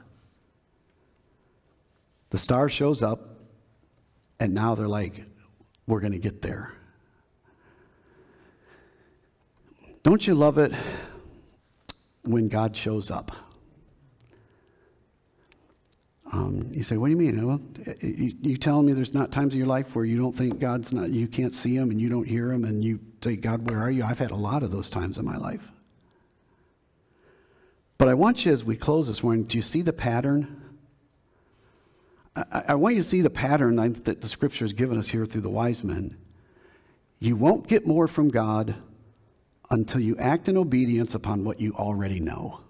The 2.31 2.38
star 2.38 2.69
shows 2.69 3.01
up 3.01 3.36
and 4.38 4.55
now 4.55 4.75
they're 4.75 4.88
like, 4.88 5.25
we're 5.87 6.01
going 6.01 6.12
to 6.12 6.18
get 6.18 6.42
there. 6.42 6.72
Don't 10.03 10.27
you 10.27 10.35
love 10.35 10.59
it 10.59 10.72
when 12.22 12.49
God 12.49 12.77
shows 12.77 13.11
up? 13.11 13.33
Um, 16.33 16.68
you 16.70 16.83
say, 16.83 16.96
what 16.96 17.07
do 17.07 17.12
you 17.12 17.16
mean? 17.16 17.46
Well, 17.46 17.61
you, 18.01 18.35
you 18.40 18.57
telling 18.57 18.87
me 18.87 18.92
there's 18.92 19.14
not 19.14 19.31
times 19.31 19.55
in 19.55 19.59
your 19.59 19.68
life 19.68 19.94
where 19.94 20.05
you 20.05 20.18
don't 20.18 20.35
think 20.35 20.59
God's 20.59 20.92
not, 20.92 21.11
you 21.11 21.29
can't 21.29 21.55
see 21.55 21.75
him 21.75 21.90
and 21.90 22.01
you 22.01 22.09
don't 22.09 22.27
hear 22.27 22.53
him 22.53 22.64
and 22.64 22.83
you 22.83 23.01
say, 23.22 23.37
God, 23.37 23.70
where 23.70 23.81
are 23.81 23.90
you? 23.90 24.05
I've 24.05 24.18
had 24.18 24.33
a 24.33 24.37
lot 24.37 24.62
of 24.62 24.70
those 24.70 24.90
times 24.90 25.18
in 25.18 25.25
my 25.25 25.37
life. 25.37 25.70
But 27.99 28.09
I 28.09 28.14
want 28.14 28.44
you, 28.44 28.53
as 28.53 28.64
we 28.64 28.77
close 28.77 29.09
this 29.09 29.22
morning, 29.22 29.44
do 29.44 29.57
you 29.57 29.62
see 29.62 29.83
the 29.83 29.92
pattern? 29.92 30.65
I, 32.37 32.64
I 32.68 32.75
want 32.75 32.94
you 32.94 33.03
to 33.03 33.09
see 33.09 33.22
the 33.22 33.31
pattern 33.31 33.77
that 33.77 34.20
the 34.20 34.29
scripture 34.29 34.64
has 34.64 34.72
given 34.72 34.99
us 34.99 35.09
here 35.09 35.27
through 35.27 35.40
the 35.40 35.51
wise 35.51 35.83
men. 35.83 36.16
You 37.18 37.37
won't 37.37 37.66
get 37.66 37.87
more 37.87 38.07
from 38.07 38.29
God 38.29 38.75
until 39.70 40.01
you 40.01 40.16
act 40.18 40.49
in 40.49 40.57
obedience 40.57 41.14
upon 41.14 41.44
what 41.44 41.61
you 41.61 41.72
already 41.72 42.20
know. 42.20 42.61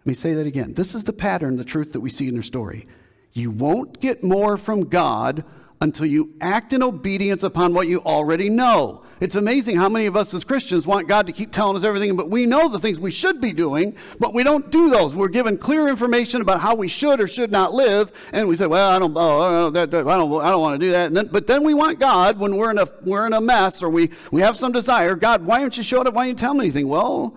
Let 0.00 0.06
me 0.06 0.14
say 0.14 0.34
that 0.34 0.46
again. 0.46 0.74
This 0.74 0.94
is 0.94 1.04
the 1.04 1.12
pattern, 1.12 1.56
the 1.56 1.64
truth 1.64 1.92
that 1.92 2.00
we 2.00 2.10
see 2.10 2.28
in 2.28 2.34
their 2.34 2.42
story. 2.42 2.86
You 3.32 3.50
won't 3.50 4.00
get 4.00 4.24
more 4.24 4.56
from 4.56 4.88
God 4.88 5.44
until 5.80 6.06
you 6.06 6.34
act 6.40 6.72
in 6.72 6.82
obedience 6.82 7.42
upon 7.42 7.72
what 7.72 7.88
you 7.88 8.00
already 8.00 8.48
know. 8.48 9.04
It's 9.20 9.34
amazing 9.34 9.76
how 9.76 9.88
many 9.88 10.06
of 10.06 10.16
us 10.16 10.32
as 10.32 10.44
Christians 10.44 10.86
want 10.86 11.08
God 11.08 11.26
to 11.26 11.32
keep 11.32 11.50
telling 11.50 11.76
us 11.76 11.82
everything, 11.82 12.14
but 12.14 12.30
we 12.30 12.46
know 12.46 12.68
the 12.68 12.78
things 12.78 13.00
we 13.00 13.10
should 13.10 13.40
be 13.40 13.52
doing, 13.52 13.96
but 14.20 14.32
we 14.32 14.44
don't 14.44 14.70
do 14.70 14.90
those. 14.90 15.12
We're 15.12 15.28
given 15.28 15.58
clear 15.58 15.88
information 15.88 16.40
about 16.40 16.60
how 16.60 16.76
we 16.76 16.86
should 16.86 17.20
or 17.20 17.26
should 17.26 17.50
not 17.50 17.74
live, 17.74 18.12
and 18.32 18.48
we 18.48 18.54
say, 18.54 18.66
"Well, 18.66 18.90
I 18.90 18.98
don't, 18.98 19.16
oh, 19.16 19.20
oh, 19.20 19.66
oh 19.66 19.70
that, 19.70 19.90
that, 19.90 20.06
I 20.06 20.16
don't, 20.16 20.40
I 20.40 20.50
don't 20.50 20.60
want 20.60 20.80
to 20.80 20.86
do 20.86 20.92
that." 20.92 21.12
Then, 21.12 21.26
but 21.32 21.48
then 21.48 21.64
we 21.64 21.74
want 21.74 21.98
God 21.98 22.38
when 22.38 22.56
we're 22.56 22.70
in 22.70 22.78
a 22.78 22.88
we're 23.02 23.26
in 23.26 23.32
a 23.32 23.40
mess 23.40 23.82
or 23.82 23.90
we 23.90 24.10
we 24.30 24.40
have 24.40 24.56
some 24.56 24.70
desire. 24.70 25.16
God, 25.16 25.44
why 25.44 25.62
aren't 25.62 25.76
you 25.76 25.82
showing 25.82 26.06
up? 26.06 26.14
Why 26.14 26.22
aren't 26.22 26.30
you 26.30 26.36
telling 26.36 26.58
me 26.58 26.66
anything? 26.66 26.86
Well, 26.86 27.36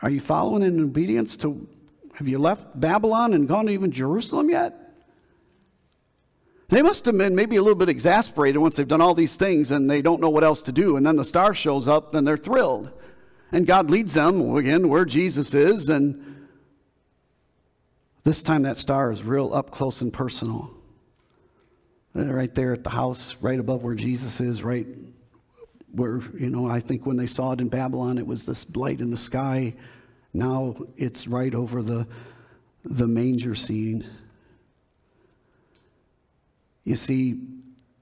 are 0.00 0.10
you 0.10 0.20
following 0.20 0.62
in 0.62 0.82
obedience 0.82 1.36
to? 1.38 1.68
Have 2.14 2.28
you 2.28 2.38
left 2.38 2.78
Babylon 2.80 3.34
and 3.34 3.46
gone 3.46 3.66
to 3.66 3.72
even 3.72 3.90
Jerusalem 3.92 4.48
yet? 4.48 4.83
They 6.68 6.82
must 6.82 7.04
have 7.04 7.16
been 7.16 7.34
maybe 7.34 7.56
a 7.56 7.62
little 7.62 7.78
bit 7.78 7.88
exasperated 7.88 8.60
once 8.60 8.76
they've 8.76 8.88
done 8.88 9.02
all 9.02 9.14
these 9.14 9.36
things 9.36 9.70
and 9.70 9.90
they 9.90 10.00
don't 10.00 10.20
know 10.20 10.30
what 10.30 10.44
else 10.44 10.62
to 10.62 10.72
do. 10.72 10.96
And 10.96 11.04
then 11.04 11.16
the 11.16 11.24
star 11.24 11.54
shows 11.54 11.86
up 11.88 12.14
and 12.14 12.26
they're 12.26 12.36
thrilled. 12.36 12.90
And 13.52 13.66
God 13.66 13.90
leads 13.90 14.14
them 14.14 14.56
again 14.56 14.88
where 14.88 15.04
Jesus 15.04 15.54
is. 15.54 15.88
And 15.88 16.46
this 18.24 18.42
time 18.42 18.62
that 18.62 18.78
star 18.78 19.10
is 19.10 19.22
real 19.22 19.52
up 19.54 19.70
close 19.70 20.00
and 20.00 20.12
personal. 20.12 20.70
Uh, 22.16 22.32
right 22.32 22.54
there 22.54 22.72
at 22.72 22.84
the 22.84 22.90
house, 22.90 23.36
right 23.40 23.58
above 23.58 23.82
where 23.82 23.94
Jesus 23.94 24.40
is, 24.40 24.62
right 24.62 24.86
where, 25.92 26.20
you 26.38 26.48
know, 26.48 26.66
I 26.66 26.80
think 26.80 27.06
when 27.06 27.16
they 27.16 27.26
saw 27.26 27.52
it 27.52 27.60
in 27.60 27.68
Babylon, 27.68 28.18
it 28.18 28.26
was 28.26 28.46
this 28.46 28.66
light 28.74 29.00
in 29.00 29.10
the 29.10 29.16
sky. 29.16 29.74
Now 30.32 30.74
it's 30.96 31.28
right 31.28 31.54
over 31.54 31.82
the, 31.82 32.06
the 32.84 33.06
manger 33.06 33.54
scene. 33.54 34.06
You 36.84 36.96
see, 36.96 37.40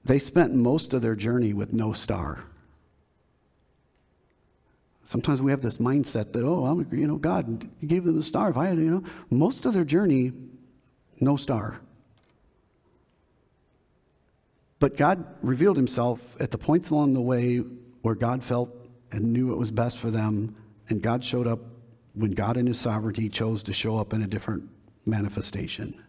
they 0.03 0.19
spent 0.19 0.53
most 0.53 0.93
of 0.93 1.01
their 1.01 1.15
journey 1.15 1.53
with 1.53 1.73
no 1.73 1.93
star. 1.93 2.43
Sometimes 5.05 5.41
we 5.41 5.51
have 5.51 5.61
this 5.61 5.77
mindset 5.77 6.31
that, 6.33 6.43
oh, 6.43 6.65
I'm, 6.65 6.87
you 6.91 7.07
know, 7.07 7.17
God, 7.17 7.69
gave 7.85 8.05
them 8.05 8.15
the 8.15 8.23
star. 8.23 8.49
If 8.49 8.57
I 8.57 8.67
had, 8.67 8.77
you 8.77 8.89
know, 8.89 9.03
most 9.29 9.65
of 9.65 9.73
their 9.73 9.83
journey, 9.83 10.31
no 11.19 11.35
star. 11.35 11.79
But 14.79 14.97
God 14.97 15.25
revealed 15.41 15.77
himself 15.77 16.35
at 16.41 16.51
the 16.51 16.57
points 16.57 16.89
along 16.89 17.13
the 17.13 17.21
way 17.21 17.57
where 18.01 18.15
God 18.15 18.43
felt 18.43 18.69
and 19.11 19.31
knew 19.31 19.53
it 19.53 19.57
was 19.57 19.71
best 19.71 19.97
for 19.97 20.09
them, 20.09 20.55
and 20.89 21.01
God 21.01 21.23
showed 21.23 21.47
up 21.47 21.59
when 22.13 22.31
God 22.31 22.57
in 22.57 22.67
his 22.67 22.79
sovereignty 22.79 23.29
chose 23.29 23.63
to 23.63 23.73
show 23.73 23.97
up 23.97 24.13
in 24.13 24.23
a 24.23 24.27
different 24.27 24.69
manifestation. 25.05 26.03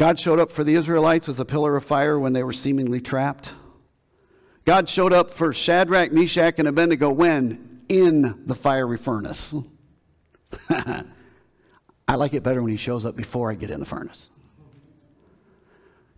God 0.00 0.18
showed 0.18 0.38
up 0.38 0.50
for 0.50 0.64
the 0.64 0.76
Israelites 0.76 1.28
as 1.28 1.40
a 1.40 1.44
pillar 1.44 1.76
of 1.76 1.84
fire 1.84 2.18
when 2.18 2.32
they 2.32 2.42
were 2.42 2.54
seemingly 2.54 3.02
trapped. 3.02 3.52
God 4.64 4.88
showed 4.88 5.12
up 5.12 5.30
for 5.30 5.52
Shadrach, 5.52 6.10
Meshach, 6.10 6.54
and 6.56 6.66
Abednego 6.66 7.10
when? 7.10 7.82
In 7.90 8.46
the 8.46 8.54
fiery 8.54 8.96
furnace. 8.96 9.54
I 10.70 12.14
like 12.14 12.32
it 12.32 12.42
better 12.42 12.62
when 12.62 12.70
he 12.70 12.78
shows 12.78 13.04
up 13.04 13.14
before 13.14 13.50
I 13.50 13.54
get 13.54 13.68
in 13.68 13.78
the 13.78 13.84
furnace. 13.84 14.30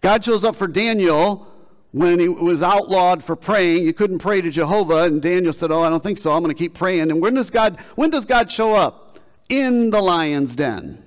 God 0.00 0.24
shows 0.24 0.44
up 0.44 0.54
for 0.54 0.68
Daniel 0.68 1.52
when 1.90 2.20
he 2.20 2.28
was 2.28 2.62
outlawed 2.62 3.24
for 3.24 3.34
praying. 3.34 3.82
You 3.82 3.92
couldn't 3.92 4.20
pray 4.20 4.40
to 4.42 4.50
Jehovah, 4.52 5.06
and 5.06 5.20
Daniel 5.20 5.52
said, 5.52 5.72
"Oh, 5.72 5.82
I 5.82 5.88
don't 5.88 6.04
think 6.04 6.18
so. 6.18 6.30
I'm 6.30 6.44
going 6.44 6.54
to 6.54 6.58
keep 6.58 6.74
praying." 6.74 7.10
And 7.10 7.20
when 7.20 7.34
does 7.34 7.50
God 7.50 7.80
when 7.96 8.10
does 8.10 8.26
God 8.26 8.48
show 8.48 8.74
up? 8.74 9.18
In 9.48 9.90
the 9.90 10.00
lion's 10.00 10.54
den. 10.54 11.02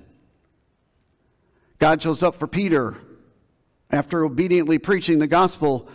God 1.78 2.02
shows 2.02 2.22
up 2.22 2.34
for 2.34 2.46
Peter 2.46 2.96
after 3.90 4.24
obediently 4.24 4.78
preaching 4.78 5.18
the 5.18 5.26
gospel. 5.26 5.88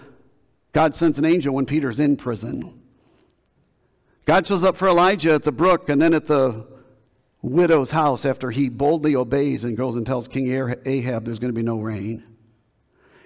God 0.74 0.96
sends 0.96 1.18
an 1.18 1.26
angel 1.26 1.56
when 1.56 1.66
Peter's 1.66 2.00
in 2.00 2.18
prison. 2.18 2.82
God 4.26 4.46
shows 4.48 4.64
up 4.64 4.78
for 4.78 4.88
Elijah 4.88 5.34
at 5.34 5.44
the 5.44 5.52
brook 5.52 5.90
and 5.90 6.02
then 6.02 6.14
at 6.14 6.28
the 6.28 6.68
widow's 7.42 7.92
house 7.92 8.24
after 8.24 8.52
he 8.52 8.70
boldly 8.70 9.16
obeys 9.16 9.64
and 9.64 9.76
goes 9.76 9.96
and 9.96 10.06
tells 10.06 10.28
King 10.28 10.78
Ahab 10.86 11.26
there's 11.26 11.40
going 11.40 11.54
to 11.54 11.58
be 11.58 11.64
no 11.64 11.80
rain. 11.80 12.24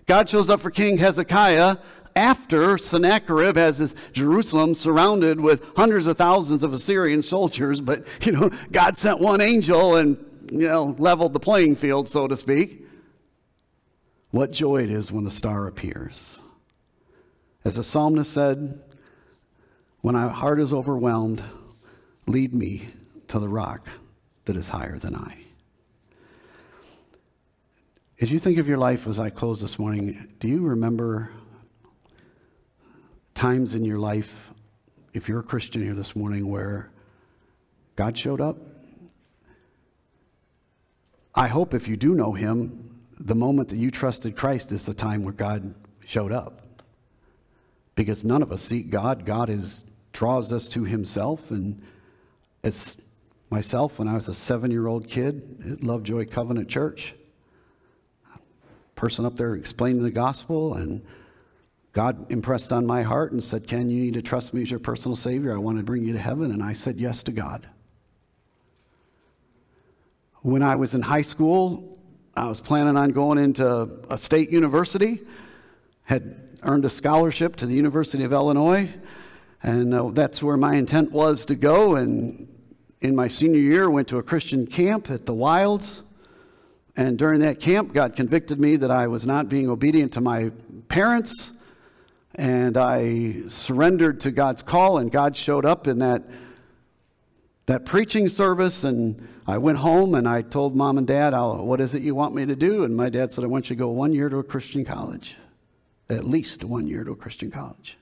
God 0.06 0.30
shows 0.30 0.50
up 0.50 0.62
for 0.62 0.72
King 0.72 0.98
Hezekiah 0.98 1.78
after 2.15 2.78
Sennacherib 2.78 3.58
has 3.58 3.80
his 3.80 3.96
Jerusalem 4.13 4.74
surrounded 4.74 5.39
with 5.39 5.70
hundreds 5.76 6.08
of 6.08 6.18
thousands 6.18 6.63
of 6.63 6.74
Assyrian 6.74 7.22
soldiers, 7.22 7.82
but 7.82 8.06
you 8.22 8.32
know, 8.32 8.50
God 8.72 8.98
sent 8.98 9.20
one 9.20 9.41
angel 9.41 9.96
and 9.96 10.18
you 10.52 10.68
know, 10.68 10.96
leveled 10.98 11.34
the 11.34 11.40
playing 11.40 11.76
field, 11.76 12.08
so 12.08 12.28
to 12.28 12.38
speak. 12.38 12.86
What 14.32 14.52
joy 14.52 14.84
it 14.84 14.90
is 14.90 15.12
when 15.12 15.24
the 15.24 15.32
star 15.32 15.68
appears. 15.68 16.42
As 17.64 17.76
the 17.76 17.84
psalmist 17.84 18.32
said, 18.32 18.82
when 20.02 20.14
my 20.14 20.28
heart 20.28 20.60
is 20.60 20.72
overwhelmed, 20.74 21.44
lead 22.28 22.54
me 22.54 22.90
to 23.28 23.40
the 23.40 23.48
rock 23.48 23.90
that 24.46 24.56
is 24.56 24.68
higher 24.68 24.98
than 24.98 25.16
I. 25.16 25.38
As 28.22 28.32
you 28.32 28.40
think 28.40 28.60
of 28.60 28.68
your 28.68 28.78
life 28.78 29.08
as 29.08 29.20
I 29.20 29.30
close 29.30 29.62
this 29.62 29.80
morning, 29.80 30.34
do 30.40 30.48
you 30.48 30.62
remember 30.62 31.32
times 33.34 33.76
in 33.76 33.84
your 33.84 34.00
life, 34.00 34.52
if 35.14 35.28
you're 35.28 35.40
a 35.40 35.44
Christian 35.44 35.84
here 35.84 35.96
this 35.96 36.16
morning, 36.16 36.50
where 36.50 36.92
God 37.96 38.18
showed 38.18 38.42
up? 38.42 38.58
I 41.36 41.48
hope 41.48 41.74
if 41.74 41.88
you 41.88 41.98
do 41.98 42.15
know 42.15 42.32
Him, 42.32 42.95
the 43.19 43.36
moment 43.36 43.69
that 43.69 43.78
you 43.78 43.91
trusted 43.91 44.36
Christ 44.36 44.71
is 44.71 44.86
the 44.86 44.93
time 44.93 45.24
where 45.24 45.34
God 45.34 45.76
showed 46.06 46.32
up. 46.32 46.62
Because 47.95 48.24
none 48.24 48.41
of 48.41 48.52
us 48.52 48.62
seek 48.62 48.89
God. 48.89 49.26
God 49.26 49.50
is, 49.50 49.84
draws 50.13 50.52
us 50.52 50.69
to 50.69 50.84
Himself. 50.84 51.52
And 51.52 51.82
as 52.63 52.98
myself, 53.50 54.00
when 54.00 54.08
I 54.08 54.15
was 54.15 54.28
a 54.28 54.34
seven 54.34 54.71
year 54.71 54.88
old 54.88 55.08
kid 55.08 55.65
at 55.69 55.84
Lovejoy 55.84 56.28
Covenant 56.28 56.69
Church, 56.69 57.13
person 58.95 59.26
up 59.26 59.36
there 59.36 59.56
explaining 59.56 60.04
the 60.04 60.12
gospel, 60.12 60.74
and 60.76 61.06
God 61.91 62.32
impressed 62.32 62.71
on 62.71 62.86
my 62.86 63.04
heart 63.04 63.34
and 63.34 63.43
said, 63.43 63.67
Ken, 63.67 63.89
you 63.89 64.02
need 64.02 64.13
to 64.15 64.21
trust 64.21 64.54
me 64.54 64.62
as 64.62 64.71
your 64.71 64.80
personal 64.80 65.15
Savior. 65.15 65.54
I 65.54 65.58
want 65.58 65.78
to 65.78 65.84
bring 65.84 66.04
you 66.04 66.13
to 66.13 66.19
heaven. 66.19 66.52
And 66.52 66.63
I 66.63 66.74
said 66.74 66.98
yes 66.98 67.24
to 67.24 67.32
God. 67.32 67.67
When 70.46 70.62
I 70.62 70.76
was 70.76 70.94
in 70.94 71.02
high 71.02 71.24
school, 71.24 71.98
I 72.36 72.48
was 72.48 72.62
planning 72.62 72.98
on 72.98 73.10
going 73.10 73.40
into 73.40 73.90
a 74.12 74.16
state 74.16 74.52
university, 74.52 75.22
had 76.04 76.60
earned 76.62 76.86
a 76.86 76.90
scholarship 76.92 77.56
to 77.56 77.66
the 77.66 77.74
University 77.74 78.24
of 78.24 78.32
Illinois, 78.32 78.94
and 79.64 79.92
uh, 79.92 80.12
that's 80.12 80.44
where 80.44 80.56
my 80.56 80.76
intent 80.76 81.12
was 81.12 81.46
to 81.46 81.56
go. 81.56 81.96
And 81.96 82.48
in 83.02 83.16
my 83.16 83.28
senior 83.28 83.60
year, 83.60 83.90
went 83.90 84.08
to 84.10 84.20
a 84.20 84.22
Christian 84.22 84.68
camp 84.68 85.10
at 85.10 85.26
the 85.26 85.34
Wilds. 85.34 86.04
And 86.96 87.18
during 87.18 87.40
that 87.40 87.60
camp, 87.60 87.92
God 87.92 88.16
convicted 88.16 88.60
me 88.60 88.76
that 88.76 88.92
I 88.92 89.08
was 89.08 89.26
not 89.26 89.50
being 89.50 89.68
obedient 89.68 90.14
to 90.14 90.22
my 90.22 90.52
parents. 90.90 91.54
And 92.36 92.78
I 92.78 93.48
surrendered 93.48 94.20
to 94.20 94.30
God's 94.30 94.62
call, 94.62 95.00
and 95.00 95.12
God 95.12 95.36
showed 95.36 95.66
up 95.66 95.88
in 95.88 95.98
that, 96.00 96.22
that 97.66 97.88
preaching 97.88 98.30
service. 98.30 98.84
And 98.84 99.28
I 99.48 99.60
went 99.60 99.78
home 99.78 100.16
and 100.16 100.28
I 100.28 100.42
told 100.42 100.76
mom 100.76 100.98
and 100.98 101.06
dad, 101.06 101.34
What 101.34 101.80
is 101.80 101.94
it 101.94 102.02
you 102.02 102.16
want 102.16 102.34
me 102.34 102.46
to 102.46 102.56
do? 102.56 102.84
And 102.84 102.96
my 102.96 103.10
dad 103.10 103.32
said, 103.32 103.44
I 103.44 103.48
want 103.48 103.70
you 103.70 103.76
to 103.76 103.80
go 103.80 103.90
one 103.90 104.14
year 104.14 104.28
to 104.30 104.38
a 104.38 104.44
Christian 104.44 104.84
college, 104.84 105.38
at 106.10 106.24
least 106.24 106.64
one 106.64 106.88
year 106.88 107.04
to 107.04 107.12
a 107.12 107.16
Christian 107.16 107.52
college. 107.52 107.98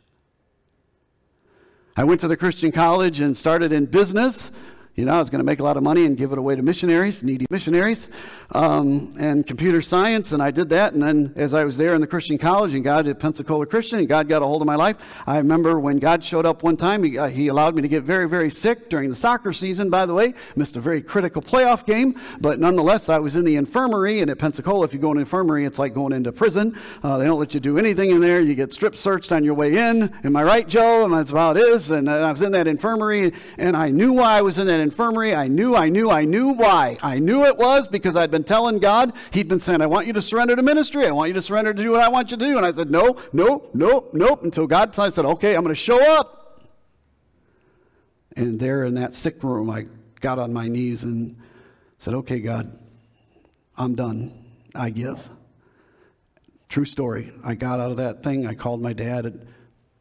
I 1.98 2.06
went 2.06 2.22
to 2.22 2.28
the 2.28 2.38
Christian 2.38 2.72
college 2.72 3.20
and 3.20 3.36
started 3.36 3.72
in 3.72 3.86
business 3.86 4.52
you 4.96 5.06
know, 5.06 5.14
I 5.14 5.20
was 5.20 5.32
going 5.32 5.40
to 5.40 5.46
make 5.46 5.60
a 5.60 5.64
lot 5.64 5.76
of 5.76 5.82
money 5.82 6.06
and 6.06 6.16
give 6.16 6.32
it 6.34 6.38
away 6.38 6.56
to 6.56 6.62
missionaries, 6.62 7.24
needy 7.24 7.48
missionaries, 7.50 8.10
um, 8.52 9.16
and 9.20 9.46
computer 9.46 9.82
science, 9.82 10.34
and 10.34 10.44
I 10.44 10.52
did 10.52 10.70
that. 10.70 10.94
And 10.94 11.02
then 11.02 11.34
as 11.36 11.56
I 11.56 11.64
was 11.64 11.78
there 11.78 11.96
in 11.96 12.02
the 12.02 12.06
Christian 12.06 12.38
college, 12.38 12.76
and 12.76 12.84
God 12.84 13.08
at 13.08 13.18
Pensacola 13.18 13.66
Christian, 13.66 13.98
and 13.98 14.08
God 14.08 14.30
got 14.30 14.44
a 14.44 14.46
hold 14.46 14.62
of 14.62 14.68
my 14.68 14.76
life. 14.76 14.98
I 15.26 15.38
remember 15.38 15.80
when 15.80 15.98
God 15.98 16.24
showed 16.24 16.46
up 16.46 16.62
one 16.62 16.78
time, 16.78 17.02
he, 17.02 17.18
uh, 17.18 17.28
he 17.28 17.48
allowed 17.48 17.76
me 17.76 17.82
to 17.82 17.88
get 17.88 18.04
very, 18.04 18.30
very 18.30 18.52
sick 18.52 18.88
during 18.88 19.10
the 19.10 19.16
soccer 19.16 19.52
season, 19.52 19.90
by 19.90 20.06
the 20.06 20.14
way. 20.14 20.36
Missed 20.56 20.78
a 20.78 20.80
very 20.80 21.02
critical 21.02 21.42
playoff 21.42 21.88
game, 21.88 22.20
but 22.40 22.60
nonetheless, 22.60 23.10
I 23.10 23.18
was 23.18 23.36
in 23.36 23.46
the 23.46 23.56
infirmary, 23.56 24.20
and 24.20 24.30
at 24.30 24.38
Pensacola, 24.38 24.86
if 24.86 24.94
you 24.94 25.00
go 25.00 25.12
in 25.12 25.18
infirmary, 25.18 25.66
it's 25.66 25.80
like 25.80 25.96
going 25.96 26.14
into 26.14 26.32
prison. 26.32 26.78
Uh, 27.02 27.18
they 27.18 27.26
don't 27.26 27.40
let 27.40 27.56
you 27.56 27.60
do 27.60 27.80
anything 27.80 28.12
in 28.12 28.22
there. 28.22 28.42
You 28.42 28.54
get 28.54 28.72
strip 28.72 28.96
searched 28.96 29.32
on 29.32 29.44
your 29.44 29.56
way 29.56 29.76
in. 29.76 30.14
Am 30.24 30.36
I 30.36 30.44
right, 30.44 30.68
Joe? 30.68 31.06
And 31.06 31.14
that's 31.14 31.32
how 31.32 31.52
it 31.52 31.58
is. 31.58 31.90
And 31.90 32.08
uh, 32.08 32.28
I 32.28 32.32
was 32.32 32.44
in 32.44 32.52
that 32.52 32.68
infirmary, 32.68 33.34
and 33.58 33.76
I 33.76 33.90
knew 33.90 34.14
why 34.14 34.38
I 34.38 34.42
was 34.44 34.60
in 34.60 34.68
that 34.68 34.83
infirmary. 34.84 35.34
I 35.34 35.48
knew, 35.48 35.76
I 35.76 35.90
knew, 35.90 36.12
I 36.12 36.26
knew 36.26 36.50
why. 36.50 36.98
I 37.02 37.18
knew 37.18 37.46
it 37.46 37.58
was 37.58 37.88
because 37.88 38.16
I'd 38.16 38.30
been 38.30 38.44
telling 38.44 38.78
God, 38.78 39.14
He'd 39.32 39.48
been 39.48 39.60
saying, 39.60 39.82
I 39.82 39.88
want 39.88 40.06
you 40.06 40.14
to 40.14 40.22
surrender 40.22 40.56
to 40.56 40.62
ministry. 40.62 41.08
I 41.08 41.12
want 41.12 41.30
you 41.30 41.34
to 41.34 41.42
surrender 41.42 41.74
to 41.74 41.82
do 41.82 41.92
what 41.92 42.02
I 42.02 42.10
want 42.10 42.30
you 42.30 42.38
to 42.38 42.46
do. 42.46 42.58
And 42.58 42.66
I 42.66 42.72
said, 42.72 42.92
No, 42.92 43.18
no, 43.34 43.70
no, 43.74 44.10
nope. 44.14 44.44
Until 44.44 44.68
God 44.68 44.98
I 45.00 45.10
said, 45.10 45.26
Okay, 45.26 45.56
I'm 45.56 45.64
going 45.64 45.74
to 45.74 45.82
show 45.82 46.00
up. 46.20 46.62
And 48.36 48.60
there 48.60 48.84
in 48.84 48.96
that 48.96 49.14
sick 49.14 49.44
room, 49.44 49.70
I 49.70 49.88
got 50.20 50.38
on 50.38 50.54
my 50.54 50.68
knees 50.68 51.04
and 51.04 51.36
said, 51.98 52.14
Okay, 52.14 52.40
God, 52.40 52.78
I'm 53.78 53.96
done. 53.96 54.32
I 54.76 54.90
give. 54.90 55.28
True 56.70 56.86
story. 56.86 57.32
I 57.44 57.56
got 57.56 57.80
out 57.80 57.92
of 57.92 57.98
that 57.98 58.24
thing. 58.24 58.48
I 58.48 58.56
called 58.56 58.82
my 58.82 58.94
dad 58.94 59.48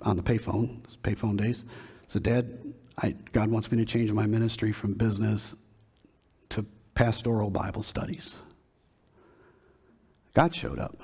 on 0.01 0.17
the 0.17 0.23
payphone, 0.23 0.81
payphone 1.03 1.37
days. 1.37 1.65
I 1.69 2.05
said, 2.09 2.23
Dad, 2.23 2.59
I, 2.99 3.15
God 3.33 3.51
wants 3.51 3.71
me 3.71 3.79
to 3.79 3.85
change 3.85 4.13
my 4.13 4.27
ministry 4.27 4.73
from 4.73 4.95
business 4.95 5.57
to 6.51 6.67
pastoral 6.95 7.51
Bible 7.51 7.83
studies. 7.83 8.41
God 10.35 10.55
showed 10.55 10.79
up. 10.79 10.97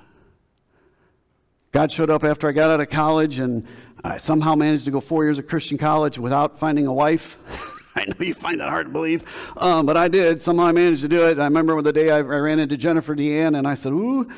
God 1.73 1.93
showed 1.93 2.11
up 2.11 2.25
after 2.25 2.49
I 2.49 2.53
got 2.53 2.71
out 2.71 2.81
of 2.81 2.89
college, 2.89 3.39
and 3.39 3.67
I 4.03 4.19
somehow 4.19 4.55
managed 4.55 4.87
to 4.87 4.91
go 4.91 5.01
four 5.01 5.25
years 5.25 5.39
of 5.39 5.47
Christian 5.47 5.77
college 5.77 6.19
without 6.19 6.59
finding 6.59 6.87
a 6.87 6.93
wife. 6.93 7.37
I 7.97 8.05
know 8.05 8.15
you 8.21 8.33
find 8.33 8.61
that 8.61 8.69
hard 8.69 8.87
to 8.87 8.93
believe, 8.93 9.25
um, 9.57 9.85
but 9.85 9.97
I 9.97 10.09
did. 10.09 10.41
Somehow 10.41 10.67
I 10.67 10.73
managed 10.73 11.03
to 11.03 11.09
do 11.09 11.27
it. 11.27 11.39
I 11.39 11.45
remember 11.45 11.81
the 11.83 11.93
day 11.93 12.11
I, 12.11 12.19
I 12.19 12.21
ran 12.21 12.59
into 12.59 12.77
Jennifer 12.77 13.15
Deanne, 13.15 13.59
and 13.59 13.67
I 13.67 13.75
said, 13.75 13.93
Ooh, 13.93 14.29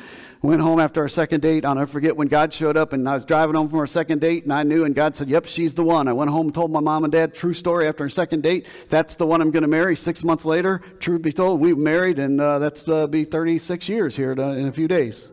Went 0.43 0.59
home 0.59 0.79
after 0.79 1.01
our 1.01 1.07
second 1.07 1.41
date. 1.41 1.65
I'll 1.65 1.75
never 1.75 1.85
forget 1.85 2.17
when 2.17 2.27
God 2.27 2.51
showed 2.51 2.75
up 2.75 2.93
and 2.93 3.07
I 3.07 3.13
was 3.13 3.25
driving 3.25 3.53
home 3.53 3.69
from 3.69 3.77
our 3.77 3.85
second 3.85 4.21
date 4.21 4.43
and 4.43 4.51
I 4.51 4.63
knew 4.63 4.85
and 4.85 4.95
God 4.95 5.15
said, 5.15 5.29
Yep, 5.29 5.45
she's 5.45 5.75
the 5.75 5.83
one. 5.83 6.07
I 6.07 6.13
went 6.13 6.31
home 6.31 6.47
and 6.47 6.55
told 6.55 6.71
my 6.71 6.79
mom 6.79 7.03
and 7.03 7.13
dad, 7.13 7.35
true 7.35 7.53
story, 7.53 7.87
after 7.87 8.05
our 8.05 8.09
second 8.09 8.41
date, 8.41 8.65
that's 8.89 9.13
the 9.15 9.27
one 9.27 9.39
I'm 9.39 9.51
going 9.51 9.61
to 9.61 9.67
marry. 9.67 9.95
Six 9.95 10.23
months 10.23 10.43
later, 10.43 10.81
truth 10.99 11.21
be 11.21 11.31
told, 11.31 11.59
we 11.59 11.75
married 11.75 12.17
and 12.17 12.41
uh, 12.41 12.57
that's 12.57 12.87
uh, 12.87 13.05
be 13.05 13.23
36 13.23 13.87
years 13.87 14.15
here 14.15 14.33
to, 14.33 14.41
in 14.53 14.67
a 14.67 14.71
few 14.71 14.87
days. 14.87 15.29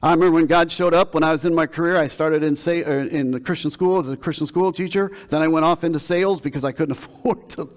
I 0.00 0.12
remember 0.12 0.34
when 0.34 0.46
God 0.46 0.70
showed 0.70 0.94
up 0.94 1.12
when 1.14 1.24
I 1.24 1.32
was 1.32 1.44
in 1.44 1.56
my 1.56 1.66
career. 1.66 1.98
I 1.98 2.06
started 2.06 2.44
in, 2.44 2.54
say, 2.54 2.84
uh, 2.84 3.06
in 3.06 3.32
the 3.32 3.40
Christian 3.40 3.72
school 3.72 3.98
as 3.98 4.08
a 4.08 4.16
Christian 4.16 4.46
school 4.46 4.70
teacher. 4.70 5.10
Then 5.28 5.42
I 5.42 5.48
went 5.48 5.64
off 5.64 5.82
into 5.82 5.98
sales 5.98 6.40
because 6.40 6.64
I 6.64 6.70
couldn't 6.70 6.92
afford 6.98 7.48
to. 7.50 7.68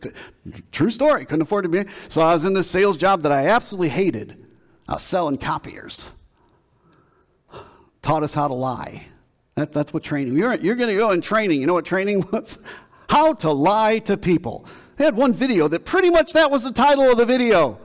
true 0.72 0.90
story, 0.90 1.24
couldn't 1.24 1.42
afford 1.42 1.62
to 1.62 1.70
be. 1.70 1.84
So 2.08 2.20
I 2.20 2.34
was 2.34 2.44
in 2.44 2.52
this 2.52 2.70
sales 2.70 2.98
job 2.98 3.22
that 3.22 3.32
I 3.32 3.46
absolutely 3.46 3.88
hated. 3.88 4.44
I 4.88 4.96
selling 4.96 5.38
copiers. 5.38 6.08
Taught 8.00 8.22
us 8.22 8.34
how 8.34 8.48
to 8.48 8.54
lie. 8.54 9.04
That, 9.56 9.72
that's 9.72 9.92
what 9.92 10.02
training. 10.02 10.36
You're, 10.36 10.54
you're 10.54 10.76
going 10.76 10.90
to 10.90 10.96
go 10.96 11.10
in 11.10 11.20
training. 11.20 11.60
You 11.60 11.66
know 11.66 11.74
what 11.74 11.84
training 11.84 12.26
was? 12.32 12.58
How 13.08 13.34
to 13.34 13.50
lie 13.50 13.98
to 14.00 14.16
people. 14.16 14.66
They 14.96 15.04
had 15.04 15.16
one 15.16 15.32
video 15.32 15.68
that 15.68 15.84
pretty 15.84 16.10
much 16.10 16.32
that 16.32 16.50
was 16.50 16.64
the 16.64 16.72
title 16.72 17.10
of 17.10 17.18
the 17.18 17.26
video. 17.26 17.78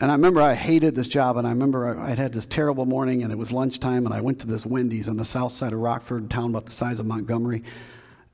And 0.00 0.10
I 0.10 0.14
remember 0.14 0.42
I 0.42 0.54
hated 0.54 0.94
this 0.94 1.08
job, 1.08 1.38
and 1.38 1.46
I 1.46 1.50
remember 1.50 1.98
I 1.98 2.10
had 2.10 2.32
this 2.32 2.46
terrible 2.46 2.84
morning, 2.84 3.22
and 3.22 3.32
it 3.32 3.36
was 3.36 3.50
lunchtime, 3.50 4.04
and 4.04 4.14
I 4.14 4.20
went 4.20 4.38
to 4.40 4.46
this 4.46 4.66
Wendy's 4.66 5.08
on 5.08 5.16
the 5.16 5.24
south 5.24 5.52
side 5.52 5.72
of 5.72 5.78
Rockford, 5.78 6.24
a 6.24 6.28
town 6.28 6.50
about 6.50 6.66
the 6.66 6.72
size 6.72 6.98
of 6.98 7.06
Montgomery. 7.06 7.64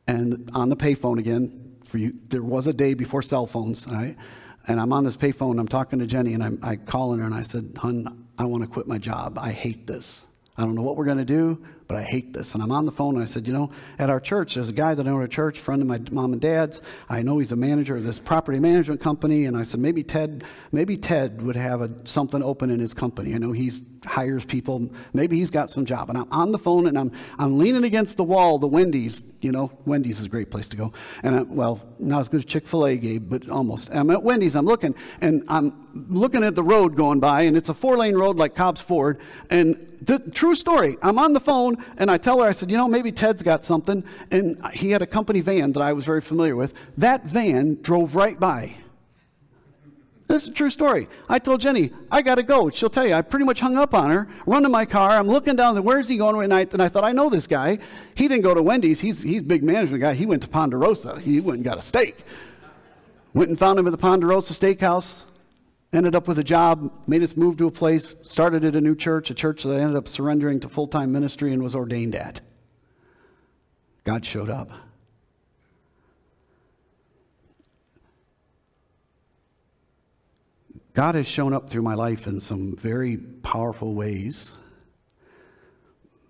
And 0.09 0.51
on 0.55 0.69
the 0.69 0.77
payphone 0.77 1.19
again, 1.19 1.77
for 1.87 1.99
you, 1.99 2.15
there 2.29 2.43
was 2.43 2.67
a 2.67 2.73
day 2.73 2.95
before 2.95 3.23
cell 3.23 3.47
phones, 3.47 3.87
right? 3.87 4.17
And 4.69 4.81
I'm 4.81 4.93
on 4.93 5.05
this 5.05 5.17
payphone, 5.17 5.59
I'm 5.59 5.69
talking 5.69 5.99
to 5.99 6.07
Jenny, 6.07 6.35
and 6.35 6.43
I'm, 6.43 6.59
I 6.63 6.77
call 6.77 7.15
her, 7.15 7.25
and 7.25 7.35
I 7.35 7.43
said, 7.43 7.73
Hun, 7.77 8.27
I 8.39 8.45
want 8.45 8.63
to 8.63 8.69
quit 8.69 8.87
my 8.87 8.99
job. 8.99 9.39
I 9.39 9.51
hate 9.51 9.87
this. 9.87 10.27
I 10.57 10.63
don't 10.63 10.75
know 10.75 10.83
what 10.83 10.97
we're 10.97 11.05
going 11.05 11.19
to 11.19 11.25
do, 11.25 11.63
but 11.93 11.99
I 11.99 12.05
hate 12.05 12.33
this. 12.33 12.55
And 12.55 12.63
I'm 12.63 12.73
on 12.73 12.87
the 12.87 12.93
phone 12.93 13.17
and 13.17 13.23
I 13.23 13.27
said, 13.27 13.47
You 13.47 13.53
know, 13.53 13.71
at 13.99 14.09
our 14.09 14.19
church, 14.19 14.55
there's 14.55 14.71
a 14.71 14.73
guy 14.73 14.95
that 14.95 15.07
I 15.07 15.11
know 15.11 15.19
at 15.19 15.25
a 15.25 15.29
church, 15.29 15.59
friend 15.59 15.83
of 15.83 15.89
my 15.89 16.01
mom 16.11 16.33
and 16.33 16.41
dad's. 16.41 16.81
I 17.11 17.21
know 17.21 17.37
he's 17.37 17.53
a 17.53 17.57
manager 17.57 17.97
of 17.97 18.05
this 18.05 18.19
property 18.19 18.59
management 18.61 19.03
company. 19.03 19.45
And 19.45 19.55
I 19.55 19.63
said, 19.65 19.79
Maybe 19.79 20.03
Ted, 20.03 20.45
maybe 20.73 20.97
Ted 20.97 21.43
would 21.43 21.55
have 21.55 21.83
a, 21.83 21.91
something 22.05 22.43
open 22.43 22.71
in 22.71 22.81
his 22.81 22.95
company. 22.95 23.35
I 23.35 23.39
know 23.39 23.53
he 23.53 23.71
hires 24.07 24.47
people. 24.47 24.89
Maybe 25.13 25.39
he's 25.39 25.51
got 25.51 25.69
some 25.69 25.85
job. 25.85 26.09
And 26.09 26.17
I'm 26.17 26.33
on 26.33 26.51
the 26.51 26.59
phone 26.59 26.87
and 26.87 26.99
I'm, 26.99 27.13
I'm 27.39 27.59
leaning 27.59 27.85
against 27.85 28.17
the 28.17 28.25
wall, 28.25 28.59
the 28.59 28.69
Wendy's. 28.69 29.23
You 29.43 29.53
know, 29.53 29.71
Wendy's 29.85 30.19
is 30.19 30.27
a 30.27 30.31
great 30.31 30.51
place 30.51 30.71
to 30.71 30.77
go. 30.79 30.95
And 31.23 31.35
I, 31.35 31.43
well, 31.43 31.83
not 31.99 32.21
as 32.21 32.29
good 32.29 32.39
as 32.39 32.45
Chick 32.47 32.67
fil 32.67 32.87
A, 32.87 32.97
Gabe, 32.97 33.29
but 33.29 33.51
almost. 33.51 33.91
I'm 33.93 34.11
at 34.11 34.23
Wendy's, 34.23 34.57
I'm 34.57 34.65
looking, 34.65 34.95
and 35.21 35.45
I'm 35.49 36.07
looking 36.09 36.43
at 36.43 36.55
the 36.55 36.63
road 36.63 36.97
going 36.97 37.21
by, 37.21 37.43
and 37.43 37.57
it's 37.57 37.69
a 37.69 37.75
four 37.75 37.97
lane 37.99 38.15
road 38.15 38.37
like 38.37 38.55
Cobb's 38.55 38.81
Ford. 38.81 39.21
And 39.51 39.93
the 40.01 40.19
true 40.19 40.55
story, 40.55 40.97
I'm 41.03 41.19
on 41.19 41.33
the 41.33 41.41
phone 41.41 41.82
and 41.99 42.11
I 42.11 42.19
tell 42.19 42.41
her, 42.41 42.49
I 42.49 42.53
said, 42.53 42.71
you 42.71 42.77
know, 42.77 42.89
maybe 42.89 43.13
Ted's 43.13 43.43
got 43.43 43.65
something. 43.65 44.05
And 44.31 44.59
he 44.73 44.91
had 44.91 45.03
a 45.03 45.07
company 45.07 45.41
van 45.41 45.73
that 45.73 45.83
I 45.83 45.93
was 45.93 46.05
very 46.05 46.21
familiar 46.21 46.57
with. 46.57 46.75
That 46.97 47.25
van 47.25 47.79
drove 47.83 48.15
right 48.15 48.39
by. 48.39 48.77
This 50.29 50.45
is 50.45 50.49
a 50.49 50.53
true 50.53 50.71
story. 50.71 51.09
I 51.29 51.39
told 51.39 51.61
Jenny, 51.61 51.91
I 52.11 52.23
got 52.23 52.37
to 52.37 52.43
go. 52.43 52.71
She'll 52.71 52.89
tell 52.89 53.07
you, 53.07 53.13
I 53.13 53.21
pretty 53.21 53.45
much 53.45 53.61
hung 53.61 53.77
up 53.77 53.93
on 53.93 54.11
her, 54.11 54.29
run 54.47 54.63
to 54.63 54.71
my 54.71 54.87
car. 54.87 55.11
I'm 55.11 55.27
looking 55.27 55.57
down, 55.57 55.75
the, 55.75 55.83
where's 55.83 56.09
he 56.09 56.17
going? 56.17 56.43
And 56.43 56.55
I, 56.55 56.61
and 56.73 56.81
I 56.81 56.89
thought, 56.89 57.05
I 57.05 57.13
know 57.13 57.29
this 57.29 57.47
guy. 57.47 57.79
He 58.15 58.29
didn't 58.29 58.43
go 58.43 58.55
to 58.55 58.63
Wendy's. 58.63 59.01
He's, 59.01 59.21
he's 59.21 59.43
big 59.43 59.63
management 59.63 60.01
guy. 60.01 60.15
He 60.15 60.25
went 60.25 60.43
to 60.43 60.49
Ponderosa. 60.49 61.21
He 61.21 61.41
went 61.41 61.57
and 61.57 61.65
got 61.65 61.77
a 61.77 61.83
steak. 61.83 62.25
Went 63.35 63.51
and 63.51 63.59
found 63.59 63.79
him 63.79 63.87
at 63.87 63.91
the 63.91 63.99
Ponderosa 63.99 64.55
Steakhouse 64.55 65.25
ended 65.93 66.15
up 66.15 66.27
with 66.27 66.39
a 66.39 66.45
job, 66.45 66.91
made 67.07 67.23
us 67.23 67.37
move 67.37 67.59
to 67.59 67.67
a 67.67 67.71
place, 67.71 68.15
started 68.23 68.65
at 68.65 68.75
a 68.75 68.81
new 68.81 68.97
church, 68.97 69.31
a 69.31 69.35
church 69.35 69.63
that 69.63 69.77
I 69.77 69.81
ended 69.81 69.97
up 69.97 70.09
surrendering 70.09 70.61
to 70.61 70.69
full 70.69 70.87
time 70.87 71.13
ministry 71.13 71.53
and 71.53 71.63
was 71.63 71.75
ordained 71.75 72.15
at. 72.15 72.41
God 74.05 74.25
showed 74.25 74.51
up. 74.51 74.71
God 80.95 81.15
has 81.15 81.27
shown 81.27 81.55
up 81.55 81.71
through 81.71 81.83
my 81.83 81.95
life 81.95 82.27
in 82.27 82.41
some 82.41 82.77
very 82.77 83.17
powerful 83.17 83.95
ways. 83.95 84.57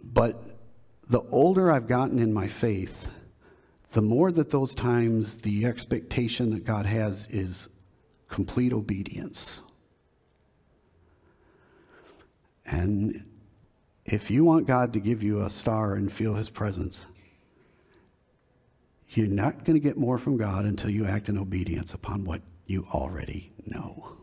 But 0.04 0.40
the 1.08 1.22
older 1.30 1.70
I've 1.70 1.88
gotten 1.88 2.18
in 2.18 2.32
my 2.32 2.46
faith, 2.46 3.08
the 3.92 4.02
more 4.02 4.30
that 4.30 4.50
those 4.50 4.74
times 4.74 5.38
the 5.38 5.66
expectation 5.66 6.50
that 6.50 6.64
God 6.64 6.86
has 6.86 7.26
is 7.30 7.68
complete 8.32 8.72
obedience. 8.72 9.60
And 12.64 13.26
if 14.06 14.30
you 14.30 14.42
want 14.42 14.66
God 14.66 14.94
to 14.94 15.00
give 15.00 15.22
you 15.22 15.42
a 15.42 15.50
star 15.50 15.94
and 15.94 16.10
feel 16.10 16.32
his 16.32 16.48
presence, 16.48 17.04
you're 19.10 19.26
not 19.26 19.64
going 19.64 19.74
to 19.74 19.80
get 19.80 19.98
more 19.98 20.16
from 20.16 20.38
God 20.38 20.64
until 20.64 20.88
you 20.88 21.04
act 21.04 21.28
in 21.28 21.36
obedience 21.36 21.92
upon 21.92 22.24
what 22.24 22.40
you 22.64 22.86
already 22.94 23.52
know. 23.66 24.16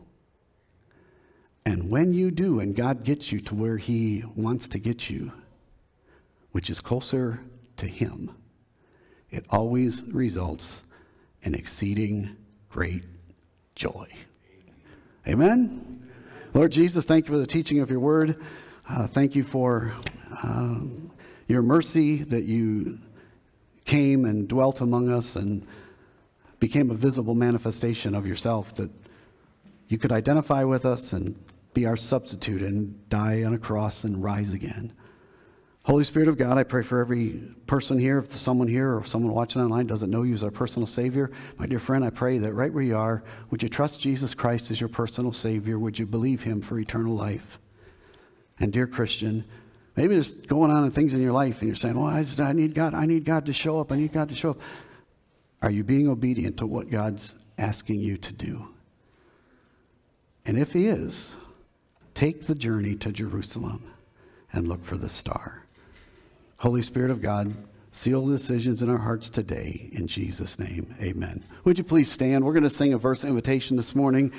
And 1.64 1.88
when 1.88 2.12
you 2.12 2.32
do, 2.32 2.58
and 2.58 2.74
God 2.74 3.04
gets 3.04 3.30
you 3.30 3.38
to 3.42 3.54
where 3.54 3.76
he 3.76 4.24
wants 4.34 4.68
to 4.70 4.80
get 4.80 5.08
you, 5.08 5.30
which 6.50 6.68
is 6.68 6.80
closer 6.80 7.40
to 7.76 7.86
him, 7.86 8.34
it 9.30 9.46
always 9.50 10.02
results 10.02 10.82
in 11.42 11.54
exceeding 11.54 12.36
great 12.70 13.04
joy. 13.80 14.06
Amen? 15.26 16.06
Lord 16.52 16.70
Jesus, 16.70 17.06
thank 17.06 17.26
you 17.26 17.32
for 17.32 17.38
the 17.38 17.46
teaching 17.46 17.80
of 17.80 17.90
your 17.90 17.98
word. 17.98 18.38
Uh, 18.86 19.06
thank 19.06 19.34
you 19.34 19.42
for 19.42 19.90
um, 20.42 21.10
your 21.48 21.62
mercy 21.62 22.22
that 22.24 22.44
you 22.44 22.98
came 23.86 24.26
and 24.26 24.46
dwelt 24.46 24.82
among 24.82 25.08
us 25.08 25.34
and 25.34 25.66
became 26.58 26.90
a 26.90 26.94
visible 26.94 27.34
manifestation 27.34 28.14
of 28.14 28.26
yourself, 28.26 28.74
that 28.74 28.90
you 29.88 29.96
could 29.96 30.12
identify 30.12 30.62
with 30.62 30.84
us 30.84 31.14
and 31.14 31.34
be 31.72 31.86
our 31.86 31.96
substitute 31.96 32.60
and 32.60 33.08
die 33.08 33.44
on 33.44 33.54
a 33.54 33.58
cross 33.58 34.04
and 34.04 34.22
rise 34.22 34.52
again. 34.52 34.92
Holy 35.84 36.04
Spirit 36.04 36.28
of 36.28 36.36
God, 36.36 36.58
I 36.58 36.62
pray 36.62 36.82
for 36.82 37.00
every 37.00 37.40
person 37.66 37.98
here, 37.98 38.18
if 38.18 38.36
someone 38.36 38.68
here 38.68 38.94
or 38.94 39.04
someone 39.04 39.32
watching 39.32 39.62
online 39.62 39.86
doesn't 39.86 40.10
know 40.10 40.24
you 40.24 40.34
as 40.34 40.44
our 40.44 40.50
personal 40.50 40.86
Savior, 40.86 41.30
my 41.56 41.66
dear 41.66 41.78
friend, 41.78 42.04
I 42.04 42.10
pray 42.10 42.36
that 42.38 42.52
right 42.52 42.72
where 42.72 42.82
you 42.82 42.96
are, 42.96 43.22
would 43.50 43.62
you 43.62 43.68
trust 43.70 43.98
Jesus 43.98 44.34
Christ 44.34 44.70
as 44.70 44.78
your 44.78 44.90
personal 44.90 45.32
Savior? 45.32 45.78
Would 45.78 45.98
you 45.98 46.04
believe 46.04 46.42
Him 46.42 46.60
for 46.60 46.78
eternal 46.78 47.14
life? 47.14 47.58
And 48.58 48.70
dear 48.74 48.86
Christian, 48.86 49.44
maybe 49.96 50.12
there's 50.12 50.34
going 50.34 50.70
on 50.70 50.84
in 50.84 50.90
things 50.90 51.14
in 51.14 51.22
your 51.22 51.32
life 51.32 51.60
and 51.60 51.68
you're 51.68 51.76
saying, 51.76 51.94
well, 51.94 52.04
I, 52.04 52.22
just, 52.22 52.40
I 52.40 52.52
need 52.52 52.74
God, 52.74 52.92
I 52.92 53.06
need 53.06 53.24
God 53.24 53.46
to 53.46 53.54
show 53.54 53.80
up, 53.80 53.90
I 53.90 53.96
need 53.96 54.12
God 54.12 54.28
to 54.28 54.34
show 54.34 54.50
up. 54.50 54.60
Are 55.62 55.70
you 55.70 55.82
being 55.82 56.08
obedient 56.08 56.58
to 56.58 56.66
what 56.66 56.90
God's 56.90 57.34
asking 57.56 58.00
you 58.00 58.18
to 58.18 58.32
do? 58.34 58.68
And 60.44 60.58
if 60.58 60.74
He 60.74 60.88
is, 60.88 61.36
take 62.14 62.46
the 62.46 62.54
journey 62.54 62.96
to 62.96 63.12
Jerusalem 63.12 63.82
and 64.52 64.68
look 64.68 64.84
for 64.84 64.98
the 64.98 65.08
star. 65.08 65.59
Holy 66.60 66.82
Spirit 66.82 67.10
of 67.10 67.22
God, 67.22 67.54
seal 67.90 68.26
the 68.26 68.36
decisions 68.36 68.82
in 68.82 68.90
our 68.90 68.98
hearts 68.98 69.30
today. 69.30 69.88
In 69.92 70.06
Jesus' 70.06 70.58
name, 70.58 70.94
amen. 71.00 71.42
Would 71.64 71.78
you 71.78 71.84
please 71.84 72.12
stand? 72.12 72.44
We're 72.44 72.52
going 72.52 72.64
to 72.64 72.70
sing 72.70 72.92
a 72.92 72.98
verse 72.98 73.24
invitation 73.24 73.78
this 73.78 73.94
morning. 73.94 74.30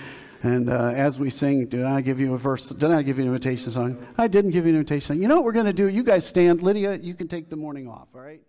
And 0.44 0.70
uh, 0.70 0.90
as 0.90 1.18
we 1.18 1.32
sing, 1.32 1.66
did 1.66 1.84
I 1.84 2.02
give 2.02 2.20
you 2.20 2.36
a 2.36 2.38
verse? 2.38 2.70
Did 2.70 2.92
I 2.92 3.02
give 3.02 3.18
you 3.18 3.24
an 3.24 3.30
invitation 3.30 3.72
song? 3.72 4.08
I 4.20 4.28
didn't 4.28 4.52
give 4.52 4.66
you 4.66 4.70
an 4.70 4.76
invitation 4.78 5.16
song. 5.16 5.22
You 5.24 5.30
know 5.30 5.36
what 5.38 5.46
we're 5.46 5.52
going 5.52 5.66
to 5.66 5.74
do? 5.74 5.88
You 5.88 6.04
guys 6.04 6.24
stand. 6.24 6.62
Lydia, 6.62 7.00
you 7.00 7.16
can 7.16 7.28
take 7.28 7.50
the 7.50 7.56
morning 7.56 7.88
off, 7.88 8.10
all 8.14 8.22
right? 8.22 8.42